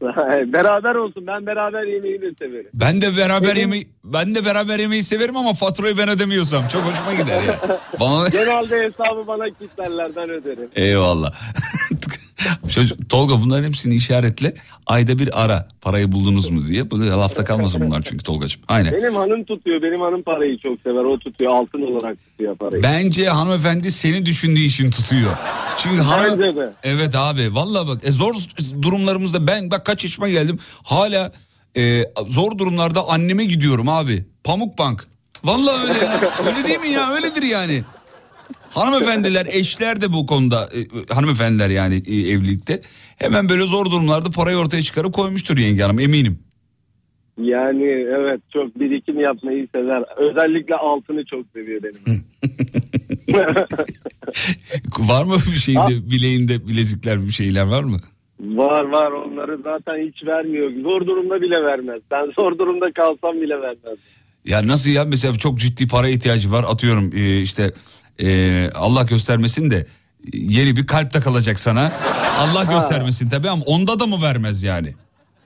beraber 0.52 0.94
olsun 0.94 1.26
ben 1.26 1.46
beraber 1.46 1.82
yemeği 1.82 2.20
de 2.22 2.30
severim. 2.38 2.70
Ben 2.74 3.00
de 3.00 3.16
beraber 3.16 3.48
Benim- 3.48 3.60
yemeği 3.60 3.88
ben 4.04 4.34
de 4.34 4.44
beraber 4.44 4.78
yemeği 4.78 5.02
severim 5.02 5.36
ama 5.36 5.52
faturayı 5.54 5.98
ben 5.98 6.08
ödemiyorsam 6.08 6.68
çok 6.68 6.82
hoşuma 6.82 7.14
gider 7.22 7.42
ya. 7.42 7.58
Bana 8.00 8.28
Genelde 8.28 8.76
hesabı 8.76 9.26
bana 9.26 9.50
kitlerlerden 9.50 10.30
öderim. 10.30 10.68
Eyvallah. 10.76 11.32
Çocuk, 12.68 13.08
Tolga 13.10 13.40
bunların 13.40 13.64
hepsini 13.68 13.94
işaretle. 13.94 14.54
Ayda 14.86 15.18
bir 15.18 15.44
ara 15.44 15.68
parayı 15.80 16.12
buldunuz 16.12 16.50
mu 16.50 16.66
diye. 16.66 16.90
Bu 16.90 17.00
lafta 17.00 17.44
kalmasın 17.44 17.80
bunlar 17.80 18.02
çünkü 18.02 18.24
Tolgacığım. 18.24 18.62
Aynen. 18.68 18.92
Benim 18.92 19.14
hanım 19.14 19.44
tutuyor. 19.44 19.82
Benim 19.82 20.00
hanım 20.00 20.22
parayı 20.22 20.58
çok 20.58 20.80
sever. 20.80 21.04
O 21.04 21.18
tutuyor. 21.18 21.52
Altın 21.52 21.82
olarak 21.82 22.16
tutuyor 22.24 22.56
parayı. 22.56 22.82
Bence 22.82 23.28
hanımefendi 23.28 23.90
seni 23.90 24.26
düşündüğü 24.26 24.60
için 24.60 24.90
tutuyor. 24.90 25.32
Çünkü 25.78 26.02
hanım... 26.02 26.40
Bence 26.40 26.56
de. 26.56 26.72
Evet 26.82 27.16
abi 27.16 27.54
vallahi 27.54 27.88
bak 27.88 28.04
e, 28.04 28.12
zor 28.12 28.34
durumlarımızda 28.82 29.46
ben 29.46 29.70
bak 29.70 29.86
kaç 29.86 30.04
yaşıma 30.04 30.28
geldim 30.28 30.58
hala 30.84 31.32
e, 31.76 32.04
zor 32.26 32.58
durumlarda 32.58 33.08
anneme 33.08 33.44
gidiyorum 33.44 33.88
abi. 33.88 34.24
Pamuk 34.44 34.78
bank. 34.78 35.06
Vallahi 35.44 35.80
öyle 35.80 36.08
öyle 36.46 36.68
değil 36.68 36.80
mi 36.80 36.88
ya 36.88 37.10
öyledir 37.10 37.42
yani. 37.42 37.82
Hanımefendiler 38.78 39.46
eşler 39.52 40.00
de 40.00 40.12
bu 40.12 40.26
konuda 40.26 40.68
e, 40.74 40.78
hanımefendiler 41.14 41.70
yani 41.70 42.02
e, 42.06 42.14
evlilikte 42.14 42.80
hemen 43.18 43.48
böyle 43.48 43.66
zor 43.66 43.86
durumlarda 43.86 44.30
parayı 44.30 44.56
ortaya 44.56 44.82
çıkarıp 44.82 45.12
koymuştur 45.14 45.58
yenge 45.58 45.82
hanım 45.82 46.00
eminim. 46.00 46.38
Yani 47.42 47.84
evet 48.18 48.40
çok 48.52 48.80
birikim 48.80 49.20
yapmayı 49.20 49.68
sever. 49.74 50.04
Özellikle 50.16 50.74
altını 50.74 51.24
çok 51.24 51.46
seviyor 51.54 51.82
benim. 51.82 52.24
Var 54.98 55.24
mı 55.24 55.34
bir 55.52 55.58
şeyinde 55.58 56.10
bileğinde 56.10 56.68
bilezikler 56.68 57.26
bir 57.26 57.30
şeyler 57.30 57.66
var 57.66 57.82
mı? 57.82 57.96
var 58.40 58.84
var 58.84 59.10
onları 59.12 59.58
zaten 59.64 60.08
hiç 60.08 60.26
vermiyor. 60.26 60.70
Zor 60.82 61.06
durumda 61.06 61.40
bile 61.40 61.62
vermez. 61.64 62.00
Ben 62.10 62.22
zor 62.38 62.58
durumda 62.58 62.92
kalsam 62.92 63.40
bile 63.40 63.60
vermez. 63.60 63.98
Ya 64.44 64.66
nasıl 64.66 64.90
ya 64.90 65.04
mesela 65.04 65.34
çok 65.34 65.58
ciddi 65.58 65.86
para 65.86 66.08
ihtiyacı 66.08 66.52
var 66.52 66.64
atıyorum 66.68 67.10
e, 67.14 67.40
işte 67.40 67.72
e, 68.22 68.70
Allah 68.74 69.02
göstermesin 69.02 69.70
de 69.70 69.86
Yeni 70.32 70.76
bir 70.76 70.86
kalp 70.86 71.14
de 71.14 71.20
kalacak 71.20 71.58
sana. 71.58 71.92
Allah 72.40 72.66
Ha. 72.68 72.72
göstermesin 72.72 73.28
tabii 73.28 73.48
ama 73.48 73.62
onda 73.66 74.00
da 74.00 74.06
mı 74.06 74.16
vermez 74.22 74.62
yani? 74.62 74.94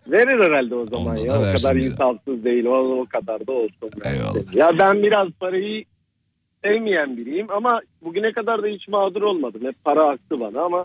Verir 0.06 0.44
herhalde 0.44 0.74
o 0.74 0.84
zaman 0.86 1.06
Ondan 1.06 1.24
ya. 1.24 1.32
O 1.38 1.42
kadar 1.56 1.76
bize. 1.76 1.88
insafsız 1.88 2.44
değil. 2.44 2.64
O, 2.64 3.00
o 3.00 3.06
kadar 3.06 3.46
da 3.46 3.52
olsun. 3.52 3.90
bence. 4.04 4.58
Ya 4.58 4.70
ben 4.78 5.02
biraz 5.02 5.28
parayı 5.40 5.84
sevmeyen 6.64 7.16
biriyim 7.16 7.46
ama 7.50 7.80
bugüne 8.04 8.32
kadar 8.32 8.62
da 8.62 8.66
hiç 8.66 8.88
mağdur 8.88 9.22
olmadım. 9.22 9.60
Hep 9.64 9.84
para 9.84 10.10
aktı 10.10 10.40
bana 10.40 10.60
ama 10.64 10.84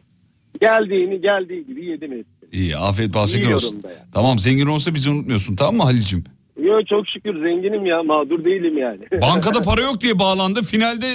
geldiğini 0.61 1.21
geldiği 1.21 1.65
gibi 1.67 1.85
yedim 1.85 2.11
hepsini. 2.11 2.61
İyi 2.61 2.77
afiyet 2.77 3.15
Yiyorum 3.15 3.53
olsun. 3.53 3.81
yani. 3.83 3.95
Tamam 4.13 4.39
zengin 4.39 4.65
olsa 4.65 4.93
bizi 4.93 5.09
unutmuyorsun 5.09 5.55
tamam 5.55 5.75
mı 5.75 5.83
Halil'cim? 5.83 6.23
Yo 6.63 6.79
çok 6.89 7.07
şükür 7.07 7.33
zenginim 7.33 7.85
ya 7.85 8.03
mağdur 8.03 8.45
değilim 8.45 8.77
yani. 8.77 8.99
Bankada 9.21 9.61
para 9.61 9.81
yok 9.81 10.01
diye 10.01 10.19
bağlandı. 10.19 10.61
Finalde 10.63 11.13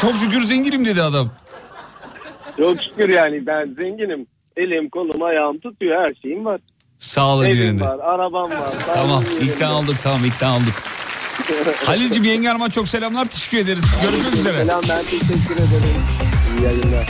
çok 0.00 0.16
şükür 0.16 0.44
zenginim 0.44 0.84
dedi 0.86 1.02
adam. 1.02 1.30
Çok 2.56 2.82
şükür 2.82 3.08
yani 3.08 3.46
ben 3.46 3.76
zenginim. 3.80 4.26
Elim 4.56 4.88
kolum 4.90 5.22
ayağım 5.22 5.58
tutuyor 5.60 6.02
her 6.02 6.14
şeyim 6.22 6.44
var. 6.44 6.60
Sağ 6.98 7.34
olun 7.34 7.44
Evim 7.44 7.56
yerinde. 7.56 7.82
var 7.84 7.98
arabam 7.98 8.50
var. 8.50 8.70
Tamam 8.94 9.24
ikna 9.42 9.78
olduk 9.78 9.94
tamam 10.02 10.24
ikna 10.24 10.56
olduk. 10.56 10.74
Halil'cim 11.86 12.24
yenge 12.24 12.48
hanıma 12.48 12.70
çok 12.70 12.88
selamlar 12.88 13.24
teşekkür 13.24 13.58
ederiz. 13.58 13.84
Görüşmek 14.02 14.34
üzere. 14.34 14.58
Selam 14.58 14.82
ben 14.88 15.02
teşekkür 15.04 15.54
ederim. 15.54 15.96
İyi 16.58 16.64
yayınlar. 16.64 17.06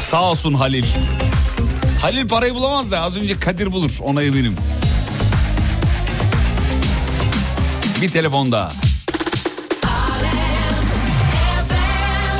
Sağ 0.00 0.30
olsun 0.30 0.54
Halil. 0.54 0.84
Halil 2.02 2.28
parayı 2.28 2.54
bulamaz 2.54 2.90
da 2.90 3.00
az 3.00 3.16
önce 3.16 3.40
Kadir 3.40 3.72
bulur 3.72 3.98
ona 4.02 4.22
eminim. 4.22 4.56
Bir 8.02 8.08
telefon 8.08 8.52
daha. 8.52 8.72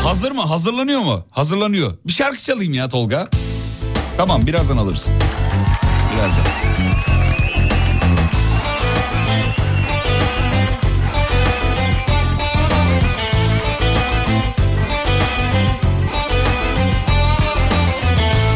Hazır 0.02 0.32
mı? 0.32 0.42
Hazırlanıyor 0.42 1.00
mu? 1.00 1.24
Hazırlanıyor. 1.30 1.92
Bir 2.06 2.12
şarkı 2.12 2.42
çalayım 2.42 2.74
ya 2.74 2.88
Tolga. 2.88 3.28
Tamam 4.16 4.46
birazdan 4.46 4.76
alırız. 4.76 5.08
Birazdan. 6.16 6.44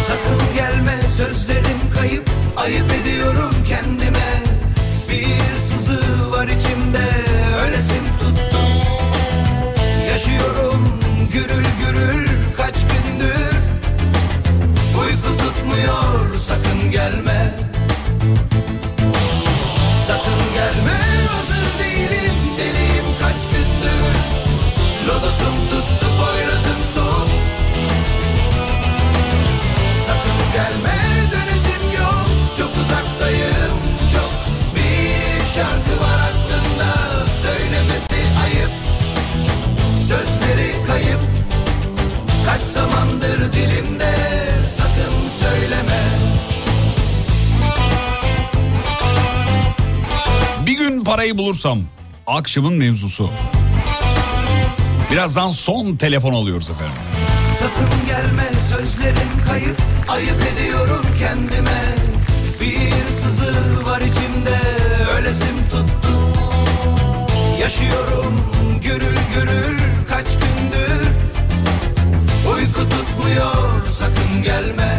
Sakın 0.09 0.55
gelme 0.57 1.01
sözlerim 1.17 1.81
kayıp 1.95 2.31
Ayıp 2.57 2.85
ediyorum 2.85 3.10
parayı 51.11 51.39
bulursam 51.39 51.79
akşamın 52.27 52.75
mevzusu. 52.75 53.31
Birazdan 55.13 55.51
son 55.51 55.97
telefon 55.97 56.35
alıyoruz 56.35 56.71
efendim. 56.71 56.95
Sakın 57.59 58.07
gelme 58.07 58.51
sözlerim 58.71 59.47
kayıp. 59.49 59.77
Ayıp 60.09 60.43
ediyorum 60.53 61.07
kendime. 61.19 61.95
Bir 62.61 63.13
sızı 63.13 63.87
var 63.87 64.01
içimde 64.01 64.59
Ölesim 65.19 65.57
tuttu. 65.71 66.43
Yaşıyorum 67.61 68.41
gürül 68.83 69.19
gürül 69.35 69.79
Kaç 70.09 70.27
gündür. 70.27 71.11
Uyku 72.55 72.89
tutmuyor 72.89 73.87
Sakın 73.99 74.43
gelme 74.43 74.90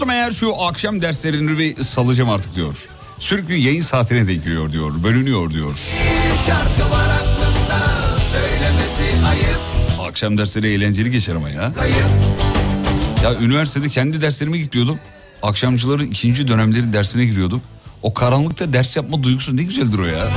Bulursam 0.00 0.16
eğer 0.16 0.30
şu 0.30 0.62
akşam 0.62 1.02
derslerini 1.02 1.58
bir 1.58 1.82
salacağım 1.82 2.30
artık 2.30 2.54
diyor. 2.54 2.88
Sürekli 3.18 3.60
yayın 3.60 3.80
saatine 3.80 4.28
denk 4.28 4.44
giriyor 4.44 4.72
diyor. 4.72 4.92
Bölünüyor 5.04 5.50
diyor. 5.50 5.78
Şarkı 6.46 6.90
var 6.90 7.08
aklımda 7.10 8.18
Söylemesi 8.32 9.26
ayıp 9.26 9.60
Akşam 10.08 10.38
dersleri 10.38 10.68
eğlenceli 10.68 11.10
geçer 11.10 11.34
ama 11.34 11.50
ya. 11.50 11.72
Kayıp 11.74 11.96
Ya 13.24 13.34
üniversitede 13.40 13.88
kendi 13.88 14.20
derslerime 14.22 14.58
gitmiyordum. 14.58 14.98
Akşamcıların 15.42 16.06
ikinci 16.06 16.48
dönemleri 16.48 16.92
dersine 16.92 17.24
giriyordum. 17.24 17.62
O 18.02 18.14
karanlıkta 18.14 18.72
ders 18.72 18.96
yapma 18.96 19.22
duygusu 19.22 19.56
ne 19.56 19.62
güzeldir 19.62 19.98
o 19.98 20.04
ya. 20.04 20.28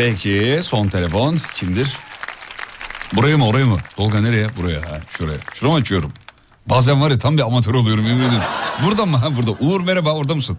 Peki 0.00 0.58
son 0.62 0.88
telefon 0.88 1.36
kimdir? 1.54 1.96
Buraya 3.12 3.38
mı 3.38 3.46
oraya 3.46 3.66
mı? 3.66 3.76
Tolga 3.96 4.20
nereye? 4.20 4.46
Buraya 4.56 4.78
ha 4.80 4.98
şuraya. 5.10 5.38
Şunu 5.54 5.70
mu 5.70 5.76
açıyorum? 5.76 6.12
Bazen 6.66 7.02
var 7.02 7.10
ya 7.10 7.18
tam 7.18 7.36
bir 7.36 7.42
amatör 7.42 7.74
oluyorum 7.74 8.06
yemin 8.06 8.20
ederim. 8.20 8.42
Burada 8.86 9.06
mı? 9.06 9.16
Ha 9.16 9.28
burada. 9.36 9.50
Uğur 9.50 9.80
merhaba 9.80 10.12
orada 10.12 10.34
mısın? 10.34 10.58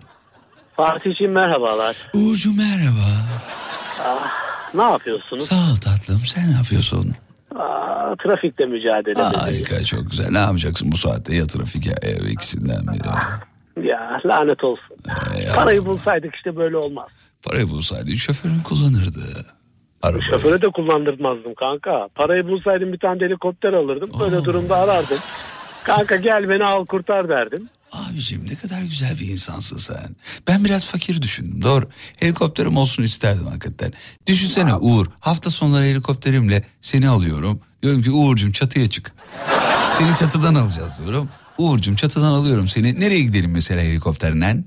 Fatih'ciğim 0.77 1.31
merhabalar. 1.33 1.95
Uğurcu 2.13 2.53
merhaba. 2.57 3.07
Ne 4.73 4.83
yapıyorsunuz? 4.83 5.43
Sağ 5.43 5.55
ol 5.55 5.75
tatlım 5.75 6.19
sen 6.19 6.51
ne 6.51 6.55
yapıyorsun? 6.55 7.15
Aa, 7.55 8.15
trafikte 8.23 8.65
mücadele 8.65 9.21
Harika 9.23 9.83
çok 9.83 10.11
güzel. 10.11 10.29
Ne 10.31 10.37
yapacaksın 10.39 10.91
bu 10.91 10.97
saatte 10.97 11.35
ya 11.35 11.47
trafik 11.47 11.85
ya 11.85 11.95
ev 12.01 12.25
ikisinden 12.25 12.87
biri. 12.87 13.07
Ya 13.87 14.19
lanet 14.25 14.63
olsun. 14.63 14.95
ya. 15.45 15.53
Parayı 15.55 15.85
bulsaydık 15.85 16.35
işte 16.35 16.55
böyle 16.55 16.77
olmaz. 16.77 17.07
Parayı 17.43 17.69
bulsaydı 17.69 18.11
şoförün 18.17 18.61
kullanırdı. 18.63 19.45
Arabayı. 20.01 20.23
Şoföre 20.29 20.61
de 20.61 20.67
kullandırmazdım 20.75 21.53
kanka. 21.55 22.07
Parayı 22.15 22.47
bulsaydım 22.47 22.93
bir 22.93 22.99
tane 22.99 23.19
de 23.19 23.25
helikopter 23.25 23.73
alırdım. 23.73 24.09
Böyle 24.19 24.43
durumda 24.45 24.75
arardım. 24.77 25.17
Kanka 25.83 26.15
gel 26.15 26.49
beni 26.49 26.63
al 26.63 26.85
kurtar 26.85 27.29
derdim. 27.29 27.69
Abicim 27.91 28.45
ne 28.49 28.55
kadar 28.55 28.81
güzel 28.81 29.19
bir 29.19 29.27
insansın 29.27 29.77
sen. 29.77 30.15
Ben 30.47 30.65
biraz 30.65 30.85
fakir 30.85 31.21
düşündüm 31.21 31.61
doğru. 31.61 31.85
Helikopterim 32.17 32.77
olsun 32.77 33.03
isterdim 33.03 33.45
hakikaten. 33.45 33.91
Düşünsene 34.27 34.75
Uğur 34.75 35.07
hafta 35.19 35.49
sonları 35.49 35.85
helikopterimle 35.85 36.63
seni 36.81 37.09
alıyorum. 37.09 37.59
Diyorum 37.83 38.01
ki 38.01 38.11
Uğur'cum 38.11 38.51
çatıya 38.51 38.89
çık. 38.89 39.13
Seni 39.97 40.15
çatıdan 40.15 40.55
alacağız 40.55 40.99
diyorum. 40.99 41.29
Uğur'cum 41.57 41.95
çatıdan 41.95 42.31
alıyorum 42.33 42.67
seni. 42.67 42.99
Nereye 42.99 43.21
gidelim 43.21 43.51
mesela 43.51 43.81
helikopterle? 43.81 44.63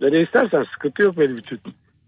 Nereye 0.00 0.22
istersen 0.24 0.66
sıkıntı 0.74 1.02
yok 1.02 1.18
benim 1.18 1.38
için. 1.38 1.60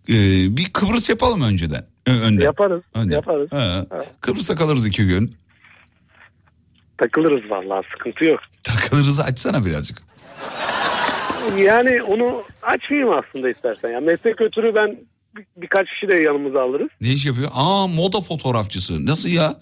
Ee, 0.09 0.57
bir 0.57 0.73
Kıbrıs 0.73 1.09
yapalım 1.11 1.43
önceden. 1.43 1.85
Ö- 2.07 2.21
önden. 2.21 2.45
Yaparız. 2.45 2.83
Önden. 2.95 3.15
Yaparız. 3.15 3.53
Ha. 3.53 3.87
Kıbrıs'ta 4.21 4.55
kalırız 4.57 4.87
iki 4.87 5.07
gün. 5.07 5.37
Takılırız 6.99 7.51
vallahi 7.51 7.87
sıkıntı 7.93 8.25
yok. 8.25 8.41
Takılırız 8.63 9.21
açsana 9.21 9.67
birazcık. 9.67 10.03
Yani 11.59 12.03
onu 12.03 12.43
açmayayım 12.63 13.11
aslında 13.13 13.51
istersen. 13.51 13.89
Ya 13.89 14.01
meslek 14.01 14.41
ötürü 14.41 14.75
ben 14.75 14.97
bir- 15.37 15.47
birkaç 15.57 15.89
kişi 15.89 16.09
de 16.09 16.15
yanımıza 16.15 16.63
alırız. 16.63 16.89
Ne 17.01 17.09
iş 17.09 17.27
yapıyor? 17.27 17.51
Aa 17.55 17.87
moda 17.87 18.21
fotoğrafçısı. 18.21 19.07
Nasıl 19.07 19.29
ya? 19.29 19.55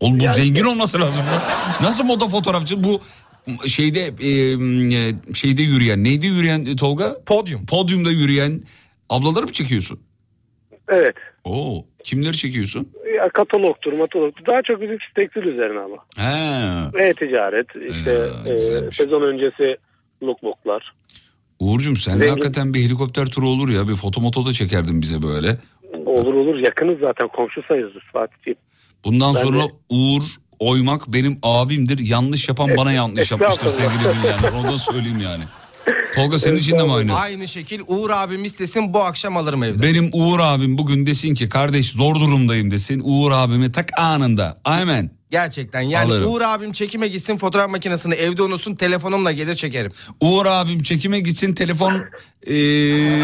Oğlum 0.00 0.20
bu 0.20 0.26
zengin 0.26 0.64
olması 0.64 1.00
lazım. 1.00 1.24
ya. 1.24 1.42
Nasıl 1.86 2.04
moda 2.04 2.28
fotoğrafçı? 2.28 2.84
Bu 2.84 3.00
şeyde 3.66 4.00
e, 4.00 4.34
şeyde 5.34 5.62
yürüyen 5.62 6.04
neydi 6.04 6.26
yürüyen 6.26 6.76
Tolga? 6.76 7.16
Podyum. 7.26 7.66
Podyumda 7.66 8.10
yürüyen 8.10 8.60
ablaları 9.10 9.44
mı 9.46 9.52
çekiyorsun? 9.52 9.98
Evet. 10.88 11.14
Oo 11.44 11.84
kimleri 12.04 12.36
çekiyorsun? 12.36 12.88
Ya 13.16 13.28
katalogtur, 13.28 13.92
matologtur. 13.92 14.46
Daha 14.46 14.62
çok 14.62 14.82
bizim 14.82 14.98
tekstil 15.14 15.42
üzerine 15.42 15.78
ama. 15.80 15.96
He. 16.16 17.04
E-ticaret, 17.04 17.66
işte 17.90 18.28
e, 18.46 18.90
sezon 18.92 19.22
öncesi 19.22 19.76
lookbooklar. 20.22 20.92
Uğur'cum 21.60 21.96
sen 21.96 22.12
Zengin. 22.12 22.28
hakikaten 22.28 22.74
bir 22.74 22.80
helikopter 22.80 23.26
turu 23.26 23.48
olur 23.48 23.68
ya. 23.68 23.88
Bir 23.88 23.94
fotomoto 23.94 24.46
da 24.46 24.52
çekerdin 24.52 25.02
bize 25.02 25.22
böyle. 25.22 25.58
Olur 26.06 26.34
olur 26.34 26.58
yakınız 26.58 26.98
zaten 27.00 27.28
komşu 27.28 27.62
sayılırız 27.68 28.02
Fatih'ciğim. 28.12 28.58
Bundan 29.04 29.34
Ben 29.34 29.40
sonra 29.40 29.58
de- 29.58 29.72
Uğur 29.88 30.22
Oymak 30.58 31.08
benim 31.12 31.38
abimdir. 31.42 31.98
Yanlış 31.98 32.48
yapan 32.48 32.70
bana 32.76 32.92
yanlış 32.92 33.30
yapmıştır 33.30 33.68
sevgili 33.68 34.00
dinleyenler. 34.18 34.52
Onu 34.52 34.72
da 34.72 34.78
söyleyeyim 34.78 35.20
yani. 35.20 35.44
Tolga 36.14 36.38
senin 36.38 36.56
için 36.56 36.78
de 36.78 36.82
mi 36.82 36.92
aynı? 36.92 37.14
Aynı 37.16 37.48
şekil 37.48 37.80
Uğur 37.86 38.10
abim 38.10 38.44
istesin 38.44 38.94
bu 38.94 39.02
akşam 39.04 39.36
alırım 39.36 39.62
evde. 39.62 39.82
Benim 39.82 40.10
Uğur 40.12 40.38
abim 40.40 40.78
bugün 40.78 41.06
desin 41.06 41.34
ki 41.34 41.48
kardeş 41.48 41.90
zor 41.90 42.14
durumdayım 42.14 42.70
desin. 42.70 43.00
Uğur 43.04 43.32
abimi 43.32 43.72
tak 43.72 43.98
anında. 43.98 44.60
Aynen. 44.64 45.10
Gerçekten 45.30 45.80
yani 45.80 46.12
Alırım. 46.12 46.32
Uğur 46.32 46.40
abim 46.40 46.72
çekime 46.72 47.08
gitsin 47.08 47.38
fotoğraf 47.38 47.70
makinesini 47.70 48.14
evde 48.14 48.42
unutsun 48.42 48.74
telefonumla 48.74 49.32
gelir 49.32 49.54
çekerim. 49.54 49.92
Uğur 50.20 50.46
abim 50.46 50.82
çekime 50.82 51.20
gitsin 51.20 51.52
telefon 51.54 52.04
eee, 52.46 53.22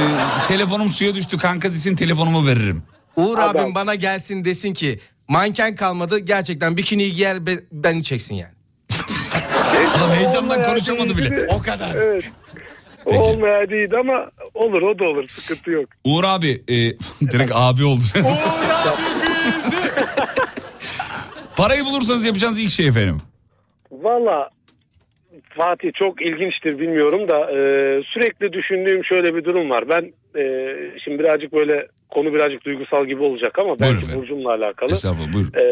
telefonum 0.48 0.88
suya 0.88 1.14
düştü 1.14 1.38
kanka 1.38 1.72
desin 1.72 1.96
telefonumu 1.96 2.46
veririm. 2.46 2.82
Uğur 3.16 3.38
abim 3.38 3.74
bana 3.74 3.94
gelsin 3.94 4.44
desin 4.44 4.74
ki 4.74 5.00
manken 5.28 5.76
kalmadı 5.76 6.18
gerçekten 6.18 6.76
bikini 6.76 7.12
giyer 7.12 7.46
be- 7.46 7.64
beni 7.72 8.02
çeksin 8.02 8.34
yani. 8.34 8.52
Adam 9.96 10.10
heyecandan 10.10 10.62
konuşamadı 10.62 11.18
bile. 11.18 11.46
O 11.46 11.62
kadar. 11.62 11.94
Evet. 11.94 12.32
O 13.04 13.18
olmayaydı 13.18 13.96
ama 14.00 14.30
olur 14.54 14.82
o 14.82 14.98
da 14.98 15.08
olur 15.08 15.28
sıkıntı 15.28 15.70
yok. 15.70 15.88
Uğur 16.04 16.24
abi 16.24 16.50
e, 16.68 16.74
direkt 17.32 17.52
abi 17.54 17.84
oldu. 17.84 18.02
Parayı 21.56 21.84
bulursanız 21.84 22.24
yapacağınız 22.24 22.58
ilk 22.58 22.70
şey 22.70 22.88
efendim. 22.88 23.18
Valla 23.92 24.50
Fatih 25.56 25.92
çok 25.94 26.22
ilginçtir 26.22 26.78
bilmiyorum 26.78 27.28
da 27.28 27.38
e, 27.50 27.56
sürekli 28.12 28.52
düşündüğüm 28.52 29.04
şöyle 29.04 29.34
bir 29.34 29.44
durum 29.44 29.70
var. 29.70 29.84
Ben 29.88 30.02
e, 30.40 30.44
şimdi 31.04 31.18
birazcık 31.18 31.52
böyle 31.52 31.86
konu 32.14 32.34
birazcık 32.34 32.64
duygusal 32.64 33.06
gibi 33.06 33.22
olacak 33.22 33.58
ama 33.58 33.80
belki 33.80 34.14
Burcum'la 34.16 34.50
alakalı. 34.54 34.92
Estağfurullah 34.92 35.32
buyurun. 35.32 35.52
E, 35.58 35.64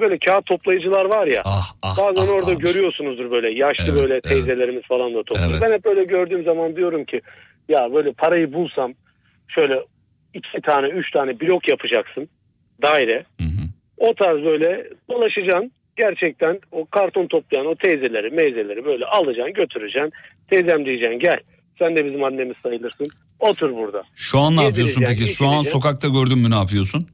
böyle 0.00 0.18
kağıt 0.18 0.46
toplayıcılar 0.46 1.04
var 1.04 1.26
ya. 1.26 1.42
ah, 1.44 1.98
bazen 1.98 2.32
orada 2.32 2.52
görüyorsunuzdur 2.52 3.30
böyle 3.30 3.50
yaşlı 3.58 3.84
Evet, 3.92 4.02
böyle 4.02 4.12
evet. 4.12 4.24
teyzelerimiz 4.24 4.82
falan 4.82 5.14
da 5.14 5.22
topluyor. 5.22 5.50
Evet. 5.50 5.62
Ben 5.62 5.74
hep 5.74 5.84
böyle 5.84 6.04
gördüğüm 6.04 6.44
zaman 6.44 6.76
diyorum 6.76 7.04
ki 7.04 7.20
ya 7.68 7.94
böyle 7.94 8.12
parayı 8.12 8.52
bulsam 8.52 8.92
şöyle 9.48 9.82
iki 10.34 10.60
tane 10.60 10.88
üç 10.88 11.10
tane 11.10 11.40
blok 11.40 11.70
yapacaksın 11.70 12.28
daire. 12.82 13.24
O 13.98 14.14
tarz 14.14 14.44
böyle 14.44 14.88
dolaşacaksın. 15.10 15.72
Gerçekten 15.96 16.60
o 16.72 16.86
karton 16.86 17.26
toplayan 17.26 17.66
o 17.66 17.74
teyzeleri 17.74 18.30
meyzeleri 18.30 18.84
böyle 18.84 19.04
alacaksın 19.04 19.54
götüreceksin. 19.54 20.12
Teyzem 20.50 20.84
diyeceksin 20.84 21.18
gel 21.18 21.40
sen 21.80 21.96
de 21.96 22.04
bizim 22.04 22.24
annemiz 22.24 22.56
sayılırsın. 22.62 23.06
Otur 23.40 23.76
burada. 23.76 24.02
Şu 24.16 24.38
an 24.38 24.56
ne 24.56 24.64
yapıyorsun 24.64 25.02
peki? 25.06 25.26
Şu 25.26 25.46
an 25.46 25.62
sokakta 25.62 26.08
gördün 26.08 26.38
mü 26.38 26.50
ne 26.50 26.54
yapıyorsun? 26.54 27.06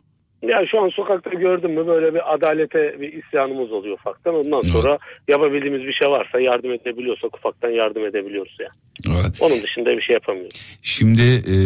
Ya 0.43 0.59
şu 0.71 0.81
an 0.81 0.89
sokakta 0.89 1.31
gördüm 1.31 1.71
mü 1.75 1.87
böyle 1.87 2.14
bir 2.14 2.35
adalete 2.35 3.01
bir 3.01 3.12
isyanımız 3.12 3.73
oluyor 3.73 3.99
ufaktan. 3.99 4.35
Ondan 4.35 4.61
sonra 4.61 4.99
yapabildiğimiz 5.29 5.81
bir 5.83 5.93
şey 5.93 6.11
varsa 6.11 6.41
yardım 6.41 6.73
edebiliyorsak 6.73 7.37
ufaktan 7.37 7.71
yardım 7.71 8.05
edebiliyoruz 8.07 8.57
ya. 8.61 8.69
Evet. 9.09 9.39
Onun 9.41 9.62
dışında 9.62 9.91
bir 9.97 10.03
şey 10.03 10.14
yapamıyoruz. 10.14 10.79
Şimdi 10.83 11.23
e, 11.23 11.57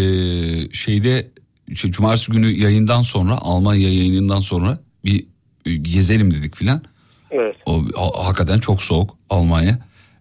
şeyde 0.72 1.26
şey, 1.74 1.90
cumartesi 1.90 2.32
günü 2.32 2.46
yayından 2.46 3.02
sonra 3.02 3.34
Almanya 3.40 3.88
yayınından 3.88 4.38
sonra 4.38 4.78
bir 5.04 5.24
e, 5.66 5.74
gezelim 5.74 6.30
dedik 6.30 6.56
filan. 6.56 6.82
Evet. 7.30 7.56
O 7.66 7.78
ha- 7.96 8.26
hakikaten 8.26 8.58
çok 8.58 8.82
soğuk 8.82 9.10
Almanya 9.30 9.78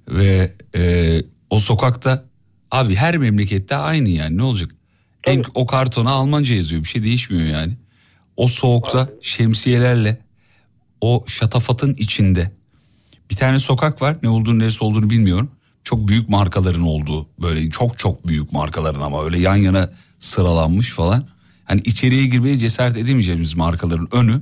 ve 0.08 0.52
e, 0.76 0.82
o 1.50 1.60
sokakta 1.60 2.29
abi 2.72 2.96
her 2.96 3.18
memlekette 3.18 3.76
aynı 3.76 4.10
yani 4.10 4.38
ne 4.38 4.44
olacak? 4.44 4.72
En, 5.24 5.44
o 5.54 5.66
kartona 5.66 6.12
Almanca 6.12 6.56
yazıyor 6.56 6.84
bir 6.84 6.88
şey 6.88 7.04
değişmiyor 7.04 7.46
yani. 7.46 7.78
O 8.38 8.48
soğukta 8.48 9.10
şemsiyelerle 9.22 10.22
o 11.02 11.24
şatafatın 11.28 11.94
içinde 11.94 12.52
bir 13.32 13.36
tane 13.36 13.60
sokak 13.60 14.02
var 14.02 14.18
ne 14.24 14.30
olduğunu 14.30 14.60
neresi 14.60 14.84
olduğunu 14.84 15.10
bilmiyorum. 15.10 15.52
Çok 15.84 16.08
büyük 16.08 16.30
markaların 16.30 16.82
olduğu 16.82 17.30
böyle 17.42 17.70
çok 17.70 18.00
çok 18.00 18.28
büyük 18.28 18.54
markaların 18.54 19.02
ama 19.02 19.26
öyle 19.26 19.40
yan 19.40 19.56
yana 19.56 19.90
sıralanmış 20.20 20.92
falan. 20.92 21.28
Hani 21.64 21.82
içeriye 21.82 22.28
girmeye 22.28 22.58
cesaret 22.58 22.98
edemeyeceğimiz 22.98 23.56
markaların 23.56 24.08
önü 24.12 24.42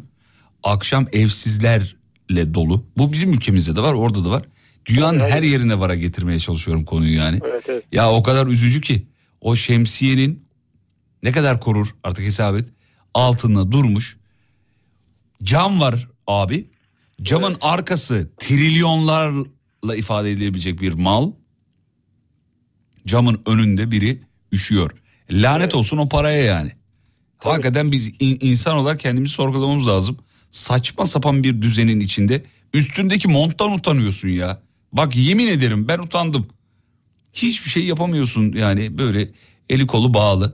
akşam 0.63 1.07
evsizlerle 1.13 2.53
dolu. 2.53 2.85
Bu 2.97 3.13
bizim 3.13 3.33
ülkemizde 3.33 3.75
de 3.75 3.81
var 3.81 3.93
orada 3.93 4.25
da 4.25 4.29
var. 4.29 4.43
Dünyanın 4.87 5.19
her 5.19 5.43
yerine 5.43 5.79
vara 5.79 5.95
getirmeye 5.95 6.39
çalışıyorum 6.39 6.85
konuyu 6.85 7.15
yani. 7.17 7.39
Evet, 7.51 7.63
evet. 7.69 7.83
Ya 7.91 8.11
o 8.11 8.23
kadar 8.23 8.47
üzücü 8.47 8.81
ki 8.81 9.07
o 9.41 9.55
şemsiyenin 9.55 10.43
ne 11.23 11.31
kadar 11.31 11.59
korur 11.59 11.95
artık 12.03 12.25
hesap 12.25 12.55
et 12.55 12.65
altında 13.13 13.71
durmuş. 13.71 14.17
Cam 15.43 15.79
var 15.81 16.07
abi. 16.27 16.67
Camın 17.21 17.57
arkası 17.61 18.29
trilyonlarla 18.39 19.95
ifade 19.95 20.31
edilebilecek 20.31 20.81
bir 20.81 20.93
mal. 20.93 21.31
Camın 23.07 23.41
önünde 23.45 23.91
biri 23.91 24.17
üşüyor. 24.51 24.91
Lanet 25.31 25.75
olsun 25.75 25.97
o 25.97 26.09
paraya 26.09 26.43
yani. 26.43 26.71
Hakikaten 27.37 27.91
biz 27.91 28.07
in- 28.19 28.37
insan 28.41 28.77
olarak 28.77 28.99
kendimizi 28.99 29.33
sorgulamamız 29.33 29.87
lazım. 29.87 30.17
Saçma 30.51 31.05
sapan 31.05 31.43
bir 31.43 31.61
düzenin 31.61 31.99
içinde 31.99 32.43
üstündeki 32.73 33.27
monttan 33.27 33.73
utanıyorsun 33.73 34.27
ya 34.27 34.61
bak 34.93 35.15
yemin 35.15 35.47
ederim 35.47 35.87
ben 35.87 35.99
utandım 35.99 36.47
hiçbir 37.33 37.69
şey 37.69 37.83
yapamıyorsun 37.83 38.51
yani 38.51 38.97
böyle 38.97 39.29
eli 39.69 39.87
kolu 39.87 40.13
bağlı. 40.13 40.53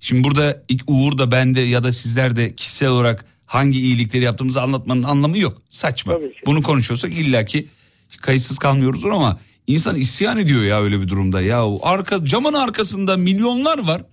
Şimdi 0.00 0.24
burada 0.24 0.62
Uğur 0.86 1.18
da 1.18 1.30
ben 1.30 1.54
de 1.54 1.60
ya 1.60 1.82
da 1.82 1.92
sizler 1.92 2.36
de 2.36 2.54
kişisel 2.54 2.88
olarak 2.88 3.24
hangi 3.46 3.80
iyilikleri 3.80 4.24
yaptığımızı 4.24 4.62
anlatmanın 4.62 5.02
anlamı 5.02 5.38
yok. 5.38 5.62
Saçma. 5.70 6.12
Bunu 6.46 6.62
konuşuyorsak 6.62 7.12
illaki 7.12 7.68
kayıtsız 8.20 8.58
kalmıyoruzdur 8.58 9.10
ama 9.10 9.38
insan 9.66 9.96
isyan 9.96 10.38
ediyor 10.38 10.62
ya 10.62 10.82
öyle 10.82 11.00
bir 11.00 11.08
durumda. 11.08 11.40
Ya 11.42 11.64
arka 11.82 12.24
camın 12.24 12.52
arkasında 12.52 13.16
milyonlar 13.16 13.78
var. 13.78 14.04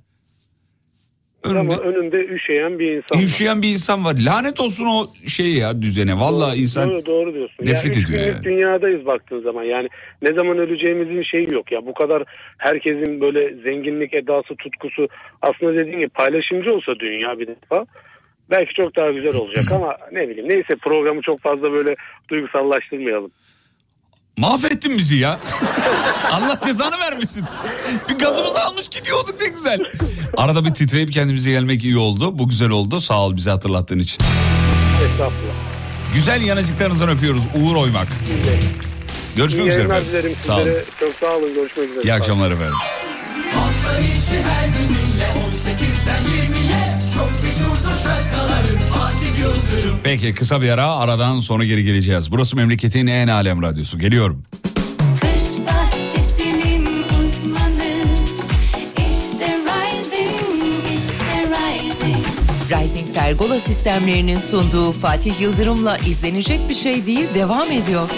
Ama 1.43 1.77
önünde 1.77 2.25
üşüyen 2.25 2.79
bir 2.79 2.91
insan 2.91 3.17
var. 3.17 3.23
Üşüyen 3.23 3.61
bir 3.61 3.69
insan 3.69 4.05
var. 4.05 4.15
Lanet 4.25 4.59
olsun 4.59 4.85
o 4.85 5.27
şeye 5.27 5.57
ya 5.57 5.81
düzene. 5.81 6.19
Vallahi 6.19 6.59
insan 6.59 6.91
Doğru, 6.91 7.05
doğru 7.05 7.33
diyorsun. 7.33 7.65
nefret 7.65 7.95
ya, 7.97 8.01
ediyor 8.03 8.35
yani. 8.35 8.43
dünyadayız 8.43 9.05
baktığın 9.05 9.41
zaman. 9.41 9.63
Yani 9.63 9.87
ne 10.21 10.33
zaman 10.33 10.57
öleceğimizin 10.57 11.23
şeyi 11.23 11.53
yok 11.53 11.71
ya. 11.71 11.85
Bu 11.85 11.93
kadar 11.93 12.23
herkesin 12.57 13.21
böyle 13.21 13.55
zenginlik 13.63 14.13
edası, 14.13 14.55
tutkusu 14.55 15.07
aslında 15.41 15.73
dediğin 15.73 15.97
gibi 15.99 16.09
paylaşımcı 16.09 16.73
olsa 16.75 16.99
dünya 16.99 17.39
bir 17.39 17.47
defa 17.47 17.85
belki 18.49 18.73
çok 18.73 18.95
daha 18.95 19.11
güzel 19.11 19.35
olacak 19.35 19.65
ama 19.75 19.97
ne 20.11 20.29
bileyim. 20.29 20.49
Neyse 20.49 20.75
programı 20.81 21.21
çok 21.21 21.39
fazla 21.39 21.71
böyle 21.71 21.95
duygusallaştırmayalım. 22.29 23.31
Mahvettin 24.39 24.97
bizi 24.97 25.15
ya. 25.15 25.39
Allah 26.31 26.59
cezanı 26.65 26.99
vermesin. 26.99 27.43
Bir 28.09 28.19
gazımızı 28.19 28.59
almış 28.63 28.89
gidiyorduk 28.89 29.41
ne 29.41 29.47
güzel. 29.47 29.79
Arada 30.37 30.65
bir 30.65 30.73
titreyip 30.73 31.13
kendimize 31.13 31.49
gelmek 31.51 31.83
iyi 31.83 31.97
oldu. 31.97 32.39
Bu 32.39 32.47
güzel 32.49 32.69
oldu. 32.69 33.01
Sağ 33.01 33.19
ol 33.19 33.35
bizi 33.35 33.49
hatırlattığın 33.49 33.99
için. 33.99 34.23
Estağfurullah. 35.03 35.53
Güzel 36.13 36.41
yanacıklarınızdan 36.41 37.09
öpüyoruz. 37.09 37.43
Uğur 37.55 37.75
Oymak. 37.75 38.07
Görüşmek 39.35 39.65
İyi 39.65 39.67
üzere. 39.69 39.79
yayınlar 39.81 39.95
efendim. 39.97 40.11
dilerim 40.23 40.35
Sağ 40.45 40.55
olun. 40.55 40.63
sizlere. 40.63 40.83
Çok 40.99 41.15
sağ 41.19 41.35
olun. 41.35 41.53
Görüşmek 41.55 41.89
üzere. 41.89 42.03
İyi 42.03 42.13
akşamlar 42.13 42.51
efendim. 42.51 42.75
Hafta 43.55 43.99
içi 43.99 44.43
her 44.43 44.67
gününle 44.67 45.27
18'den 45.65 46.23
20'ye 46.23 46.99
Çok 47.15 47.29
şarkıların 47.29 47.69
Fatih 47.93 48.19
Yıldırım 48.19 48.28
Peki 50.03 50.33
kısa 50.33 50.61
bir 50.61 50.69
ara 50.69 50.95
aradan 50.95 51.39
sonra 51.39 51.63
geri 51.65 51.83
geleceğiz. 51.83 52.31
Burası 52.31 52.55
memleketin 52.55 53.07
en 53.07 53.27
alem 53.27 53.61
radyosu. 53.61 53.99
Geliyorum. 53.99 54.41
Uzmanı 57.23 57.93
İşte 58.97 59.57
Rising, 59.65 60.99
işte 60.99 61.49
Rising 61.49 62.25
Rising 62.69 63.13
Pergola 63.13 63.59
sistemlerinin 63.59 64.39
sunduğu 64.39 64.91
Fatih 64.91 65.41
Yıldırım'la 65.41 65.97
izlenecek 65.97 66.59
bir 66.69 66.75
şey 66.75 67.05
değil 67.05 67.25
devam 67.35 67.71
ediyor. 67.71 68.09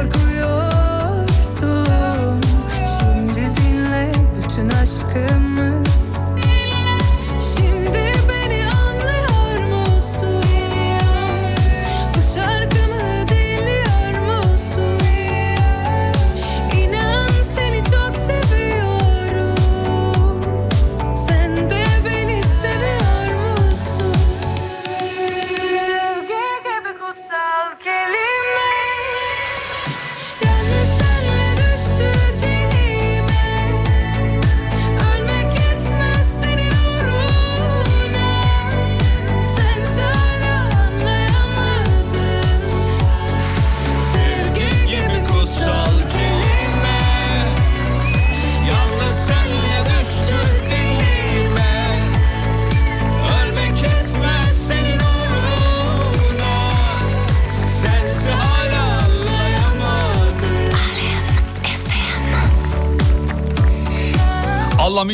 korkuyordum. 0.00 1.20
Şimdi 2.86 3.40
dinle 3.56 4.12
bütün 4.36 4.68
aşkım 4.68 5.39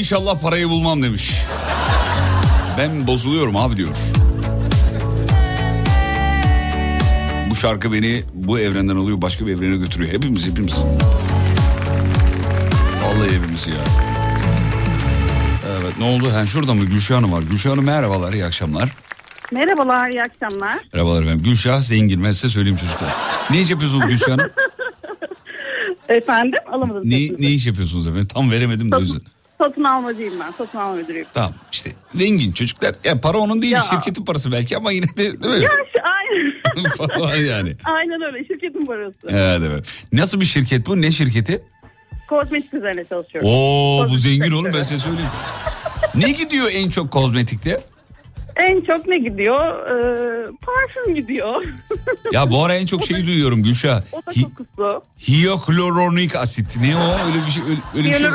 inşallah 0.06 0.40
parayı 0.40 0.68
bulmam 0.68 1.02
demiş. 1.02 1.34
Ben 2.78 3.06
bozuluyorum 3.06 3.56
abi 3.56 3.76
diyor. 3.76 3.96
Bu 7.50 7.54
şarkı 7.54 7.92
beni 7.92 8.22
bu 8.34 8.58
evrenden 8.58 8.96
alıyor 8.96 9.22
başka 9.22 9.46
bir 9.46 9.52
evrene 9.52 9.76
götürüyor. 9.76 10.12
Hepimiz 10.12 10.46
hepimiz. 10.46 10.78
Vallahi 13.02 13.34
hepimiz 13.36 13.66
ya. 13.66 13.74
Evet 15.80 15.98
ne 15.98 16.04
oldu? 16.04 16.32
Ha, 16.32 16.46
şurada 16.46 16.74
mı? 16.74 16.84
Gülşah 16.84 17.16
Hanım 17.16 17.32
var. 17.32 17.42
Gülşah 17.42 17.70
Hanım 17.70 17.84
merhabalar 17.84 18.32
iyi 18.32 18.44
akşamlar. 18.44 18.88
Merhabalar, 19.52 20.10
iyi 20.10 20.22
akşamlar. 20.22 20.78
Merhabalar 20.92 21.22
efendim. 21.22 21.44
Gülşah 21.44 21.80
zengin 21.80 22.24
ben 22.24 22.30
size 22.30 22.48
söyleyeyim 22.48 22.78
çocuklar. 22.78 23.10
Ne 23.50 23.60
iş 23.60 23.70
yapıyorsunuz 23.70 24.06
Gülşah 24.08 24.32
Hanım? 24.32 24.50
Efendim, 26.08 26.58
alamadım. 26.72 27.02
ne, 27.04 27.16
ne 27.38 27.46
iş 27.50 27.66
yapıyorsunuz 27.66 28.06
efendim? 28.06 28.28
Tam 28.28 28.50
veremedim 28.50 28.92
de 28.92 28.96
o 28.96 29.00
yüzden. 29.00 29.20
Satın 29.58 29.84
almacıyım 29.84 30.34
ben, 30.40 30.50
satın 30.58 30.78
alma 30.78 30.94
müdürüyüm. 30.94 31.26
Tamam 31.34 31.52
işte 31.72 31.92
zengin 32.14 32.52
çocuklar. 32.52 32.94
Ya 33.04 33.20
para 33.20 33.38
onun 33.38 33.62
değil 33.62 33.72
Ya. 33.72 33.80
şirketin 33.80 34.24
parası 34.24 34.52
belki 34.52 34.76
ama 34.76 34.92
yine 34.92 35.06
de 35.06 35.16
değil 35.16 35.34
mi? 35.54 35.62
Ya 35.64 35.68
şu, 35.68 36.02
aynen. 36.02 37.20
Var 37.20 37.34
yani. 37.34 37.76
aynen 37.84 38.22
öyle, 38.22 38.44
şirketin 38.44 38.86
parası. 38.86 39.16
Evet 39.28 39.62
evet. 39.66 39.92
Nasıl 40.12 40.40
bir 40.40 40.44
şirket 40.44 40.86
bu? 40.86 41.02
Ne 41.02 41.10
şirketi? 41.10 41.62
Kozmetik 42.28 42.74
üzerine 42.74 43.04
çalışıyorum. 43.04 43.50
Oo 43.50 43.98
bu 43.98 44.02
Kozmetik 44.02 44.22
zengin 44.22 44.50
oğlum 44.52 44.64
sektörü. 44.64 44.78
ben 44.78 44.82
size 44.82 44.98
söyleyeyim. 44.98 45.30
ne 46.14 46.30
gidiyor 46.30 46.68
en 46.72 46.90
çok 46.90 47.10
kozmetikte? 47.10 47.80
En 48.56 48.80
çok 48.80 49.06
ne 49.08 49.18
gidiyor? 49.18 49.58
Ee, 49.88 50.46
parfüm 50.62 51.14
gidiyor. 51.14 51.64
Ya 52.32 52.50
bu 52.50 52.64
ara 52.64 52.74
en 52.74 52.86
çok 52.86 53.04
şeyi 53.06 53.26
duyuyorum 53.26 53.62
Gülşah. 53.62 54.02
o 54.12 54.16
da 54.26 54.30
Hi- 54.32 54.42
kokusu. 54.42 55.02
Hiyokloronik 55.28 56.36
asit. 56.36 56.76
Ne 56.80 56.96
o? 56.96 57.16
Öyle 57.26 57.46
bir 57.46 57.50
şey 57.50 57.62
öyle, 57.62 57.76
öyle 57.96 58.08
bir 58.08 58.12
şey. 58.18 58.26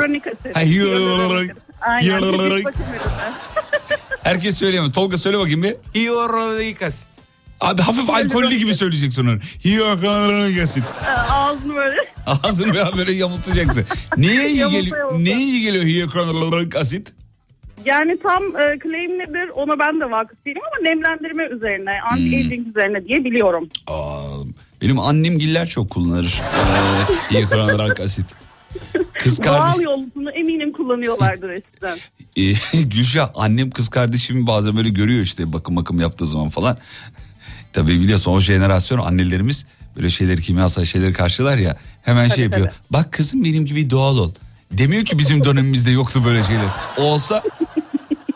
Asit. 1.42 1.56
Ha, 1.80 2.00
ürünü. 2.02 2.62
Herkes 4.22 4.56
söyleyemez. 4.58 4.92
Tolga 4.92 5.18
söyle 5.18 5.38
bakayım 5.38 5.62
bir. 5.62 5.76
Hyaluronik 5.94 6.82
asit. 6.82 7.08
Abi 7.60 7.82
hafif 7.82 8.10
alkollü 8.10 8.56
gibi 8.56 8.74
söyleyeceksin 8.74 9.22
onu. 9.26 9.38
Hiyokloronik 9.64 10.62
asit. 10.62 10.84
Ağzını 11.30 11.74
böyle. 11.74 11.96
Ağzını 12.26 12.74
böyle, 12.74 12.96
böyle 12.96 13.12
yamultacaksın. 13.12 13.84
Neye 14.16 14.48
iyi 14.48 14.68
geliyor? 14.68 15.12
Neye 15.24 15.36
iyi 15.38 15.62
geliyor 15.62 15.84
hiyokloronik 15.84 16.76
asit? 16.76 17.12
Yani 17.84 18.18
tam 18.22 18.42
e, 18.42 18.78
claim 18.82 19.18
nedir 19.18 19.48
ona 19.54 19.78
ben 19.78 20.00
de 20.00 20.10
vakıf 20.10 20.44
değilim 20.46 20.62
ama 20.72 20.88
nemlendirme 20.88 21.44
üzerine, 21.44 21.90
anti-aging 22.12 22.68
üzerine 22.68 23.04
diye 23.04 23.24
biliyorum. 23.24 23.68
Aa, 23.86 24.22
benim 24.82 24.98
annem 24.98 25.38
giller 25.38 25.68
çok 25.68 25.90
kullanır. 25.90 26.40
Ee, 27.30 27.34
hiyokloronik 27.34 28.00
asit. 28.00 28.26
Kız 29.12 29.38
kardeş. 29.38 29.74
Doğal 29.76 29.80
yolunu 29.80 30.30
eminim 30.30 30.72
kullanıyorlardır 30.72 31.50
eskiden. 31.50 31.98
Ee, 32.36 32.52
Gülşah 32.82 33.30
annem 33.34 33.70
kız 33.70 33.88
kardeşimi 33.88 34.46
bazen 34.46 34.76
böyle 34.76 34.88
görüyor 34.88 35.20
işte 35.22 35.52
bakım 35.52 35.76
bakım 35.76 36.00
yaptığı 36.00 36.26
zaman 36.26 36.48
falan. 36.48 36.78
Tabii 37.72 38.00
biliyorsun 38.00 38.32
o 38.32 38.40
jenerasyon 38.40 38.98
annelerimiz 38.98 39.66
böyle 39.96 40.10
şeyleri 40.10 40.40
kimyasal 40.40 40.84
şeyleri 40.84 41.12
karşılar 41.12 41.58
ya 41.58 41.76
hemen 42.02 42.28
şey 42.28 42.34
Tabii, 42.36 42.42
yapıyor. 42.42 42.66
tabii. 42.66 42.74
Bak 42.90 43.12
kızım 43.12 43.44
benim 43.44 43.66
gibi 43.66 43.90
doğal 43.90 44.18
ol. 44.18 44.32
Demiyor 44.72 45.04
ki 45.04 45.18
bizim 45.18 45.44
dönemimizde 45.44 45.90
yoktu 45.90 46.22
böyle 46.26 46.42
şeyler. 46.42 46.64
Olsa 46.98 47.42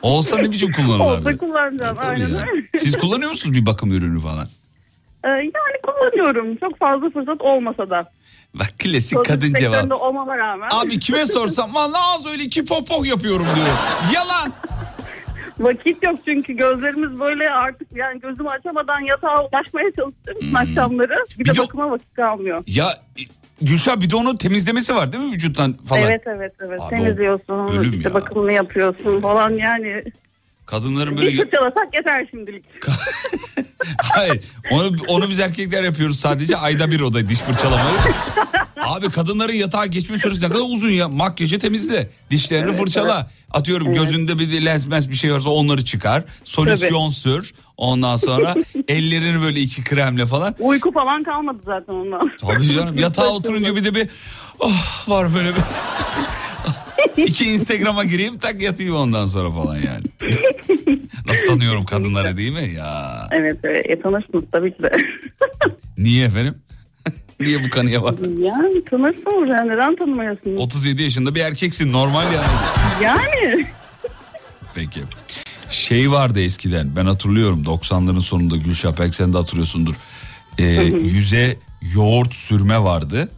olsa 0.02 0.38
ne 0.38 0.50
biçim 0.50 0.72
kullanırlardı? 0.72 1.28
Olsa 1.28 1.38
kullanacağım. 1.38 1.96
Tabii 1.96 2.06
Aynen 2.06 2.28
ya. 2.28 2.44
Siz 2.76 2.96
kullanıyor 2.96 3.30
musunuz 3.30 3.56
bir 3.56 3.66
bakım 3.66 3.92
ürünü 3.92 4.20
falan? 4.20 4.48
Ee, 5.24 5.28
yani 5.28 5.76
kullanıyorum. 5.86 6.56
Çok 6.56 6.78
fazla 6.78 7.10
fırsat 7.10 7.40
olmasa 7.40 7.90
da. 7.90 8.10
Bak 8.54 8.72
klasik 8.78 9.18
Kozmetik 9.18 9.40
kadın 9.42 9.54
cevap. 9.54 9.92
olmama 10.02 10.38
rağmen. 10.38 10.68
Abi 10.72 10.98
kime 10.98 11.26
sorsam 11.26 11.74
vallahi 11.74 12.14
az 12.14 12.26
öyle 12.26 12.42
iki 12.42 12.64
popok 12.64 13.06
yapıyorum 13.06 13.46
diyor. 13.56 13.68
Yalan. 14.14 14.52
Vakit 15.58 16.02
yok 16.02 16.16
çünkü 16.24 16.52
gözlerimiz 16.52 17.20
böyle 17.20 17.44
artık 17.50 17.88
yani 17.96 18.20
gözümü 18.20 18.48
açamadan 18.48 19.00
yatağa 19.00 19.44
ulaşmaya 19.48 19.90
çalıştığım 19.96 20.36
için 20.38 20.54
akşamları 20.54 21.24
bir, 21.30 21.44
Bir 21.44 21.50
de 21.50 21.54
de- 21.54 21.58
bakıma 21.58 21.90
vakit 21.90 22.14
kalmıyor. 22.14 22.62
Ya 22.66 22.86
e, 23.18 23.22
Gülşah 23.62 24.00
bir 24.00 24.10
de 24.10 24.16
onun 24.16 24.36
temizlemesi 24.36 24.94
var 24.94 25.12
değil 25.12 25.24
mi 25.24 25.32
vücuttan 25.32 25.72
falan? 25.72 26.02
Evet 26.02 26.22
evet 26.26 26.52
evet 26.66 26.80
Abi 26.80 26.90
temizliyorsun 26.90 27.82
işte 27.94 28.08
ya. 28.08 28.14
bakımını 28.14 28.52
yapıyorsun 28.52 29.20
falan 29.20 29.50
yani. 29.50 30.04
Kadınların 30.66 31.16
Bir 31.16 31.22
böyle 31.22 31.30
fırçalasak 31.30 31.94
yeter 31.94 32.26
şimdilik. 32.30 32.64
Hayır. 33.98 34.40
Onu, 34.70 34.90
onu 35.08 35.28
biz 35.28 35.40
erkekler 35.40 35.82
yapıyoruz 35.82 36.20
sadece 36.20 36.56
ayda 36.56 36.90
bir 36.90 37.00
oda 37.00 37.28
diş 37.28 37.38
fırçalamayı. 37.38 37.96
Abi 38.80 39.08
kadınların 39.10 39.52
yatağa 39.52 39.86
geçme 39.86 40.18
süresi 40.18 40.42
ne 40.42 40.48
kadar 40.48 40.64
uzun 40.68 40.90
ya. 40.90 41.08
Makyajı 41.08 41.58
temizle. 41.58 42.10
Dişlerini 42.30 42.70
Evet, 42.70 42.78
fırçala. 42.80 43.30
Atıyorum 43.50 43.92
gözünde 43.92 44.38
bir 44.38 44.64
lens 44.64 44.86
mens 44.86 45.08
bir 45.08 45.14
şey 45.14 45.32
varsa 45.32 45.50
onları 45.50 45.84
çıkar. 45.84 46.24
Solüsyon 46.44 47.08
sür. 47.08 47.54
Ondan 47.76 48.16
sonra 48.16 48.54
ellerini 48.88 49.42
böyle 49.42 49.60
iki 49.60 49.84
kremle 49.84 50.26
falan. 50.26 50.54
Uyku 50.58 50.92
falan 50.92 51.22
kalmadı 51.22 51.58
zaten 51.64 51.92
ondan. 51.92 52.32
Tabii 52.40 52.72
canım 52.72 52.98
yatağa 52.98 53.28
oturunca 53.28 53.76
bir 53.76 53.84
de 53.84 53.94
bir 53.94 54.08
oh 54.60 55.08
var 55.08 55.34
böyle 55.34 55.48
bir. 55.48 55.62
İki 57.16 57.44
Instagram'a 57.44 58.04
gireyim 58.04 58.38
tak 58.38 58.62
yatayım 58.62 58.94
ondan 58.94 59.26
sonra 59.26 59.50
falan 59.50 59.76
yani. 59.76 60.04
Nasıl 61.26 61.46
tanıyorum 61.46 61.84
kadınları 61.84 62.36
değil 62.36 62.52
mi? 62.52 62.74
Ya 62.76 63.28
Evet 63.30 63.56
evet 63.64 63.90
e, 63.90 64.00
tanırsınız 64.00 64.44
tabii 64.52 64.76
ki 64.76 64.82
de. 64.82 64.96
niye 65.98 66.26
efendim? 66.26 66.54
niye 67.40 67.64
bu 67.64 67.70
kanıya 67.70 68.02
var? 68.02 68.14
yani 68.38 68.84
tanırsınız 68.84 69.48
yani 69.48 69.68
neden 69.70 69.96
tanımıyorsunuz? 69.96 70.60
37 70.60 71.02
yaşında 71.02 71.34
bir 71.34 71.40
erkeksin 71.40 71.92
normal 71.92 72.24
yani. 72.32 72.46
Yani. 73.02 73.66
Peki. 74.74 75.00
Şey 75.70 76.10
vardı 76.10 76.40
eskiden 76.40 76.96
ben 76.96 77.06
hatırlıyorum 77.06 77.62
90'ların 77.62 78.20
sonunda 78.20 78.56
Gülşah 78.56 78.98
belki 78.98 79.16
sen 79.16 79.32
de 79.32 79.36
hatırlıyorsundur. 79.36 79.94
Ee, 80.58 80.64
yüze 81.02 81.56
yoğurt 81.94 82.34
sürme 82.34 82.82
vardı. 82.82 83.28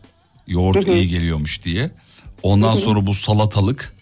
Yoğurt 0.47 0.89
iyi 0.89 1.09
geliyormuş 1.09 1.63
diye. 1.63 1.91
Ondan 2.43 2.75
sonra 2.75 3.07
bu 3.07 3.15
salatalık. 3.15 3.95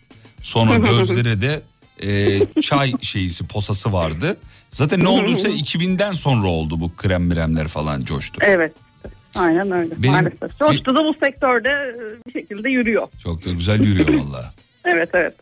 Sonra 0.42 0.76
gözlere 0.76 1.40
de 1.40 1.62
e, 2.02 2.40
çay 2.60 2.92
şeyisi 3.00 3.46
posası 3.46 3.92
vardı. 3.92 4.36
Zaten 4.70 5.00
ne 5.04 5.08
olduysa 5.08 5.48
2000'den 5.48 6.12
sonra 6.12 6.46
oldu 6.46 6.80
bu 6.80 6.96
krem 6.96 7.22
miremler 7.24 7.68
falan 7.68 8.00
coştu. 8.04 8.38
Evet. 8.44 8.72
Aynen 9.34 9.70
öyle 9.70 9.94
Benim- 9.98 10.14
maalesef. 10.14 10.58
Coştu 10.58 10.94
da 10.94 11.04
bu 11.04 11.14
sektörde 11.24 11.68
e, 11.68 12.26
bir 12.26 12.32
şekilde 12.40 12.68
yürüyor. 12.70 13.08
Çok 13.22 13.44
da 13.44 13.50
güzel 13.50 13.80
yürüyor 13.80 14.08
valla. 14.24 14.54
Evet 14.84 15.10
evet. 15.14 15.34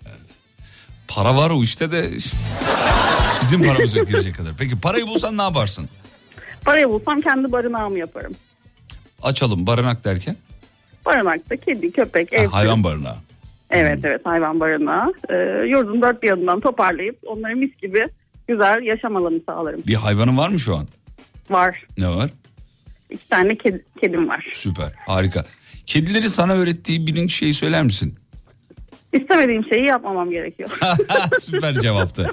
Para 1.09 1.36
var 1.36 1.51
o 1.51 1.62
işte 1.62 1.90
de 1.92 2.11
bizim 3.42 3.62
paramız 3.62 3.95
yok 3.95 4.09
girecek 4.09 4.34
kadar. 4.36 4.53
Peki 4.59 4.80
parayı 4.80 5.07
bulsan 5.07 5.38
ne 5.38 5.42
yaparsın? 5.42 5.88
Parayı 6.64 6.88
bulsam 6.88 7.20
kendi 7.20 7.53
barınağımı 7.53 7.99
yaparım. 7.99 8.32
Açalım 9.22 9.66
barınak 9.66 10.05
derken. 10.05 10.36
Barınakta 11.07 11.57
kedi, 11.57 11.92
köpek, 11.92 12.32
ev. 12.32 12.46
hayvan 12.46 12.84
barınağı. 12.84 13.16
Evet 13.70 13.98
evet 14.05 14.20
hayvan 14.24 14.61
barınağı. 14.61 15.12
Ee, 15.30 15.34
yurdun 15.68 16.02
dört 16.02 16.22
bir 16.22 16.28
yanından 16.28 16.61
toparlayıp 16.61 17.18
onlara 17.26 17.55
mis 17.55 17.76
gibi 17.82 18.05
güzel 18.48 18.82
yaşam 18.82 19.16
alanı 19.16 19.40
sağlarım. 19.48 19.82
Bir 19.86 19.94
hayvanın 19.94 20.36
var 20.38 20.48
mı 20.48 20.59
şu 20.59 20.76
an? 20.76 20.86
Var. 21.50 21.86
Ne 21.98 22.09
var? 22.09 22.30
İki 23.11 23.28
tane 23.28 23.57
kedi, 23.57 23.84
kedim 24.00 24.28
var. 24.28 24.48
Süper 24.52 24.92
harika. 25.07 25.44
Kedileri 25.86 26.28
sana 26.28 26.52
öğrettiği 26.52 27.07
birinci 27.07 27.34
şeyi 27.34 27.55
söyler 27.55 27.82
misin? 27.82 28.14
İstemediğim 29.12 29.64
şeyi 29.64 29.86
yapmamam 29.86 30.30
gerekiyor. 30.30 30.70
Süper 31.40 31.74
cevaptı. 31.74 32.30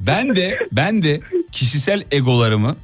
Ben 0.00 0.36
de 0.36 0.58
ben 0.72 1.02
de 1.02 1.20
kişisel 1.52 2.02
egolarımı 2.10 2.76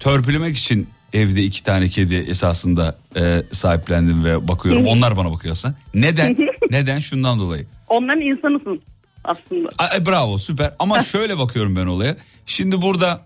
törpülemek 0.00 0.56
için 0.56 0.88
evde 1.12 1.42
iki 1.42 1.62
tane 1.62 1.88
kedi 1.88 2.14
esasında 2.14 2.98
e, 3.16 3.42
sahiplendim 3.52 4.24
ve 4.24 4.48
bakıyorum. 4.48 4.86
Onlar 4.86 5.16
bana 5.16 5.32
bakıyorsa. 5.32 5.74
Neden? 5.94 6.36
Neden? 6.70 6.98
Şundan 6.98 7.38
dolayı. 7.38 7.66
Onların 7.88 8.20
insanısın 8.20 8.82
aslında. 9.24 9.68
Ay, 9.78 10.06
bravo 10.06 10.38
süper 10.38 10.74
ama 10.78 11.02
şöyle 11.02 11.38
bakıyorum 11.38 11.76
ben 11.76 11.86
olaya. 11.86 12.16
Şimdi 12.46 12.82
burada 12.82 13.20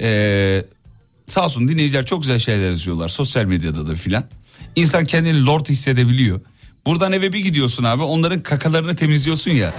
e, 0.00 0.64
sağ 1.26 1.44
olsun 1.44 1.68
dinleyiciler 1.68 2.04
çok 2.06 2.20
güzel 2.20 2.38
şeyler 2.38 2.70
yazıyorlar 2.70 3.08
sosyal 3.08 3.44
medyada 3.44 3.86
da 3.86 3.94
filan. 3.94 4.24
İnsan 4.76 5.04
kendini 5.04 5.46
lord 5.46 5.66
hissedebiliyor. 5.66 6.40
Buradan 6.86 7.12
eve 7.12 7.32
bir 7.32 7.38
gidiyorsun 7.38 7.84
abi 7.84 8.02
onların 8.02 8.40
kakalarını 8.42 8.96
temizliyorsun 8.96 9.50
ya. 9.50 9.74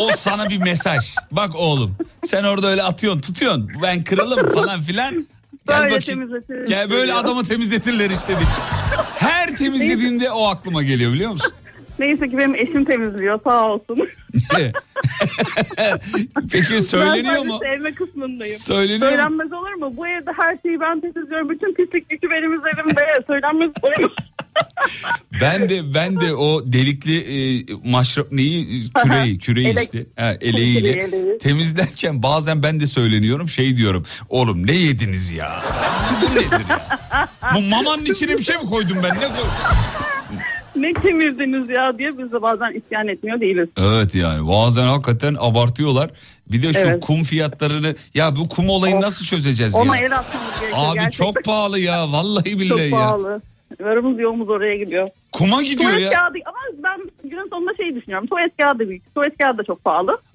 o 0.00 0.10
sana 0.16 0.48
bir 0.50 0.58
mesaj. 0.58 1.14
Bak 1.30 1.54
oğlum 1.54 1.96
sen 2.24 2.44
orada 2.44 2.66
öyle 2.66 2.82
atıyorsun 2.82 3.20
tutuyorsun. 3.20 3.70
Ben 3.82 4.04
kralım 4.04 4.52
falan 4.52 4.80
filan. 4.80 5.26
Gel 5.68 5.80
Böyle 5.82 5.94
bakayım. 5.94 6.20
temizletirler. 6.20 6.66
Gel 6.66 6.90
böyle 6.90 7.12
adamı 7.14 7.44
temizletirler 7.44 8.10
işte. 8.10 8.28
diye. 8.28 8.48
Her 9.18 9.56
temizlediğimde 9.56 10.30
o 10.30 10.46
aklıma 10.46 10.82
geliyor 10.82 11.12
biliyor 11.12 11.30
musun? 11.30 11.52
Neyse 11.98 12.28
ki 12.28 12.38
benim 12.38 12.54
eşim 12.54 12.84
temizliyor 12.84 13.40
sağ 13.44 13.68
olsun. 13.72 13.98
Peki 16.52 16.82
söyleniyor 16.82 17.34
ben 17.34 17.46
mu? 17.46 17.58
sadece 17.58 17.76
sevme 17.76 17.94
kısmındayım. 17.94 18.56
Söyleniyor 18.58 19.00
mu? 19.00 19.16
Söylenmez 19.16 19.52
olur 19.52 19.72
mu? 19.72 19.92
Bu 19.96 20.06
evde 20.08 20.30
her 20.42 20.58
şeyi 20.62 20.80
ben 20.80 21.00
temizliyorum. 21.00 21.48
Bütün 21.50 21.74
pislik 21.74 22.12
yükü 22.12 22.30
benim 22.30 22.52
üzerimde. 22.54 23.06
Söylenmez 23.26 23.70
olur 23.82 23.98
mu? 24.04 24.10
Ben 25.40 25.68
de 25.68 25.94
ben 25.94 26.20
de 26.20 26.34
o 26.34 26.72
delikli 26.72 27.16
e, 27.18 27.66
maşrap 27.90 28.32
neyi 28.32 28.90
küreği 28.94 29.38
küreği 29.38 29.66
Elek. 29.68 29.82
işte 29.84 30.06
ha, 30.18 30.32
eleğiyle 30.40 30.88
eleği. 30.90 31.38
temizlerken 31.38 32.22
bazen 32.22 32.62
ben 32.62 32.80
de 32.80 32.86
söyleniyorum 32.86 33.48
şey 33.48 33.76
diyorum 33.76 34.02
oğlum 34.28 34.66
ne 34.66 34.72
yediniz 34.72 35.30
ya 35.30 35.62
bu 36.22 36.34
nedir 36.34 36.64
ya 36.68 37.28
bu 37.54 37.60
mamanın 37.60 38.04
içine 38.04 38.38
bir 38.38 38.42
şey 38.42 38.56
mi 38.56 38.66
koydum 38.66 38.96
ben 39.02 39.14
ne 39.14 39.28
koydum 39.28 39.50
ne 40.76 40.92
kemirdiniz 40.92 41.68
ya 41.68 41.98
diye 41.98 42.18
biz 42.18 42.32
de 42.32 42.42
bazen 42.42 42.72
isyan 42.80 43.08
etmiyor 43.08 43.40
değiliz. 43.40 43.68
Evet 43.80 44.14
yani 44.14 44.48
bazen 44.48 44.82
hakikaten 44.86 45.36
abartıyorlar 45.40 46.10
bir 46.52 46.62
de 46.62 46.72
şu 46.72 46.78
Evet. 46.78 47.00
kum 47.04 47.22
fiyatlarını 47.22 47.94
ya 48.14 48.36
bu 48.36 48.48
kum 48.48 48.68
olayını 48.68 49.00
nasıl 49.00 49.24
çözeceğiz 49.24 49.74
Ona 49.74 49.96
ya 49.96 50.02
el 50.06 50.18
atmamız 50.18 50.60
gerekiyor. 50.60 50.86
abi 50.88 50.94
gerçekten. 50.98 51.24
çok 51.24 51.44
pahalı 51.44 51.78
ya 51.78 52.12
vallahi 52.12 52.44
billahi 52.60 52.68
Çok 52.68 52.80
ya 52.80 52.90
pahalı. 53.06 53.42
Varımız 53.80 54.18
yoğumuz 54.20 54.48
oraya 54.48 54.76
gidiyor. 54.76 55.08
kuma 55.32 55.62
gidiyor 55.62 55.90
Tuvalet 55.90 56.12
ya 56.12 56.18
kağıdı 56.18 56.38
ama 56.46 56.58
ben 56.84 57.10
günün 57.30 57.48
sonunda 57.50 57.74
şey 57.76 57.94
düşünüyorum. 57.94 58.26
Tuvalet 58.26 58.56
kağıdı 58.56 58.88
büyük. 58.88 59.14
Tuvalet 59.14 59.38
kağıdı 59.38 59.58
da 59.58 59.64
çok 59.64 59.84
pahalı. 59.84 60.18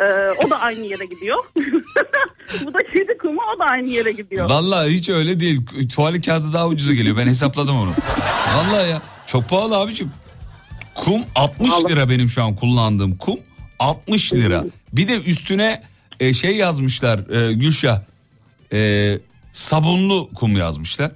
Ee, 0.00 0.04
o 0.46 0.50
da 0.50 0.60
aynı 0.60 0.84
yere 0.86 1.04
gidiyor. 1.06 1.44
Bu 2.64 2.74
da 2.74 2.78
kedi 2.92 3.18
kumu 3.18 3.40
o 3.56 3.58
da 3.58 3.64
aynı 3.64 3.88
yere 3.88 4.12
gidiyor. 4.12 4.50
Vallahi 4.50 4.90
hiç 4.90 5.08
öyle 5.08 5.40
değil. 5.40 5.60
Tuvalet 5.94 6.26
kağıdı 6.26 6.52
daha 6.52 6.68
ucuza 6.68 6.92
geliyor. 6.94 7.16
Ben 7.16 7.26
hesapladım 7.26 7.76
onu. 7.76 7.90
Vallahi 8.56 8.90
ya. 8.90 9.02
Çok 9.26 9.48
pahalı 9.48 9.76
abicim. 9.76 10.10
Kum 10.94 11.22
60 11.34 11.70
lira 11.90 12.08
benim 12.10 12.28
şu 12.28 12.42
an 12.44 12.56
kullandığım 12.56 13.16
kum 13.16 13.38
60 13.78 14.32
lira. 14.34 14.64
Bir 14.92 15.08
de 15.08 15.20
üstüne 15.20 15.82
e, 16.20 16.32
şey 16.32 16.56
yazmışlar 16.56 17.30
e, 17.48 17.52
Gülşah. 17.52 18.00
E, 18.72 19.18
sabunlu 19.52 20.30
kum 20.34 20.56
yazmışlar. 20.56 21.12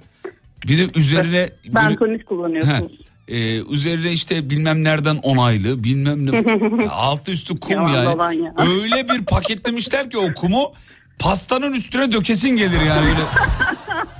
Bir 0.67 0.77
de 0.77 0.99
üzerine 0.99 1.49
Ben 1.67 1.85
böyle- 1.85 1.95
tonik 1.99 2.25
kullanıyorsunuz. 2.27 2.91
Heh, 3.27 3.35
e, 3.35 3.61
üzerine 3.63 4.11
işte 4.11 4.49
bilmem 4.49 4.83
nereden 4.83 5.15
onaylı 5.15 5.83
bilmem 5.83 6.31
ne 6.31 6.35
Ya 6.83 6.91
altı 6.91 7.31
üstü 7.31 7.59
kum 7.59 7.73
Yalan 7.75 8.31
yani. 8.31 8.43
ya. 8.45 8.53
Öyle 8.83 9.09
bir 9.09 9.25
paketlemişler 9.25 10.09
ki 10.09 10.17
o 10.17 10.33
kumu 10.33 10.71
pastanın 11.19 11.73
üstüne 11.73 12.11
dökesin 12.11 12.49
gelir 12.49 12.81
yani 12.87 13.07
öyle. 13.07 13.19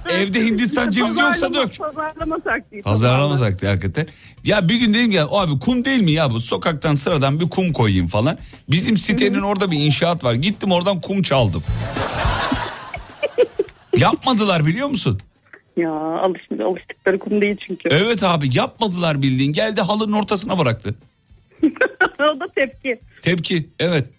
Evde 0.23 0.45
Hindistan 0.45 0.91
cevizi 0.91 1.19
yoksa 1.19 1.53
dök. 1.53 1.77
Pazarlama 1.79 2.39
taktiği. 2.39 2.81
Pazarlama 2.81 3.37
taktiği 3.37 3.67
hakikaten. 3.67 4.07
Ya 4.43 4.69
bir 4.69 4.75
gün 4.79 4.93
dedim 4.93 5.11
ki 5.11 5.21
abi 5.21 5.59
kum 5.59 5.85
değil 5.85 6.01
mi 6.01 6.11
ya 6.11 6.31
bu 6.31 6.39
sokaktan 6.39 6.95
sıradan 6.95 7.39
bir 7.39 7.49
kum 7.49 7.73
koyayım 7.73 8.07
falan. 8.07 8.37
Bizim 8.69 8.97
sitenin 8.97 9.41
orada 9.41 9.71
bir 9.71 9.77
inşaat 9.79 10.23
var. 10.23 10.33
Gittim 10.33 10.71
oradan 10.71 11.01
kum 11.01 11.21
çaldım. 11.21 11.63
Yapmadılar 13.97 14.65
biliyor 14.65 14.87
musun? 14.87 15.19
Ya 15.79 15.91
alış, 15.91 16.41
alıştıkları 16.65 17.19
kum 17.19 17.41
değil 17.41 17.57
çünkü. 17.59 17.89
Evet 17.91 18.23
abi 18.23 18.57
yapmadılar 18.57 19.21
bildiğin. 19.21 19.53
Geldi 19.53 19.81
halının 19.81 20.13
ortasına 20.13 20.59
bıraktı. 20.59 20.95
o 22.19 22.39
da 22.39 22.47
tepki. 22.55 22.99
Tepki 23.21 23.69
evet. 23.79 24.09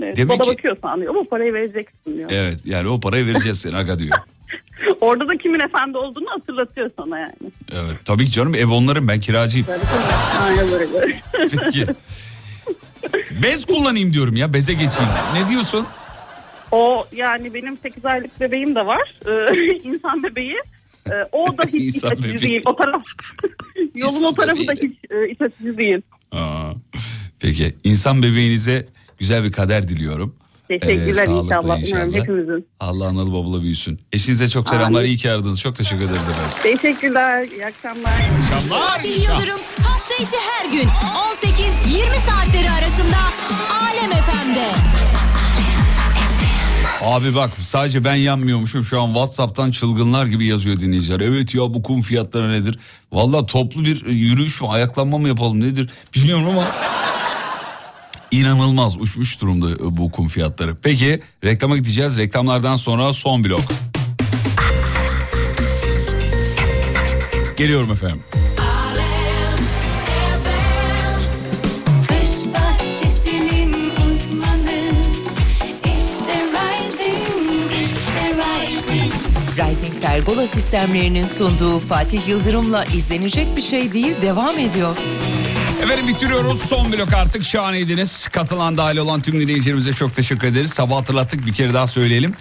Evet, 0.00 0.16
Demek 0.16 0.38
baba 0.40 0.44
ki- 0.50 0.56
bakıyor 0.58 0.76
sanıyor 0.82 1.14
ama 1.14 1.24
parayı 1.24 1.54
vereceksin 1.54 2.16
diyor. 2.16 2.30
Evet 2.32 2.60
yani 2.64 2.88
o 2.88 3.00
parayı 3.00 3.26
vereceğiz 3.26 3.60
sen 3.60 3.72
aga 3.72 3.98
diyor. 3.98 4.18
Orada 5.00 5.28
da 5.28 5.36
kimin 5.36 5.60
efendi 5.60 5.98
olduğunu 5.98 6.30
hatırlatıyor 6.30 6.90
sana 6.96 7.18
yani. 7.18 7.32
Evet 7.72 7.96
tabii 8.04 8.24
ki 8.24 8.30
canım 8.30 8.54
ev 8.54 8.68
onların 8.68 9.08
ben 9.08 9.20
kiracıyım. 9.20 9.66
Aynen 10.42 10.70
böyle. 10.72 11.20
Peki. 11.32 11.86
Bez 13.42 13.64
kullanayım 13.64 14.12
diyorum 14.12 14.36
ya 14.36 14.52
beze 14.52 14.72
geçeyim. 14.72 15.10
Ne 15.34 15.48
diyorsun? 15.48 15.86
O 16.72 17.06
yani 17.12 17.54
benim 17.54 17.78
8 17.82 18.04
aylık 18.04 18.40
bebeğim 18.40 18.74
de 18.74 18.86
var. 18.86 19.14
Ee, 19.26 19.54
insan 19.88 20.22
bebeği. 20.22 20.56
Ee, 21.06 21.12
o 21.32 21.46
da 21.58 21.62
hiç 21.72 21.96
iç 21.96 22.04
açıcı 22.04 22.38
değil. 22.40 22.62
O 22.64 22.76
taraf 22.76 23.02
yolun 23.94 24.22
o 24.22 24.34
tarafı 24.34 24.66
da 24.66 24.72
hiç 24.72 24.92
e, 25.10 25.30
iç 25.30 25.40
açıcı 25.40 25.78
değil. 25.78 26.00
Aa, 26.32 26.72
peki 27.40 27.74
insan 27.84 28.22
bebeğinize 28.22 28.86
güzel 29.18 29.44
bir 29.44 29.52
kader 29.52 29.88
diliyorum. 29.88 30.34
Teşekkürler 30.68 31.26
Ee, 31.28 31.30
inşallah. 31.30 31.64
Umarım 31.64 32.14
hepimizin. 32.14 32.66
Allah 32.80 33.06
analı 33.06 33.32
babalı 33.32 33.62
büyüsün. 33.62 34.00
Eşinize 34.12 34.48
çok 34.48 34.68
selamlar. 34.68 34.98
Amin. 35.00 35.08
iyi 35.08 35.16
ki 35.16 35.30
aradınız. 35.30 35.60
Çok 35.60 35.76
teşekkür 35.76 36.04
ederiz 36.04 36.28
efendim. 36.28 36.50
Teşekkürler. 36.62 37.48
İyi 37.48 37.66
akşamlar. 37.66 38.12
Fatih 38.68 39.16
Yıldırım 39.16 39.60
hafta 39.82 40.14
içi 40.14 40.36
her 40.50 40.72
gün 40.72 40.88
18-20 40.88 40.90
saatleri 42.30 42.70
arasında 42.70 43.18
Alem 43.82 44.10
FM'de. 44.10 44.68
Abi 47.02 47.34
bak 47.34 47.50
sadece 47.60 48.04
ben 48.04 48.14
yanmıyormuşum. 48.14 48.84
Şu 48.84 49.02
an 49.02 49.06
Whatsapp'tan 49.06 49.70
çılgınlar 49.70 50.26
gibi 50.26 50.46
yazıyor 50.46 50.80
dinleyiciler. 50.80 51.20
Evet 51.20 51.54
ya 51.54 51.60
bu 51.60 51.82
kum 51.82 52.02
fiyatları 52.02 52.52
nedir? 52.52 52.78
Valla 53.12 53.46
toplu 53.46 53.84
bir 53.84 54.06
yürüyüş 54.06 54.60
mü 54.60 54.68
ayaklanma 54.68 55.18
mı 55.18 55.28
yapalım 55.28 55.60
nedir? 55.60 55.90
Bilmiyorum 56.14 56.46
ama 56.48 56.66
inanılmaz 58.30 59.00
uçmuş 59.00 59.40
durumda 59.40 59.96
bu 59.96 60.10
kum 60.10 60.28
fiyatları. 60.28 60.76
Peki 60.82 61.22
reklama 61.44 61.76
gideceğiz. 61.76 62.18
Reklamlardan 62.18 62.76
sonra 62.76 63.12
son 63.12 63.44
blok. 63.44 63.60
Geliyorum 67.56 67.92
efendim. 67.92 68.22
Pergola 80.12 80.46
sistemlerinin 80.46 81.26
sunduğu 81.26 81.78
Fatih 81.78 82.28
Yıldırım'la 82.28 82.84
izlenecek 82.84 83.56
bir 83.56 83.62
şey 83.62 83.92
değil 83.92 84.22
devam 84.22 84.58
ediyor. 84.58 84.96
Efendim 85.82 86.08
bitiriyoruz. 86.08 86.62
Son 86.62 86.92
blok 86.92 87.14
artık 87.14 87.44
şahaneydiniz. 87.44 88.28
Katılan 88.28 88.76
dahil 88.78 88.96
olan 88.96 89.22
tüm 89.22 89.40
dinleyicilerimize 89.40 89.92
çok 89.92 90.14
teşekkür 90.14 90.46
ederiz. 90.46 90.70
Sabah 90.70 90.96
hatırlattık 90.96 91.46
bir 91.46 91.52
kere 91.52 91.74
daha 91.74 91.86
söyleyelim. 91.86 92.34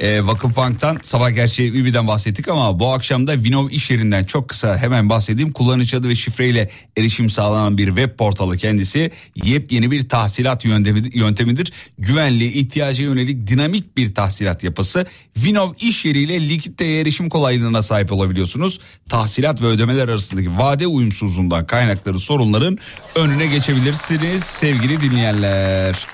Ee, 0.00 0.26
Vakıfbank'tan 0.26 0.98
sabah 1.02 1.30
gerçi 1.34 1.72
Vivi'den 1.72 2.06
bahsettik 2.08 2.48
ama 2.48 2.80
bu 2.80 2.92
akşam 2.92 3.26
da 3.26 3.32
Vinov 3.32 3.68
iş 3.68 3.90
yerinden 3.90 4.24
çok 4.24 4.48
kısa 4.48 4.78
hemen 4.78 5.08
bahsedeyim. 5.10 5.52
Kullanıcı 5.52 5.96
adı 5.96 6.08
ve 6.08 6.14
şifreyle 6.14 6.70
erişim 6.96 7.30
sağlanan 7.30 7.78
bir 7.78 7.86
web 7.86 8.16
portalı 8.18 8.56
kendisi. 8.56 9.10
Yepyeni 9.44 9.90
bir 9.90 10.08
tahsilat 10.08 10.64
yöntemi- 10.64 11.18
yöntemidir. 11.18 11.72
Güvenli, 11.98 12.44
ihtiyaca 12.46 13.04
yönelik 13.04 13.46
dinamik 13.46 13.96
bir 13.96 14.14
tahsilat 14.14 14.64
yapısı. 14.64 15.06
Vinov 15.36 15.72
iş 15.80 16.04
yeriyle 16.04 16.48
likitte 16.48 16.84
erişim 16.84 17.28
kolaylığına 17.28 17.82
sahip 17.82 18.12
olabiliyorsunuz. 18.12 18.80
Tahsilat 19.08 19.62
ve 19.62 19.66
ödemeler 19.66 20.08
arasındaki 20.08 20.58
vade 20.58 20.86
uyumsuzluğundan 20.86 21.66
kaynakları 21.66 22.18
sorunların 22.18 22.78
önüne 23.14 23.46
geçebilirsiniz 23.46 24.44
sevgili 24.44 25.00
dinleyenler. 25.00 26.06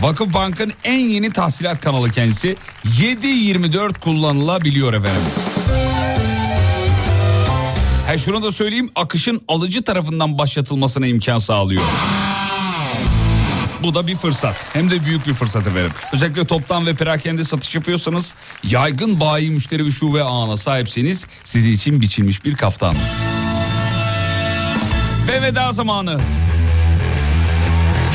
Vakıfbank'ın 0.00 0.72
en 0.84 0.98
yeni 0.98 1.32
tahsilat 1.32 1.80
kanalı 1.80 2.10
kendisi 2.10 2.56
7-24 2.84 4.00
kullanılabiliyor 4.00 4.94
efendim. 4.94 5.22
Ha 8.06 8.18
şunu 8.18 8.42
da 8.42 8.52
söyleyeyim 8.52 8.90
akışın 8.94 9.40
alıcı 9.48 9.82
tarafından 9.82 10.38
başlatılmasına 10.38 11.06
imkan 11.06 11.38
sağlıyor. 11.38 11.82
Bu 13.82 13.94
da 13.94 14.06
bir 14.06 14.16
fırsat. 14.16 14.66
Hem 14.72 14.90
de 14.90 15.04
büyük 15.04 15.26
bir 15.26 15.32
fırsat 15.34 15.66
efendim. 15.66 15.90
Özellikle 16.12 16.44
toptan 16.44 16.86
ve 16.86 16.94
perakende 16.94 17.44
satış 17.44 17.74
yapıyorsanız 17.74 18.34
yaygın 18.64 19.20
bayi 19.20 19.50
müşteri 19.50 19.86
ve 19.86 19.90
şube 19.90 20.22
ağına 20.22 20.56
sahipseniz 20.56 21.26
sizin 21.42 21.72
için 21.72 22.00
biçilmiş 22.00 22.44
bir 22.44 22.56
kaftan. 22.56 22.94
Ve 25.28 25.42
veda 25.42 25.72
zamanı. 25.72 26.20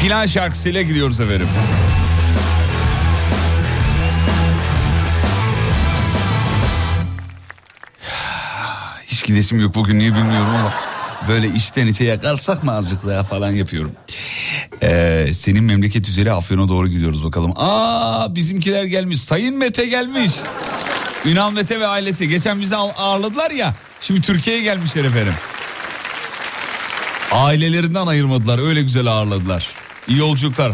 Final 0.02 0.28
şarkısıyla 0.28 0.82
gidiyoruz 0.82 1.20
efendim. 1.20 1.48
Hiç 9.08 9.24
gidesim 9.26 9.60
yok 9.60 9.76
bugün 9.76 10.00
niye 10.00 10.16
bilmiyorum 10.16 10.48
ama 10.60 10.74
böyle 11.28 11.48
içten 11.48 11.88
içe 11.88 12.06
yakarsak 12.06 12.64
mı 12.64 12.72
azıcık 12.72 13.08
daha 13.08 13.24
falan 13.24 13.52
yapıyorum. 13.52 13.92
Ee, 14.84 15.28
senin 15.34 15.64
memleket 15.64 16.10
üzeri 16.10 16.32
Afyon'a 16.32 16.68
doğru 16.68 16.88
gidiyoruz 16.88 17.24
bakalım. 17.24 17.54
Aa 17.56 18.36
bizimkiler 18.36 18.84
gelmiş. 18.84 19.22
Sayın 19.22 19.58
Mete 19.58 19.86
gelmiş. 19.86 20.32
Ünal 21.26 21.52
Mete 21.52 21.80
ve 21.80 21.88
ailesi. 21.88 22.30
Geçen 22.30 22.62
bizi 22.62 22.76
ağ- 22.76 22.94
ağırladılar 22.98 23.52
ya. 23.52 23.74
Şimdi 24.02 24.22
Türkiye'ye 24.22 24.62
gelmişler 24.64 25.04
efendim. 25.04 25.34
Ailelerinden 27.32 28.08
ayırmadılar. 28.08 28.68
Öyle 28.68 28.82
güzel 28.82 29.08
ağırladılar. 29.08 29.68
İyi 30.08 30.18
yolculuklar. 30.20 30.72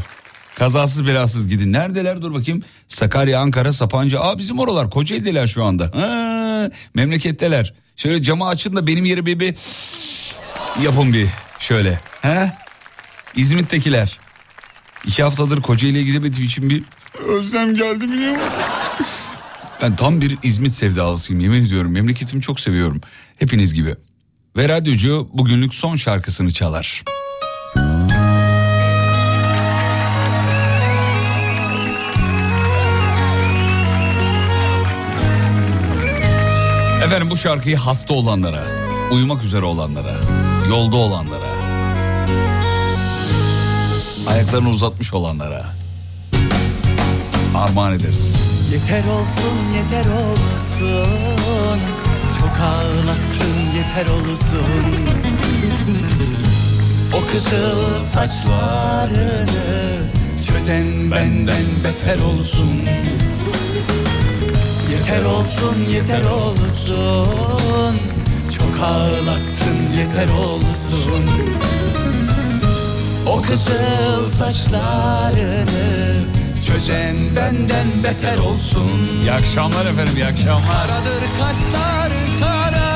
Kazasız 0.56 1.08
belasız 1.08 1.48
gidin. 1.48 1.74
Neredeler 1.74 2.22
dur 2.22 2.34
bakayım. 2.34 2.62
Sakarya, 2.88 3.40
Ankara, 3.40 3.74
Sapanca. 3.74 4.20
Aa 4.20 4.38
bizim 4.38 4.60
oralar. 4.60 4.90
Kocaeli'deler 4.90 5.48
şu 5.48 5.64
anda. 5.64 5.92
Ha, 5.94 6.70
memleketteler. 6.94 7.74
Şöyle 7.96 8.24
camı 8.24 8.48
açın 8.48 8.76
da 8.76 8.88
benim 8.88 9.06
yeri 9.06 9.26
bir, 9.26 9.40
bir 9.40 9.56
yapın 10.84 11.14
bir. 11.14 11.28
Şöyle. 11.60 12.00
He? 12.22 12.52
İzmit'tekiler. 13.36 14.20
İki 15.06 15.24
haftadır 15.24 15.62
Kocaeli'ye 15.62 16.04
gidemediğim 16.04 16.46
için 16.46 16.70
bir 16.70 16.84
özlem 17.28 17.76
geldi 17.76 18.12
biliyor 18.12 18.32
musun? 18.32 18.48
Ben 19.82 19.96
tam 19.96 20.22
bir 20.22 20.38
İzmit 20.44 20.72
sevdalısıyım 20.72 21.42
yemin 21.42 21.66
ediyorum. 21.66 21.92
Memleketimi 21.92 22.42
çok 22.42 22.60
seviyorum. 22.60 23.02
Hepiniz 23.40 23.74
gibi. 23.74 23.96
Ve 24.58 24.70
radyocu 24.70 25.30
bugünlük 25.34 25.74
son 25.74 25.96
şarkısını 25.96 26.54
çalar. 26.54 27.04
Efendim 37.06 37.30
bu 37.30 37.38
şarkıyı 37.38 37.78
hasta 37.78 38.14
olanlara, 38.14 38.64
uyumak 39.12 39.44
üzere 39.44 39.66
olanlara, 39.66 40.14
yolda 40.70 40.96
olanlara, 40.96 41.52
ayaklarını 44.30 44.70
uzatmış 44.70 45.14
olanlara 45.14 45.66
armağan 47.56 47.94
ederiz. 47.94 48.36
Yeter 48.72 49.04
olsun 49.04 49.58
yeter 49.76 50.06
olsun. 50.06 51.80
Çok 52.40 52.60
ağlattın 52.60 53.58
yeter 53.78 54.08
olsun. 54.08 54.86
O 57.14 57.32
kızıl 57.32 58.06
saçlarını 58.06 59.42
Çözen 60.48 61.12
benden 61.12 61.66
beter 61.84 62.20
olsun 62.20 62.82
Yeter 65.02 65.26
olsun 65.26 65.76
yeter 65.90 66.24
olsun. 66.24 67.98
Çok 68.58 68.84
ağlattın 68.84 69.98
yeter 69.98 70.30
olsun. 70.30 71.26
O 73.28 73.42
kızıl 73.42 74.30
saçlarını 74.30 76.14
Çözen 76.68 77.18
benden 77.36 77.88
beter 78.04 78.38
olsun. 78.38 78.90
İyi 79.22 79.32
akşamlar 79.32 79.86
efendim 79.86 80.14
iyi 80.16 80.26
akşamlar. 80.26 80.68
Karadır 80.68 81.24
kaşların 81.40 82.42
kara. 82.42 82.92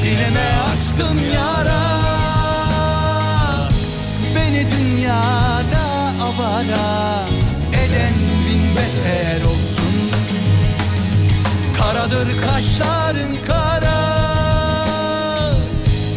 Sineme 0.00 0.50
açtın 0.72 1.18
yara. 1.34 1.80
Beni 4.36 4.66
dünyada 4.70 6.12
avara 6.22 7.18
Eden 7.72 8.14
bin 8.46 8.76
beter 8.76 9.44
olsun 9.44 9.67
Karadır 12.10 12.40
kaşların 12.40 13.42
kara. 13.46 13.98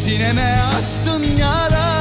Sineme 0.04 0.60
açtın 0.62 1.24
yara. 1.38 1.92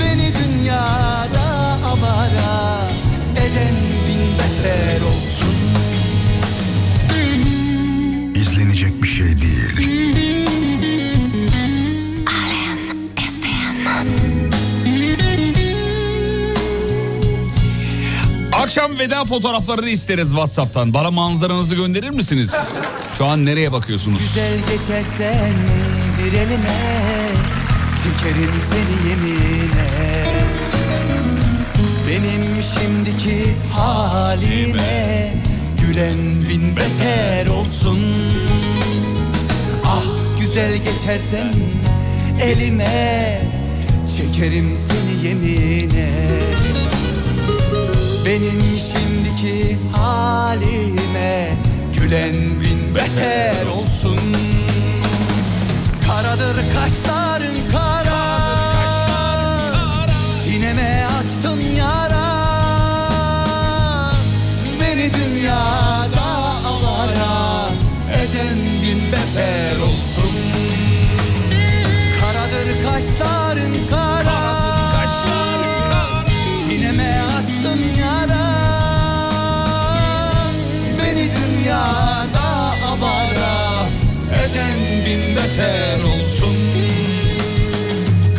Beni 0.00 0.32
dünyada 0.34 1.76
avara 1.86 2.80
Eden 3.36 3.74
bin 4.08 4.38
beter 4.38 5.00
olsun. 5.00 5.54
İzlenecek 8.34 9.02
bir 9.02 9.08
şey 9.08 9.26
değil. 9.26 10.11
Akşam 18.72 18.98
veda 18.98 19.24
fotoğraflarını 19.24 19.88
isteriz 19.88 20.30
WhatsApp'tan. 20.30 20.94
Bana 20.94 21.10
manzaranızı 21.10 21.74
gönderir 21.74 22.10
misiniz? 22.10 22.54
Şu 23.18 23.26
an 23.26 23.46
nereye 23.46 23.72
bakıyorsunuz? 23.72 24.18
Güzel 24.18 24.58
geçersen 24.58 25.52
bir 26.18 26.38
elime 26.38 26.80
Çekerim 28.02 28.52
seni 28.70 29.10
yemine 29.10 30.24
Benim 32.08 32.62
şimdiki 32.62 33.54
halime 33.72 35.32
Gülen 35.80 36.48
bin 36.48 36.76
beter 36.76 37.46
olsun 37.46 38.00
Ah 39.86 40.40
güzel 40.40 40.76
geçersen 40.76 41.52
elime 42.40 43.42
Çekerim 44.16 44.78
seni 44.88 45.28
yemine 45.28 46.10
Benim 48.26 48.60
şimdiki 48.78 49.78
halime 49.92 51.56
Gülen 51.98 52.34
bin 52.34 52.94
beter 52.94 53.66
olsun. 53.66 54.18
Karadır 56.06 56.56
kaşların 56.74 57.56
kara. 57.72 58.38
Sineme 60.44 61.06
açtın 61.18 61.60
yara. 61.60 62.32
Beni 64.80 65.10
dünyada 65.14 66.24
avara 66.66 67.68
Eden 68.10 68.58
bin 68.82 69.12
beter 69.12 69.76
olsun. 69.80 70.32
Karadır 72.20 72.84
kaşların 72.84 73.72
kara 73.90 73.91
beter 85.52 85.98
olsun 86.02 86.56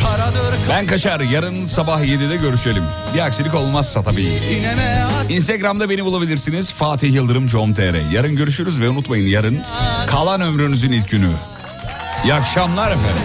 Karadır 0.02 0.56
Ben 0.70 0.86
kaçar 0.86 1.20
yarın 1.20 1.66
sabah 1.66 2.02
7'de 2.02 2.36
görüşelim. 2.36 2.84
Bir 3.16 3.20
aksilik 3.20 3.56
olmazsa 3.56 4.04
tabii. 4.04 4.28
Instagram'da 5.30 5.90
beni 5.90 6.06
bulabilirsiniz. 6.06 6.72
Fatih 6.72 7.14
Yıldırım 7.14 7.48
com.tr. 7.48 8.12
Yarın 8.12 8.36
görüşürüz 8.36 8.80
ve 8.80 8.90
unutmayın 8.90 9.28
yarın 9.28 9.60
kalan 10.08 10.42
ömrünüzün 10.42 10.92
ilk 10.92 11.10
günü. 11.10 11.30
İyi 12.24 12.34
akşamlar 12.34 12.92
efendim. 12.92 13.24